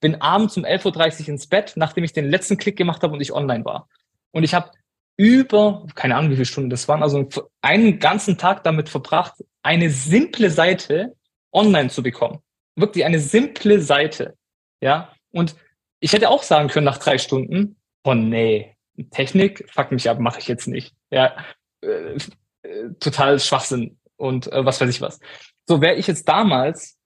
bin 0.00 0.20
abends 0.22 0.56
um 0.56 0.64
11.30 0.64 1.22
Uhr 1.22 1.28
ins 1.30 1.46
Bett, 1.46 1.72
nachdem 1.76 2.04
ich 2.04 2.12
den 2.12 2.30
letzten 2.30 2.56
Klick 2.56 2.76
gemacht 2.76 3.02
habe 3.02 3.12
und 3.12 3.20
ich 3.20 3.32
online 3.32 3.64
war. 3.64 3.88
Und 4.30 4.44
ich 4.44 4.54
habe 4.54 4.70
über, 5.16 5.86
keine 5.94 6.16
Ahnung, 6.16 6.30
wie 6.30 6.36
viele 6.36 6.46
Stunden 6.46 6.70
das 6.70 6.88
waren, 6.88 7.02
also 7.02 7.28
einen 7.62 7.98
ganzen 7.98 8.36
Tag 8.36 8.64
damit 8.64 8.88
verbracht, 8.88 9.34
eine 9.62 9.90
simple 9.90 10.50
Seite 10.50 11.16
online 11.52 11.88
zu 11.88 12.02
bekommen. 12.02 12.40
Wirklich 12.74 13.04
eine 13.04 13.18
simple 13.18 13.80
Seite. 13.80 14.36
Ja. 14.80 15.12
Und 15.30 15.56
ich 16.00 16.12
hätte 16.12 16.28
auch 16.28 16.42
sagen 16.42 16.68
können 16.68 16.84
nach 16.84 16.98
drei 16.98 17.18
Stunden, 17.18 17.76
oh 18.04 18.14
nee, 18.14 18.76
Technik, 19.10 19.66
fuck 19.70 19.90
mich 19.90 20.08
ab, 20.10 20.20
mache 20.20 20.40
ich 20.40 20.48
jetzt 20.48 20.68
nicht. 20.68 20.94
Ja. 21.10 21.34
Äh, 21.80 22.18
äh, 22.66 22.94
total 23.00 23.38
Schwachsinn 23.40 23.98
und 24.16 24.52
äh, 24.52 24.64
was 24.64 24.80
weiß 24.80 24.90
ich 24.90 25.00
was. 25.00 25.20
So 25.66 25.80
wäre 25.80 25.94
ich 25.94 26.06
jetzt 26.06 26.28
damals, 26.28 26.98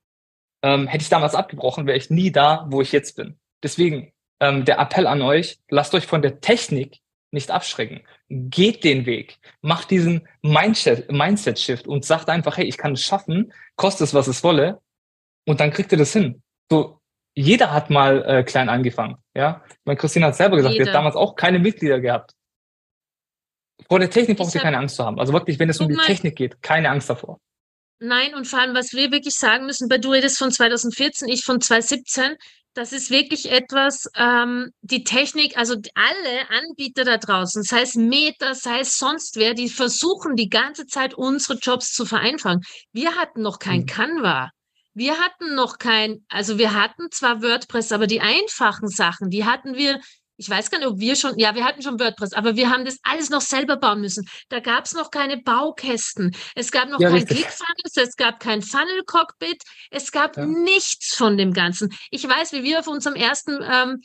ähm, 0.63 0.87
hätte 0.87 1.03
ich 1.03 1.09
damals 1.09 1.35
abgebrochen, 1.35 1.87
wäre 1.87 1.97
ich 1.97 2.11
nie 2.11 2.31
da, 2.33 2.67
wo 2.69 2.83
ich 2.83 2.93
jetzt 2.93 3.17
bin. 3.17 3.39
Deswegen 3.63 4.13
ähm, 4.41 4.65
der 4.65 4.79
Appell 4.79 5.07
an 5.07 5.23
euch, 5.23 5.59
lasst 5.69 5.95
euch 5.95 6.07
von 6.07 6.23
der 6.23 6.41
Technik 6.41 7.00
nicht 7.31 7.51
abschrecken. 7.51 8.03
Geht 8.29 8.85
den 8.85 9.07
Weg. 9.07 9.39
Macht 9.61 9.91
diesen 9.91 10.29
Mindset-Shift 10.43 11.87
und 11.87 12.05
sagt 12.05 12.29
einfach, 12.29 12.57
hey, 12.57 12.67
ich 12.67 12.77
kann 12.77 12.93
es 12.93 13.03
schaffen, 13.03 13.53
kostet 13.77 14.09
es, 14.09 14.15
was 14.15 14.27
es 14.27 14.43
wolle. 14.43 14.81
Und 15.47 15.61
dann 15.61 15.71
kriegt 15.71 15.93
ihr 15.93 15.99
das 15.99 16.13
hin. 16.13 16.43
So, 16.71 17.01
jeder 17.35 17.73
hat 17.73 17.91
mal 17.91 18.25
äh, 18.25 18.43
klein 18.43 18.69
angefangen. 18.69 19.17
Ja, 19.35 19.63
ich 19.69 19.77
meine, 19.85 19.97
Christine 19.97 20.27
hat 20.27 20.37
selber 20.37 20.57
gesagt, 20.57 20.75
jeder. 20.75 20.85
sie 20.85 20.91
hat 20.91 20.97
damals 20.97 21.17
auch 21.17 21.37
keine 21.37 21.59
Mitglieder 21.59 22.01
gehabt. 22.01 22.35
Vor 23.89 23.99
der 23.99 24.11
Technik 24.11 24.37
braucht 24.37 24.55
ihr 24.55 24.61
keine 24.61 24.79
Angst 24.79 24.97
zu 24.97 25.05
haben. 25.05 25.19
Also 25.19 25.33
wirklich, 25.33 25.59
wenn 25.59 25.71
es 25.71 25.81
um 25.81 25.89
die 25.89 25.97
Technik 25.97 26.37
geht, 26.37 26.63
keine 26.63 26.91
Angst 26.91 27.09
davor. 27.09 27.41
Nein, 27.99 28.35
und 28.35 28.47
vor 28.47 28.61
allem, 28.61 28.75
was 28.75 28.93
wir 28.93 29.11
wirklich 29.11 29.35
sagen 29.35 29.67
müssen, 29.67 29.89
bei 29.89 29.99
du 29.99 30.13
redest 30.13 30.39
von 30.39 30.51
2014, 30.51 31.29
ich 31.29 31.45
von 31.45 31.61
2017, 31.61 32.37
das 32.75 32.93
ist 32.93 33.11
wirklich 33.11 33.51
etwas, 33.51 34.09
ähm, 34.17 34.71
die 34.81 35.05
Technik, 35.05 35.57
also 35.57 35.75
alle 35.95 36.51
Anbieter 36.51 37.05
da 37.05 37.19
draußen, 37.19 37.63
sei 37.63 37.83
es 37.83 37.95
Meta, 37.97 38.55
sei 38.55 38.81
es 38.81 38.97
sonst 38.97 39.37
wer, 39.37 39.55
die 39.55 39.69
versuchen 39.69 40.37
die 40.37 40.49
ganze 40.49 40.87
Zeit 40.87 41.15
unsere 41.15 41.59
Jobs 41.59 41.93
zu 41.93 42.05
vereinfachen. 42.07 42.63
Wir 42.93 43.17
hatten 43.17 43.43
noch 43.43 43.59
kein 43.59 43.81
mhm. 43.81 43.87
Canva. 43.87 44.51
Wir 44.95 45.19
hatten 45.19 45.55
noch 45.55 45.79
kein, 45.79 46.25
also 46.29 46.59
wir 46.59 46.75
hatten 46.75 47.11
zwar 47.11 47.43
WordPress, 47.43 47.93
aber 47.93 48.07
die 48.07 48.21
einfachen 48.21 48.89
Sachen, 48.89 49.31
die 49.31 49.45
hatten 49.45 49.77
wir 49.77 50.01
ich 50.41 50.49
weiß 50.49 50.71
gar 50.71 50.79
nicht, 50.79 50.89
ob 50.89 50.99
wir 50.99 51.17
schon, 51.17 51.39
ja, 51.39 51.55
wir 51.55 51.65
hatten 51.65 51.83
schon 51.83 52.01
WordPress, 52.01 52.33
aber 52.33 52.57
wir 52.57 52.71
haben 52.71 52.87
das 52.87 52.97
alles 53.03 53.29
noch 53.29 53.43
selber 53.43 53.77
bauen 53.77 54.01
müssen. 54.01 54.27
Da 54.49 54.61
gab 54.61 54.87
es 54.87 54.95
noch 54.95 55.11
keine 55.11 55.37
Baukästen. 55.37 56.35
Es 56.55 56.73
gab 56.73 56.89
noch 56.89 56.99
ja, 56.99 57.11
kein 57.11 57.27
ClickFunnels, 57.27 57.97
es 57.97 58.17
gab 58.17 58.41
kein 58.41 58.63
Funnel-Cockpit, 58.63 59.63
es 59.91 60.11
gab 60.11 60.39
ja. 60.39 60.47
nichts 60.47 61.15
von 61.15 61.37
dem 61.37 61.53
Ganzen. 61.53 61.95
Ich 62.11 62.27
weiß, 62.27 62.53
wie 62.53 62.63
wir 62.63 62.81
auf 62.81 62.87
unserem 62.87 63.17
ersten, 63.17 63.59
ähm, 63.63 64.01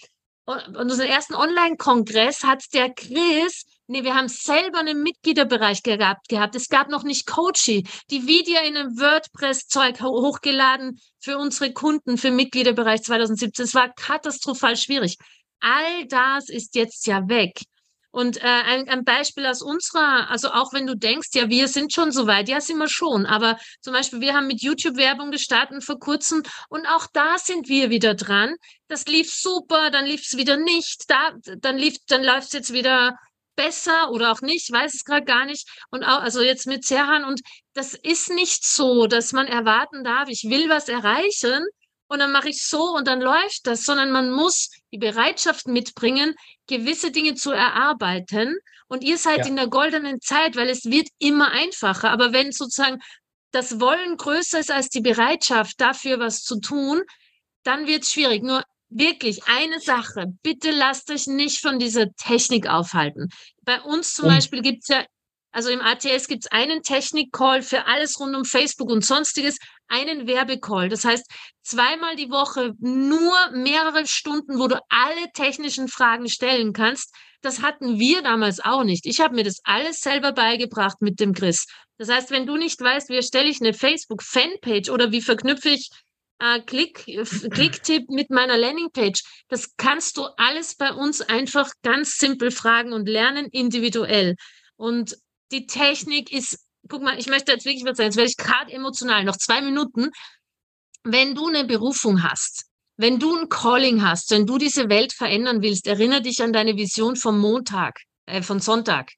unserem 0.45 1.09
ersten 1.09 1.35
Online-Kongress 1.35 2.43
hat 2.43 2.65
der 2.73 2.93
Chris 2.93 3.63
Nee, 3.87 4.03
wir 4.03 4.15
haben 4.15 4.29
selber 4.29 4.79
einen 4.79 5.03
Mitgliederbereich 5.03 5.83
gehabt, 5.83 6.27
gehabt. 6.27 6.55
Es 6.55 6.69
gab 6.69 6.89
noch 6.89 7.03
nicht 7.03 7.27
Coachy. 7.27 7.87
Die 8.09 8.25
Video 8.25 8.57
in 8.61 8.75
einem 8.75 8.99
WordPress-Zeug 8.99 10.01
hochgeladen 10.01 10.99
für 11.19 11.37
unsere 11.37 11.71
Kunden, 11.71 12.17
für 12.17 12.31
Mitgliederbereich 12.31 13.03
2017. 13.03 13.63
Es 13.63 13.75
war 13.75 13.93
katastrophal 13.93 14.75
schwierig. 14.75 15.17
All 15.65 16.05
das 16.05 16.49
ist 16.49 16.75
jetzt 16.75 17.07
ja 17.07 17.27
weg. 17.27 17.59
Und 18.11 18.37
äh, 18.37 18.43
ein, 18.45 18.87
ein 18.87 19.03
Beispiel 19.03 19.47
aus 19.47 19.63
unserer, 19.63 20.29
also 20.29 20.51
auch 20.51 20.71
wenn 20.73 20.85
du 20.85 20.95
denkst, 20.95 21.29
ja, 21.33 21.49
wir 21.49 21.67
sind 21.67 21.91
schon 21.91 22.11
so 22.11 22.27
weit, 22.27 22.47
ja, 22.47 22.61
sind 22.61 22.77
wir 22.77 22.87
schon. 22.87 23.25
Aber 23.25 23.57
zum 23.81 23.91
Beispiel, 23.93 24.21
wir 24.21 24.35
haben 24.35 24.45
mit 24.45 24.61
YouTube-Werbung 24.61 25.31
gestartet 25.31 25.83
vor 25.83 25.99
kurzem 25.99 26.43
und 26.69 26.85
auch 26.85 27.07
da 27.11 27.39
sind 27.39 27.67
wir 27.67 27.89
wieder 27.89 28.13
dran. 28.13 28.55
Das 28.87 29.07
lief 29.07 29.33
super, 29.33 29.89
dann 29.89 30.05
lief 30.05 30.21
es 30.21 30.37
wieder 30.37 30.55
nicht, 30.55 31.09
da, 31.09 31.31
dann 31.57 31.81
dann 32.07 32.23
läuft 32.23 32.47
es 32.47 32.53
jetzt 32.53 32.71
wieder 32.73 33.17
besser 33.55 34.11
oder 34.11 34.31
auch 34.31 34.41
nicht, 34.41 34.71
weiß 34.71 34.93
es 34.93 35.03
gerade 35.03 35.25
gar 35.25 35.45
nicht. 35.45 35.67
Und 35.89 36.03
auch, 36.03 36.21
also 36.21 36.41
jetzt 36.41 36.67
mit 36.67 36.85
Serhan 36.85 37.25
und 37.25 37.41
das 37.73 37.95
ist 37.95 38.29
nicht 38.29 38.63
so, 38.65 39.07
dass 39.07 39.33
man 39.33 39.47
erwarten 39.47 40.03
darf, 40.03 40.29
ich 40.29 40.43
will 40.47 40.69
was 40.69 40.89
erreichen 40.89 41.65
und 42.07 42.19
dann 42.19 42.31
mache 42.31 42.49
ich 42.49 42.63
so 42.63 42.95
und 42.95 43.07
dann 43.07 43.21
läuft 43.21 43.67
das, 43.67 43.83
sondern 43.83 44.11
man 44.11 44.31
muss 44.31 44.69
die 44.91 44.97
Bereitschaft 44.97 45.67
mitbringen, 45.67 46.35
gewisse 46.67 47.11
Dinge 47.11 47.35
zu 47.35 47.51
erarbeiten. 47.51 48.57
Und 48.87 49.03
ihr 49.03 49.17
seid 49.17 49.39
ja. 49.39 49.45
in 49.47 49.55
der 49.55 49.67
goldenen 49.67 50.21
Zeit, 50.21 50.55
weil 50.55 50.69
es 50.69 50.85
wird 50.85 51.07
immer 51.17 51.51
einfacher. 51.51 52.11
Aber 52.11 52.33
wenn 52.33 52.51
sozusagen 52.51 53.01
das 53.51 53.79
Wollen 53.79 54.17
größer 54.17 54.59
ist 54.59 54.71
als 54.71 54.89
die 54.89 55.01
Bereitschaft, 55.01 55.79
dafür 55.81 56.19
was 56.19 56.43
zu 56.43 56.59
tun, 56.59 57.01
dann 57.63 57.87
wird 57.87 58.03
es 58.03 58.11
schwierig. 58.11 58.43
Nur 58.43 58.63
wirklich 58.89 59.43
eine 59.47 59.79
Sache, 59.79 60.27
bitte 60.43 60.71
lasst 60.71 61.09
euch 61.09 61.27
nicht 61.27 61.61
von 61.61 61.79
dieser 61.79 62.13
Technik 62.15 62.67
aufhalten. 62.67 63.29
Bei 63.63 63.81
uns 63.81 64.13
zum 64.13 64.25
und 64.25 64.35
Beispiel 64.35 64.61
gibt 64.61 64.83
es 64.83 64.89
ja 64.89 65.03
also 65.55 65.69
im 65.69 65.79
ATS 65.79 66.27
gibt 66.27 66.43
es 66.43 66.51
einen 66.51 66.83
Technik-Call 66.83 67.61
für 67.61 67.85
alles 67.85 68.19
rund 68.19 68.35
um 68.35 68.43
Facebook 68.43 68.91
und 68.91 69.05
sonstiges, 69.05 69.57
einen 69.87 70.27
Werbecall. 70.27 70.89
Das 70.89 71.05
heißt, 71.05 71.25
zweimal 71.63 72.17
die 72.17 72.29
Woche 72.29 72.73
nur 72.79 73.33
mehrere 73.53 74.05
Stunden, 74.05 74.59
wo 74.59 74.67
du 74.67 74.77
alle 74.89 75.31
technischen 75.33 75.87
Fragen 75.87 76.27
stellen 76.27 76.73
kannst. 76.73 77.15
Das 77.39 77.61
hatten 77.61 77.99
wir 77.99 78.21
damals 78.21 78.59
auch 78.59 78.83
nicht. 78.83 79.05
Ich 79.05 79.21
habe 79.21 79.33
mir 79.33 79.45
das 79.45 79.61
alles 79.63 80.01
selber 80.01 80.33
beigebracht 80.33 81.01
mit 81.01 81.21
dem 81.21 81.33
Chris. 81.33 81.67
Das 81.97 82.09
heißt, 82.09 82.31
wenn 82.31 82.45
du 82.45 82.57
nicht 82.57 82.81
weißt, 82.81 83.07
wie 83.07 83.15
erstelle 83.15 83.47
ich 83.47 83.61
eine 83.61 83.73
Facebook-Fanpage 83.73 84.89
oder 84.89 85.13
wie 85.13 85.21
verknüpfe 85.21 85.69
ich 85.69 85.89
äh, 86.39 86.59
Klick, 86.59 87.05
Klicktipp 87.49 88.09
mit 88.09 88.29
meiner 88.29 88.57
Landingpage. 88.57 89.23
Das 89.47 89.77
kannst 89.77 90.17
du 90.17 90.25
alles 90.35 90.75
bei 90.75 90.91
uns 90.91 91.21
einfach 91.21 91.71
ganz 91.81 92.17
simpel 92.17 92.51
fragen 92.51 92.91
und 92.91 93.07
lernen 93.07 93.47
individuell. 93.51 94.35
Und 94.75 95.15
die 95.51 95.65
Technik 95.65 96.31
ist, 96.31 96.59
guck 96.87 97.01
mal, 97.01 97.17
ich 97.19 97.27
möchte 97.27 97.51
jetzt 97.51 97.65
wirklich 97.65 97.85
was 97.85 97.97
sagen, 97.97 98.07
jetzt 98.07 98.17
werde 98.17 98.29
ich 98.29 98.37
gerade 98.37 98.71
emotional, 98.71 99.23
noch 99.23 99.37
zwei 99.37 99.61
Minuten. 99.61 100.09
Wenn 101.03 101.35
du 101.35 101.47
eine 101.47 101.65
Berufung 101.65 102.23
hast, 102.23 102.65
wenn 102.97 103.19
du 103.19 103.35
ein 103.35 103.49
Calling 103.49 104.03
hast, 104.03 104.31
wenn 104.31 104.45
du 104.45 104.57
diese 104.57 104.89
Welt 104.89 105.13
verändern 105.13 105.61
willst, 105.61 105.87
erinnere 105.87 106.21
dich 106.21 106.41
an 106.41 106.53
deine 106.53 106.75
Vision 106.75 107.15
vom 107.15 107.39
Montag, 107.39 107.99
äh, 108.25 108.41
von 108.41 108.59
Sonntag. 108.59 109.11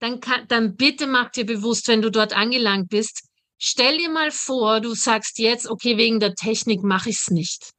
Dann, 0.00 0.20
kann, 0.20 0.46
dann 0.48 0.76
bitte 0.76 1.06
mach 1.06 1.30
dir 1.30 1.44
bewusst, 1.44 1.88
wenn 1.88 2.02
du 2.02 2.10
dort 2.10 2.32
angelangt 2.32 2.88
bist, 2.88 3.30
Stell 3.62 3.98
dir 3.98 4.08
mal 4.08 4.30
vor, 4.30 4.80
du 4.80 4.94
sagst 4.94 5.38
jetzt, 5.38 5.68
okay, 5.68 5.98
wegen 5.98 6.18
der 6.18 6.34
Technik 6.34 6.82
mache 6.82 7.10
ich 7.10 7.16
es 7.16 7.30
nicht. 7.30 7.74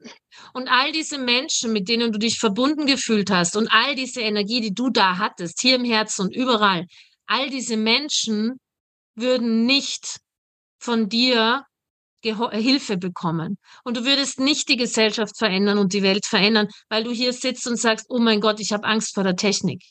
Und 0.53 0.67
all 0.67 0.91
diese 0.91 1.17
Menschen, 1.17 1.73
mit 1.73 1.89
denen 1.89 2.11
du 2.11 2.19
dich 2.19 2.37
verbunden 2.37 2.85
gefühlt 2.85 3.31
hast 3.31 3.55
und 3.55 3.67
all 3.67 3.95
diese 3.95 4.21
Energie, 4.21 4.61
die 4.61 4.75
du 4.75 4.91
da 4.91 5.17
hattest, 5.17 5.59
hier 5.59 5.77
im 5.77 5.83
Herzen 5.83 6.27
und 6.27 6.35
überall, 6.35 6.85
all 7.31 7.49
diese 7.49 7.77
Menschen 7.77 8.59
würden 9.15 9.65
nicht 9.65 10.19
von 10.79 11.07
dir 11.07 11.65
Geho 12.21 12.51
Hilfe 12.51 12.97
bekommen. 12.97 13.57
Und 13.83 13.97
du 13.97 14.05
würdest 14.05 14.39
nicht 14.39 14.67
die 14.69 14.75
Gesellschaft 14.75 15.37
verändern 15.37 15.77
und 15.77 15.93
die 15.93 16.03
Welt 16.03 16.25
verändern, 16.25 16.67
weil 16.89 17.03
du 17.03 17.11
hier 17.11 17.33
sitzt 17.33 17.65
und 17.67 17.77
sagst, 17.77 18.07
oh 18.09 18.19
mein 18.19 18.41
Gott, 18.41 18.59
ich 18.59 18.73
habe 18.73 18.85
Angst 18.85 19.15
vor 19.15 19.23
der 19.23 19.35
Technik. 19.35 19.81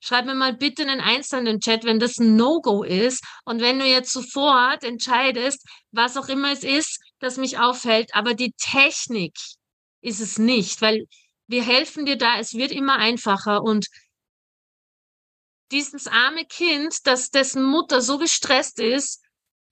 Schreib 0.00 0.24
mir 0.24 0.34
mal 0.34 0.54
bitte 0.54 0.82
einen 0.82 1.00
einzelnen 1.00 1.60
Chat, 1.60 1.84
wenn 1.84 1.98
das 1.98 2.18
ein 2.18 2.34
No-Go 2.34 2.82
ist 2.82 3.22
und 3.44 3.60
wenn 3.60 3.78
du 3.78 3.86
jetzt 3.86 4.12
sofort 4.12 4.84
entscheidest, 4.84 5.64
was 5.92 6.16
auch 6.16 6.28
immer 6.28 6.50
es 6.52 6.64
ist, 6.64 6.98
das 7.20 7.36
mich 7.36 7.58
aufhält, 7.58 8.14
aber 8.14 8.34
die 8.34 8.52
Technik 8.58 9.34
ist 10.00 10.20
es 10.20 10.38
nicht, 10.38 10.82
weil 10.82 11.04
wir 11.46 11.62
helfen 11.62 12.06
dir 12.06 12.16
da, 12.16 12.38
es 12.38 12.54
wird 12.54 12.72
immer 12.72 12.96
einfacher 12.96 13.62
und 13.62 13.86
dieses 15.74 16.06
arme 16.06 16.44
Kind, 16.44 16.98
das 17.04 17.30
dessen 17.30 17.64
Mutter 17.64 18.00
so 18.00 18.16
gestresst 18.18 18.78
ist, 18.78 19.20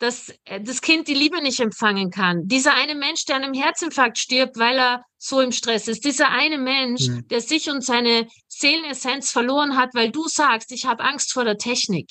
dass 0.01 0.35
äh, 0.45 0.61
das 0.61 0.81
Kind 0.81 1.07
die 1.07 1.15
Liebe 1.15 1.41
nicht 1.41 1.61
empfangen 1.61 2.11
kann. 2.11 2.49
Dieser 2.49 2.75
eine 2.75 2.97
Mensch, 2.97 3.25
der 3.25 3.37
an 3.37 3.45
einem 3.45 3.55
Herzinfarkt 3.55 4.19
stirbt, 4.19 4.59
weil 4.59 4.77
er 4.79 5.05
so 5.17 5.41
im 5.41 5.53
Stress 5.53 5.87
ist. 5.87 6.05
Dieser 6.05 6.29
eine 6.29 6.59
Mensch, 6.59 7.07
mhm. 7.07 7.29
der 7.29 7.41
sich 7.41 7.71
und 7.71 7.85
seine 7.85 8.27
Seelenessenz 8.49 9.31
verloren 9.31 9.77
hat, 9.77 9.91
weil 9.95 10.11
du 10.11 10.27
sagst, 10.27 10.73
ich 10.73 10.87
habe 10.87 11.05
Angst 11.05 11.33
vor 11.33 11.45
der 11.45 11.57
Technik. 11.57 12.11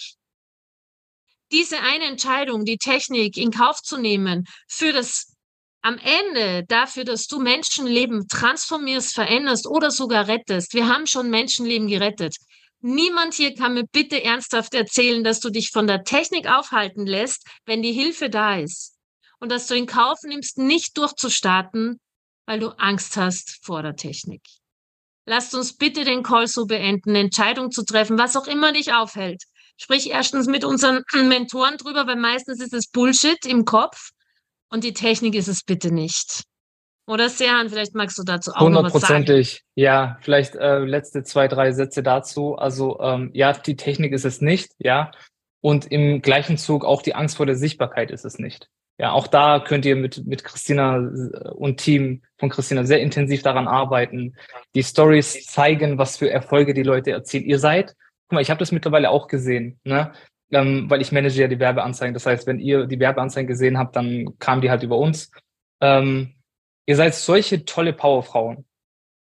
Diese 1.52 1.80
eine 1.82 2.06
Entscheidung, 2.06 2.64
die 2.64 2.78
Technik 2.78 3.36
in 3.36 3.52
Kauf 3.52 3.82
zu 3.82 3.98
nehmen, 3.98 4.46
für 4.70 4.94
das 4.94 5.36
am 5.82 5.98
Ende 5.98 6.64
dafür, 6.68 7.04
dass 7.04 7.28
du 7.28 7.40
Menschenleben 7.40 8.30
transformierst, 8.30 9.14
veränderst 9.14 9.68
oder 9.68 9.92
sogar 9.92 10.30
rettest. 10.30 10.74
Wir 10.74 10.88
haben 10.88 11.08
schon 11.08 11.30
Menschenleben 11.30 11.88
gerettet. 11.90 12.38
Niemand 12.82 13.36
hier 13.36 13.54
kann 13.54 13.76
mir 13.76 13.86
bitte 13.86 14.24
ernsthaft 14.24 14.74
erzählen, 14.74 15.24
dass 15.24 15.40
du 15.40 15.52
dich 15.52 15.70
von 15.70 15.86
der 15.86 16.04
Technik 16.04 16.48
aufhalten 16.48 17.06
lässt, 17.06 17.48
wenn 17.66 17.84
die 17.84 17.94
Hilfe 17.94 18.30
da 18.30 18.58
ist. 18.58 18.98
Und 19.40 19.52
dass 19.52 19.68
du 19.68 19.76
in 19.76 19.86
Kauf 19.86 20.20
nimmst, 20.24 20.58
nicht 20.58 20.98
durchzustarten, 20.98 22.00
weil 22.46 22.60
du 22.60 22.70
Angst 22.80 23.18
hast 23.18 23.64
vor 23.64 23.84
der 23.84 23.96
Technik. 23.96 24.42
Lasst 25.26 25.54
uns 25.54 25.78
bitte 25.78 26.04
den 26.04 26.24
Call 26.24 26.48
so 26.48 26.66
beenden, 26.66 27.16
Entscheidung 27.16 27.72
zu 27.72 27.86
treffen, 27.86 28.18
was 28.18 28.36
auch 28.36 28.48
immer 28.48 28.74
dich 28.74 28.94
aufhält. 28.94 29.44
Sprich 29.78 30.10
erstens 30.10 30.48
mit 30.48 30.64
unseren 30.64 31.04
Mentoren 31.28 31.78
drüber, 31.78 32.08
weil 32.08 32.16
meistens 32.16 32.60
ist 32.60 32.74
es 32.74 32.88
Bullshit 32.88 33.46
im 33.46 33.66
Kopf 33.66 34.10
und 34.70 34.84
die 34.84 34.94
Technik 34.94 35.36
ist 35.36 35.48
es 35.48 35.64
bitte 35.64 35.92
nicht. 35.92 36.44
Oder 37.08 37.30
Serhan, 37.30 37.70
vielleicht 37.70 37.96
magst 37.96 38.18
du 38.18 38.24
dazu 38.24 38.52
auch 38.52 38.70
noch 38.70 38.84
was 38.84 38.94
sagen. 38.94 39.16
Hundertprozentig, 39.16 39.64
ja. 39.76 40.18
Vielleicht 40.22 40.56
äh, 40.56 40.80
letzte 40.80 41.24
zwei, 41.24 41.48
drei 41.48 41.72
Sätze 41.72 42.04
dazu. 42.04 42.56
Also 42.56 43.00
ähm, 43.02 43.32
ja, 43.34 43.54
die 43.54 43.76
Technik 43.76 44.14
ist 44.14 44.26
es 44.26 44.42
nicht, 44.42 44.72
ja. 44.78 45.12
Und 45.62 45.92
im 45.92 46.22
gleichen 46.22 46.58
Zug 46.58 46.86
auch 46.86 47.02
die 47.02 47.16
Angst 47.16 47.38
vor 47.38 47.46
der 47.46 47.56
Sichtbarkeit 47.56 48.12
ist 48.12 48.26
es 48.26 48.40
nicht. 48.40 48.70
Ja, 48.98 49.14
auch 49.14 49.26
da 49.28 49.60
könnt 49.60 49.86
ihr 49.86 49.96
mit, 49.96 50.28
mit 50.28 50.44
Christina 50.44 50.98
äh, 50.98 51.50
und 51.50 51.78
Team 51.78 52.22
von 52.38 52.50
Christina 52.50 52.86
sehr 52.86 53.00
intensiv 53.00 53.42
daran 53.42 53.68
arbeiten, 53.68 54.36
die 54.76 54.84
Stories 54.84 55.46
zeigen, 55.48 55.98
was 55.98 56.18
für 56.18 56.30
Erfolge 56.30 56.74
die 56.74 56.84
Leute 56.84 57.12
erzielen. 57.12 57.46
Ihr 57.46 57.58
seid, 57.58 57.96
guck 58.28 58.34
mal, 58.34 58.42
ich 58.42 58.52
habe 58.52 58.60
das 58.60 58.72
mittlerweile 58.72 59.10
auch 59.10 59.28
gesehen, 59.28 59.80
ne? 59.84 60.12
Ähm, 60.52 60.90
weil 60.90 61.02
ich 61.02 61.12
manage 61.12 61.40
ja 61.40 61.48
die 61.48 61.60
Werbeanzeigen. 61.60 62.14
Das 62.14 62.26
heißt, 62.26 62.46
wenn 62.46 62.60
ihr 62.60 62.86
die 62.86 63.00
Werbeanzeigen 63.00 63.48
gesehen 63.48 63.78
habt, 63.78 63.96
dann 63.96 64.38
kamen 64.38 64.62
die 64.62 64.70
halt 64.70 64.84
über 64.84 64.98
uns. 64.98 65.32
Ähm, 65.80 66.36
Ihr 66.92 66.98
seid 66.98 67.16
solche 67.16 67.64
tolle 67.64 67.94
Powerfrauen. 67.94 68.66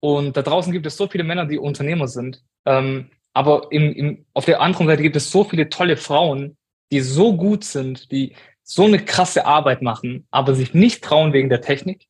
Und 0.00 0.38
da 0.38 0.40
draußen 0.40 0.72
gibt 0.72 0.86
es 0.86 0.96
so 0.96 1.06
viele 1.06 1.22
Männer, 1.22 1.44
die 1.44 1.58
Unternehmer 1.58 2.08
sind. 2.08 2.42
Ähm, 2.64 3.10
aber 3.34 3.66
im, 3.70 3.92
im, 3.92 4.26
auf 4.32 4.46
der 4.46 4.62
anderen 4.62 4.86
Seite 4.86 5.02
gibt 5.02 5.16
es 5.16 5.30
so 5.30 5.44
viele 5.44 5.68
tolle 5.68 5.98
Frauen, 5.98 6.56
die 6.90 7.00
so 7.02 7.36
gut 7.36 7.64
sind, 7.64 8.10
die 8.10 8.34
so 8.62 8.86
eine 8.86 9.04
krasse 9.04 9.44
Arbeit 9.44 9.82
machen, 9.82 10.26
aber 10.30 10.54
sich 10.54 10.72
nicht 10.72 11.04
trauen 11.04 11.34
wegen 11.34 11.50
der 11.50 11.60
Technik, 11.60 12.06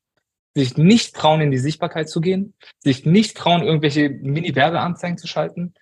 sich 0.55 0.77
nicht 0.77 1.17
trauen, 1.17 1.41
in 1.41 1.51
die 1.51 1.59
Sichtbarkeit 1.59 2.09
zu 2.09 2.21
gehen, 2.21 2.55
sich 2.79 3.05
nicht 3.05 3.37
trauen, 3.37 3.65
irgendwelche 3.65 4.11
Mini-Werbeanzeigen 4.11 5.19
zu 5.19 5.27
schalten. 5.27 5.75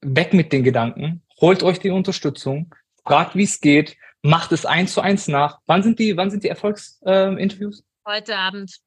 Weg 0.00 0.32
mit 0.32 0.54
den 0.54 0.64
Gedanken, 0.64 1.20
holt 1.38 1.62
euch 1.62 1.80
die 1.80 1.90
Unterstützung, 1.90 2.74
fragt, 3.04 3.34
wie 3.34 3.44
es 3.44 3.60
geht, 3.60 3.98
macht 4.22 4.52
es 4.52 4.64
eins 4.64 4.94
zu 4.94 5.02
eins 5.02 5.28
nach. 5.28 5.60
Wann 5.66 5.82
sind 5.82 5.98
die, 5.98 6.16
wann 6.16 6.30
sind 6.30 6.44
die 6.44 6.48
Erfolgsinterviews? 6.48 7.80
Äh, 7.80 8.10
Heute 8.10 8.38
Abend. 8.38 8.85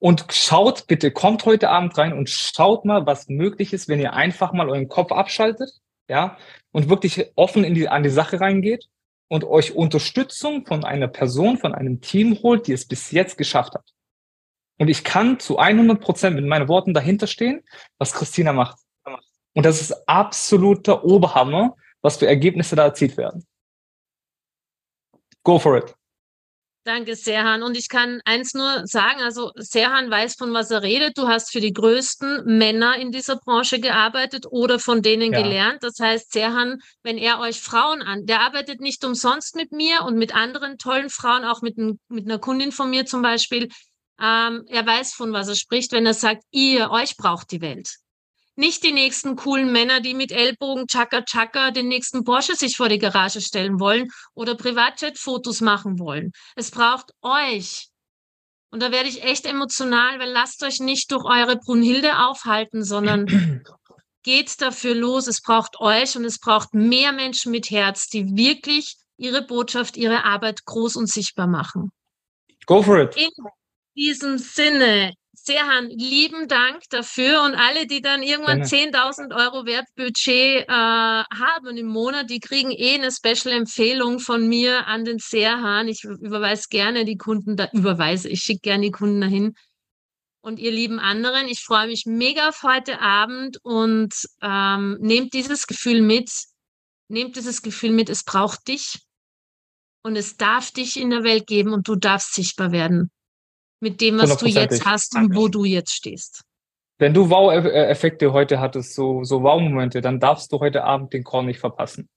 Und 0.00 0.24
schaut 0.30 0.86
bitte, 0.86 1.10
kommt 1.10 1.44
heute 1.44 1.68
Abend 1.68 1.96
rein 1.98 2.14
und 2.14 2.30
schaut 2.30 2.86
mal, 2.86 3.06
was 3.06 3.28
möglich 3.28 3.74
ist, 3.74 3.86
wenn 3.86 4.00
ihr 4.00 4.14
einfach 4.14 4.52
mal 4.52 4.68
euren 4.68 4.88
Kopf 4.88 5.12
abschaltet, 5.12 5.70
ja, 6.08 6.38
und 6.72 6.88
wirklich 6.88 7.30
offen 7.36 7.64
in 7.64 7.74
die, 7.74 7.88
an 7.88 8.02
die 8.02 8.10
Sache 8.10 8.40
reingeht 8.40 8.88
und 9.28 9.44
euch 9.44 9.74
Unterstützung 9.74 10.66
von 10.66 10.84
einer 10.84 11.06
Person, 11.06 11.58
von 11.58 11.74
einem 11.74 12.00
Team 12.00 12.38
holt, 12.42 12.66
die 12.66 12.72
es 12.72 12.88
bis 12.88 13.10
jetzt 13.10 13.36
geschafft 13.36 13.74
hat. 13.74 13.92
Und 14.78 14.88
ich 14.88 15.04
kann 15.04 15.38
zu 15.38 15.58
100 15.58 16.00
Prozent 16.00 16.34
mit 16.34 16.46
meinen 16.46 16.66
Worten 16.66 16.94
dahinter 16.94 17.26
stehen, 17.26 17.62
was 17.98 18.14
Christina 18.14 18.54
macht. 18.54 18.78
Und 19.54 19.66
das 19.66 19.80
ist 19.82 20.08
absoluter 20.08 21.04
Oberhammer, 21.04 21.76
was 22.00 22.16
für 22.16 22.26
Ergebnisse 22.26 22.74
da 22.74 22.84
erzielt 22.84 23.18
werden. 23.18 23.46
Go 25.44 25.58
for 25.58 25.76
it. 25.76 25.94
Danke, 26.84 27.14
Serhan. 27.14 27.62
Und 27.62 27.76
ich 27.76 27.90
kann 27.90 28.22
eins 28.24 28.54
nur 28.54 28.86
sagen, 28.86 29.20
also 29.20 29.52
Serhan 29.56 30.10
weiß, 30.10 30.34
von 30.36 30.54
was 30.54 30.70
er 30.70 30.82
redet. 30.82 31.18
Du 31.18 31.28
hast 31.28 31.52
für 31.52 31.60
die 31.60 31.74
größten 31.74 32.44
Männer 32.46 32.96
in 32.96 33.12
dieser 33.12 33.36
Branche 33.36 33.80
gearbeitet 33.80 34.46
oder 34.50 34.78
von 34.78 35.02
denen 35.02 35.32
ja. 35.32 35.42
gelernt. 35.42 35.82
Das 35.82 35.98
heißt, 36.00 36.32
Serhan, 36.32 36.78
wenn 37.02 37.18
er 37.18 37.38
euch 37.38 37.60
Frauen 37.60 38.00
an, 38.00 38.24
der 38.24 38.40
arbeitet 38.40 38.80
nicht 38.80 39.04
umsonst 39.04 39.56
mit 39.56 39.72
mir 39.72 40.04
und 40.04 40.16
mit 40.16 40.34
anderen 40.34 40.78
tollen 40.78 41.10
Frauen, 41.10 41.44
auch 41.44 41.60
mit, 41.60 41.76
mit 41.76 42.24
einer 42.24 42.38
Kundin 42.38 42.72
von 42.72 42.88
mir 42.88 43.04
zum 43.04 43.20
Beispiel. 43.20 43.68
Ähm, 44.18 44.64
er 44.66 44.86
weiß, 44.86 45.12
von 45.12 45.34
was 45.34 45.48
er 45.48 45.56
spricht, 45.56 45.92
wenn 45.92 46.06
er 46.06 46.14
sagt, 46.14 46.44
ihr, 46.50 46.90
euch 46.90 47.18
braucht 47.18 47.50
die 47.50 47.60
Welt. 47.60 47.96
Nicht 48.60 48.84
die 48.84 48.92
nächsten 48.92 49.36
coolen 49.36 49.72
Männer, 49.72 50.02
die 50.02 50.12
mit 50.12 50.32
Ellbogen 50.32 50.86
Chaka 50.86 51.22
Chaka 51.22 51.70
den 51.70 51.88
nächsten 51.88 52.24
Porsche 52.24 52.54
sich 52.54 52.76
vor 52.76 52.90
die 52.90 52.98
Garage 52.98 53.40
stellen 53.40 53.80
wollen 53.80 54.10
oder 54.34 54.54
Privatjet-Fotos 54.54 55.62
machen 55.62 55.98
wollen. 55.98 56.32
Es 56.56 56.70
braucht 56.70 57.10
euch. 57.22 57.88
Und 58.70 58.82
da 58.82 58.92
werde 58.92 59.08
ich 59.08 59.22
echt 59.22 59.46
emotional, 59.46 60.18
weil 60.18 60.28
lasst 60.28 60.62
euch 60.62 60.78
nicht 60.78 61.10
durch 61.10 61.24
eure 61.24 61.56
Brunhilde 61.56 62.18
aufhalten, 62.18 62.84
sondern 62.84 63.24
geht 64.24 64.60
dafür 64.60 64.94
los. 64.94 65.26
Es 65.26 65.40
braucht 65.40 65.80
euch 65.80 66.18
und 66.18 66.26
es 66.26 66.38
braucht 66.38 66.74
mehr 66.74 67.12
Menschen 67.12 67.52
mit 67.52 67.70
Herz, 67.70 68.08
die 68.08 68.36
wirklich 68.36 68.98
ihre 69.16 69.40
Botschaft, 69.40 69.96
ihre 69.96 70.26
Arbeit 70.26 70.66
groß 70.66 70.96
und 70.96 71.08
sichtbar 71.08 71.46
machen. 71.46 71.92
Go 72.66 72.82
for 72.82 73.00
it. 73.00 73.16
In 73.16 73.30
diesem 73.96 74.36
Sinne, 74.36 75.14
Serhan, 75.42 75.88
lieben 75.88 76.48
Dank 76.48 76.82
dafür 76.90 77.42
und 77.44 77.54
alle, 77.54 77.86
die 77.86 78.02
dann 78.02 78.22
irgendwann 78.22 78.62
10.000 78.62 79.34
Euro 79.34 79.64
Wertbudget 79.64 80.68
äh, 80.68 80.68
haben 80.68 81.76
im 81.78 81.86
Monat, 81.86 82.28
die 82.28 82.40
kriegen 82.40 82.70
eh 82.70 82.94
eine 82.94 83.10
Special-Empfehlung 83.10 84.18
von 84.18 84.46
mir 84.46 84.86
an 84.86 85.06
den 85.06 85.18
Serhan. 85.18 85.88
Ich 85.88 86.04
überweise 86.04 86.64
gerne 86.68 87.06
die 87.06 87.16
Kunden 87.16 87.56
da, 87.56 87.68
überweise, 87.72 88.28
ich 88.28 88.40
schicke 88.40 88.60
gerne 88.60 88.84
die 88.84 88.90
Kunden 88.90 89.22
dahin. 89.22 89.54
Und 90.42 90.58
ihr 90.58 90.72
lieben 90.72 90.98
anderen, 90.98 91.48
ich 91.48 91.60
freue 91.60 91.86
mich 91.86 92.04
mega 92.06 92.50
auf 92.50 92.62
heute 92.62 93.00
Abend 93.00 93.58
und 93.62 94.14
ähm, 94.42 94.98
nehmt 95.00 95.32
dieses 95.32 95.66
Gefühl 95.66 96.02
mit, 96.02 96.30
nehmt 97.08 97.36
dieses 97.36 97.62
Gefühl 97.62 97.92
mit, 97.92 98.10
es 98.10 98.24
braucht 98.24 98.68
dich 98.68 98.98
und 100.02 100.16
es 100.16 100.36
darf 100.36 100.70
dich 100.70 100.98
in 100.98 101.10
der 101.10 101.24
Welt 101.24 101.46
geben 101.46 101.72
und 101.72 101.88
du 101.88 101.96
darfst 101.96 102.34
sichtbar 102.34 102.72
werden 102.72 103.10
mit 103.80 104.00
dem, 104.00 104.18
was 104.18 104.36
du 104.36 104.46
jetzt 104.46 104.84
hast 104.84 105.16
und 105.16 105.34
wo 105.34 105.48
du 105.48 105.64
jetzt 105.64 105.92
stehst. 105.92 106.42
Wenn 106.98 107.14
du 107.14 107.30
Wow-Effekte 107.30 108.32
heute 108.32 108.60
hattest, 108.60 108.94
so, 108.94 109.24
so 109.24 109.42
Wow-Momente, 109.42 110.02
dann 110.02 110.20
darfst 110.20 110.52
du 110.52 110.60
heute 110.60 110.84
Abend 110.84 111.12
den 111.14 111.24
Call 111.24 111.44
nicht 111.44 111.58
verpassen. 111.58 112.08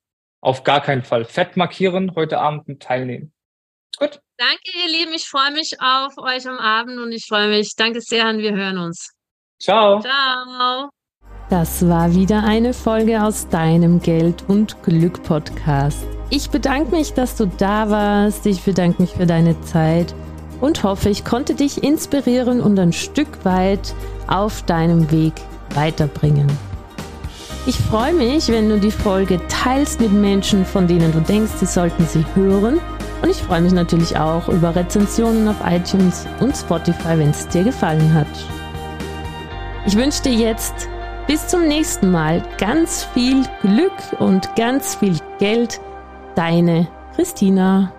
Auf 0.42 0.66
gar 0.66 0.82
keinen 0.82 1.04
Fall. 1.04 1.24
Fett 1.24 1.56
markieren, 1.56 2.16
heute 2.16 2.40
Abend 2.40 2.68
mit 2.68 2.82
teilnehmen. 2.82 3.32
Gut. 3.98 4.20
Danke, 4.38 4.72
ihr 4.84 4.92
Lieben. 4.92 5.14
Ich 5.14 5.30
freue 5.30 5.52
mich 5.52 5.80
auf 5.80 6.18
euch 6.18 6.48
am 6.50 6.58
Abend 6.58 7.00
und 7.00 7.14
ich 7.14 7.26
freue 7.26 7.48
mich. 7.48 7.76
Danke 7.76 8.02
sehr 8.02 8.28
und 8.28 8.40
wir 8.40 8.54
hören 8.54 8.78
uns. 8.78 9.14
Ciao. 9.62 10.02
Ciao. 10.02 10.90
Das 11.50 11.88
war 11.88 12.14
wieder 12.14 12.44
eine 12.44 12.74
Folge 12.74 13.24
aus 13.24 13.48
deinem 13.48 14.02
Geld 14.02 14.44
und 14.50 14.82
Glück 14.84 15.24
Podcast. 15.24 16.06
Ich 16.30 16.50
bedanke 16.50 16.92
mich, 16.96 17.14
dass 17.14 17.38
du 17.38 17.46
da 17.46 17.90
warst. 17.90 18.46
Ich 18.46 18.62
bedanke 18.64 19.02
mich 19.02 19.12
für 19.12 19.28
deine 19.28 19.60
Zeit 19.62 20.14
und 20.64 20.82
hoffe, 20.82 21.10
ich 21.10 21.26
konnte 21.26 21.56
dich 21.56 21.84
inspirieren 21.84 22.62
und 22.62 22.80
ein 22.80 22.94
Stück 22.94 23.44
weit 23.44 23.94
auf 24.28 24.62
deinem 24.62 25.12
Weg 25.12 25.34
weiterbringen. 25.76 26.48
Ich 27.66 27.76
freue 27.76 28.14
mich, 28.14 28.48
wenn 28.48 28.70
du 28.70 28.80
die 28.80 28.90
Folge 28.90 29.42
teilst 29.50 30.00
mit 30.00 30.14
Menschen, 30.14 30.66
von 30.66 30.88
denen 30.88 31.12
du 31.12 31.20
denkst, 31.20 31.52
sie 31.60 31.66
sollten 31.66 32.08
sie 32.08 32.24
hören. 32.34 32.80
Und 33.22 33.30
ich 33.30 33.42
freue 33.42 33.60
mich 33.60 33.74
natürlich 33.74 34.18
auch 34.18 34.48
über 34.48 34.74
Rezensionen 34.74 35.50
auf 35.50 35.58
iTunes 35.66 36.26
und 36.40 36.56
Spotify, 36.56 37.18
wenn 37.18 37.32
es 37.32 37.46
dir 37.50 37.66
gefallen 37.66 38.14
hat. 38.14 38.28
Ich 39.86 39.98
wünsche 39.98 40.24
dir 40.24 40.34
jetzt 40.34 40.88
bis 41.28 41.46
zum 41.46 41.68
nächsten 41.68 42.10
Mal 42.10 42.42
ganz 42.58 43.04
viel 43.14 43.44
Glück 43.62 43.92
und 44.20 44.56
ganz 44.56 44.96
viel 44.96 45.18
Geld. 45.40 45.82
Deine 46.36 46.88
Christina. 47.16 47.92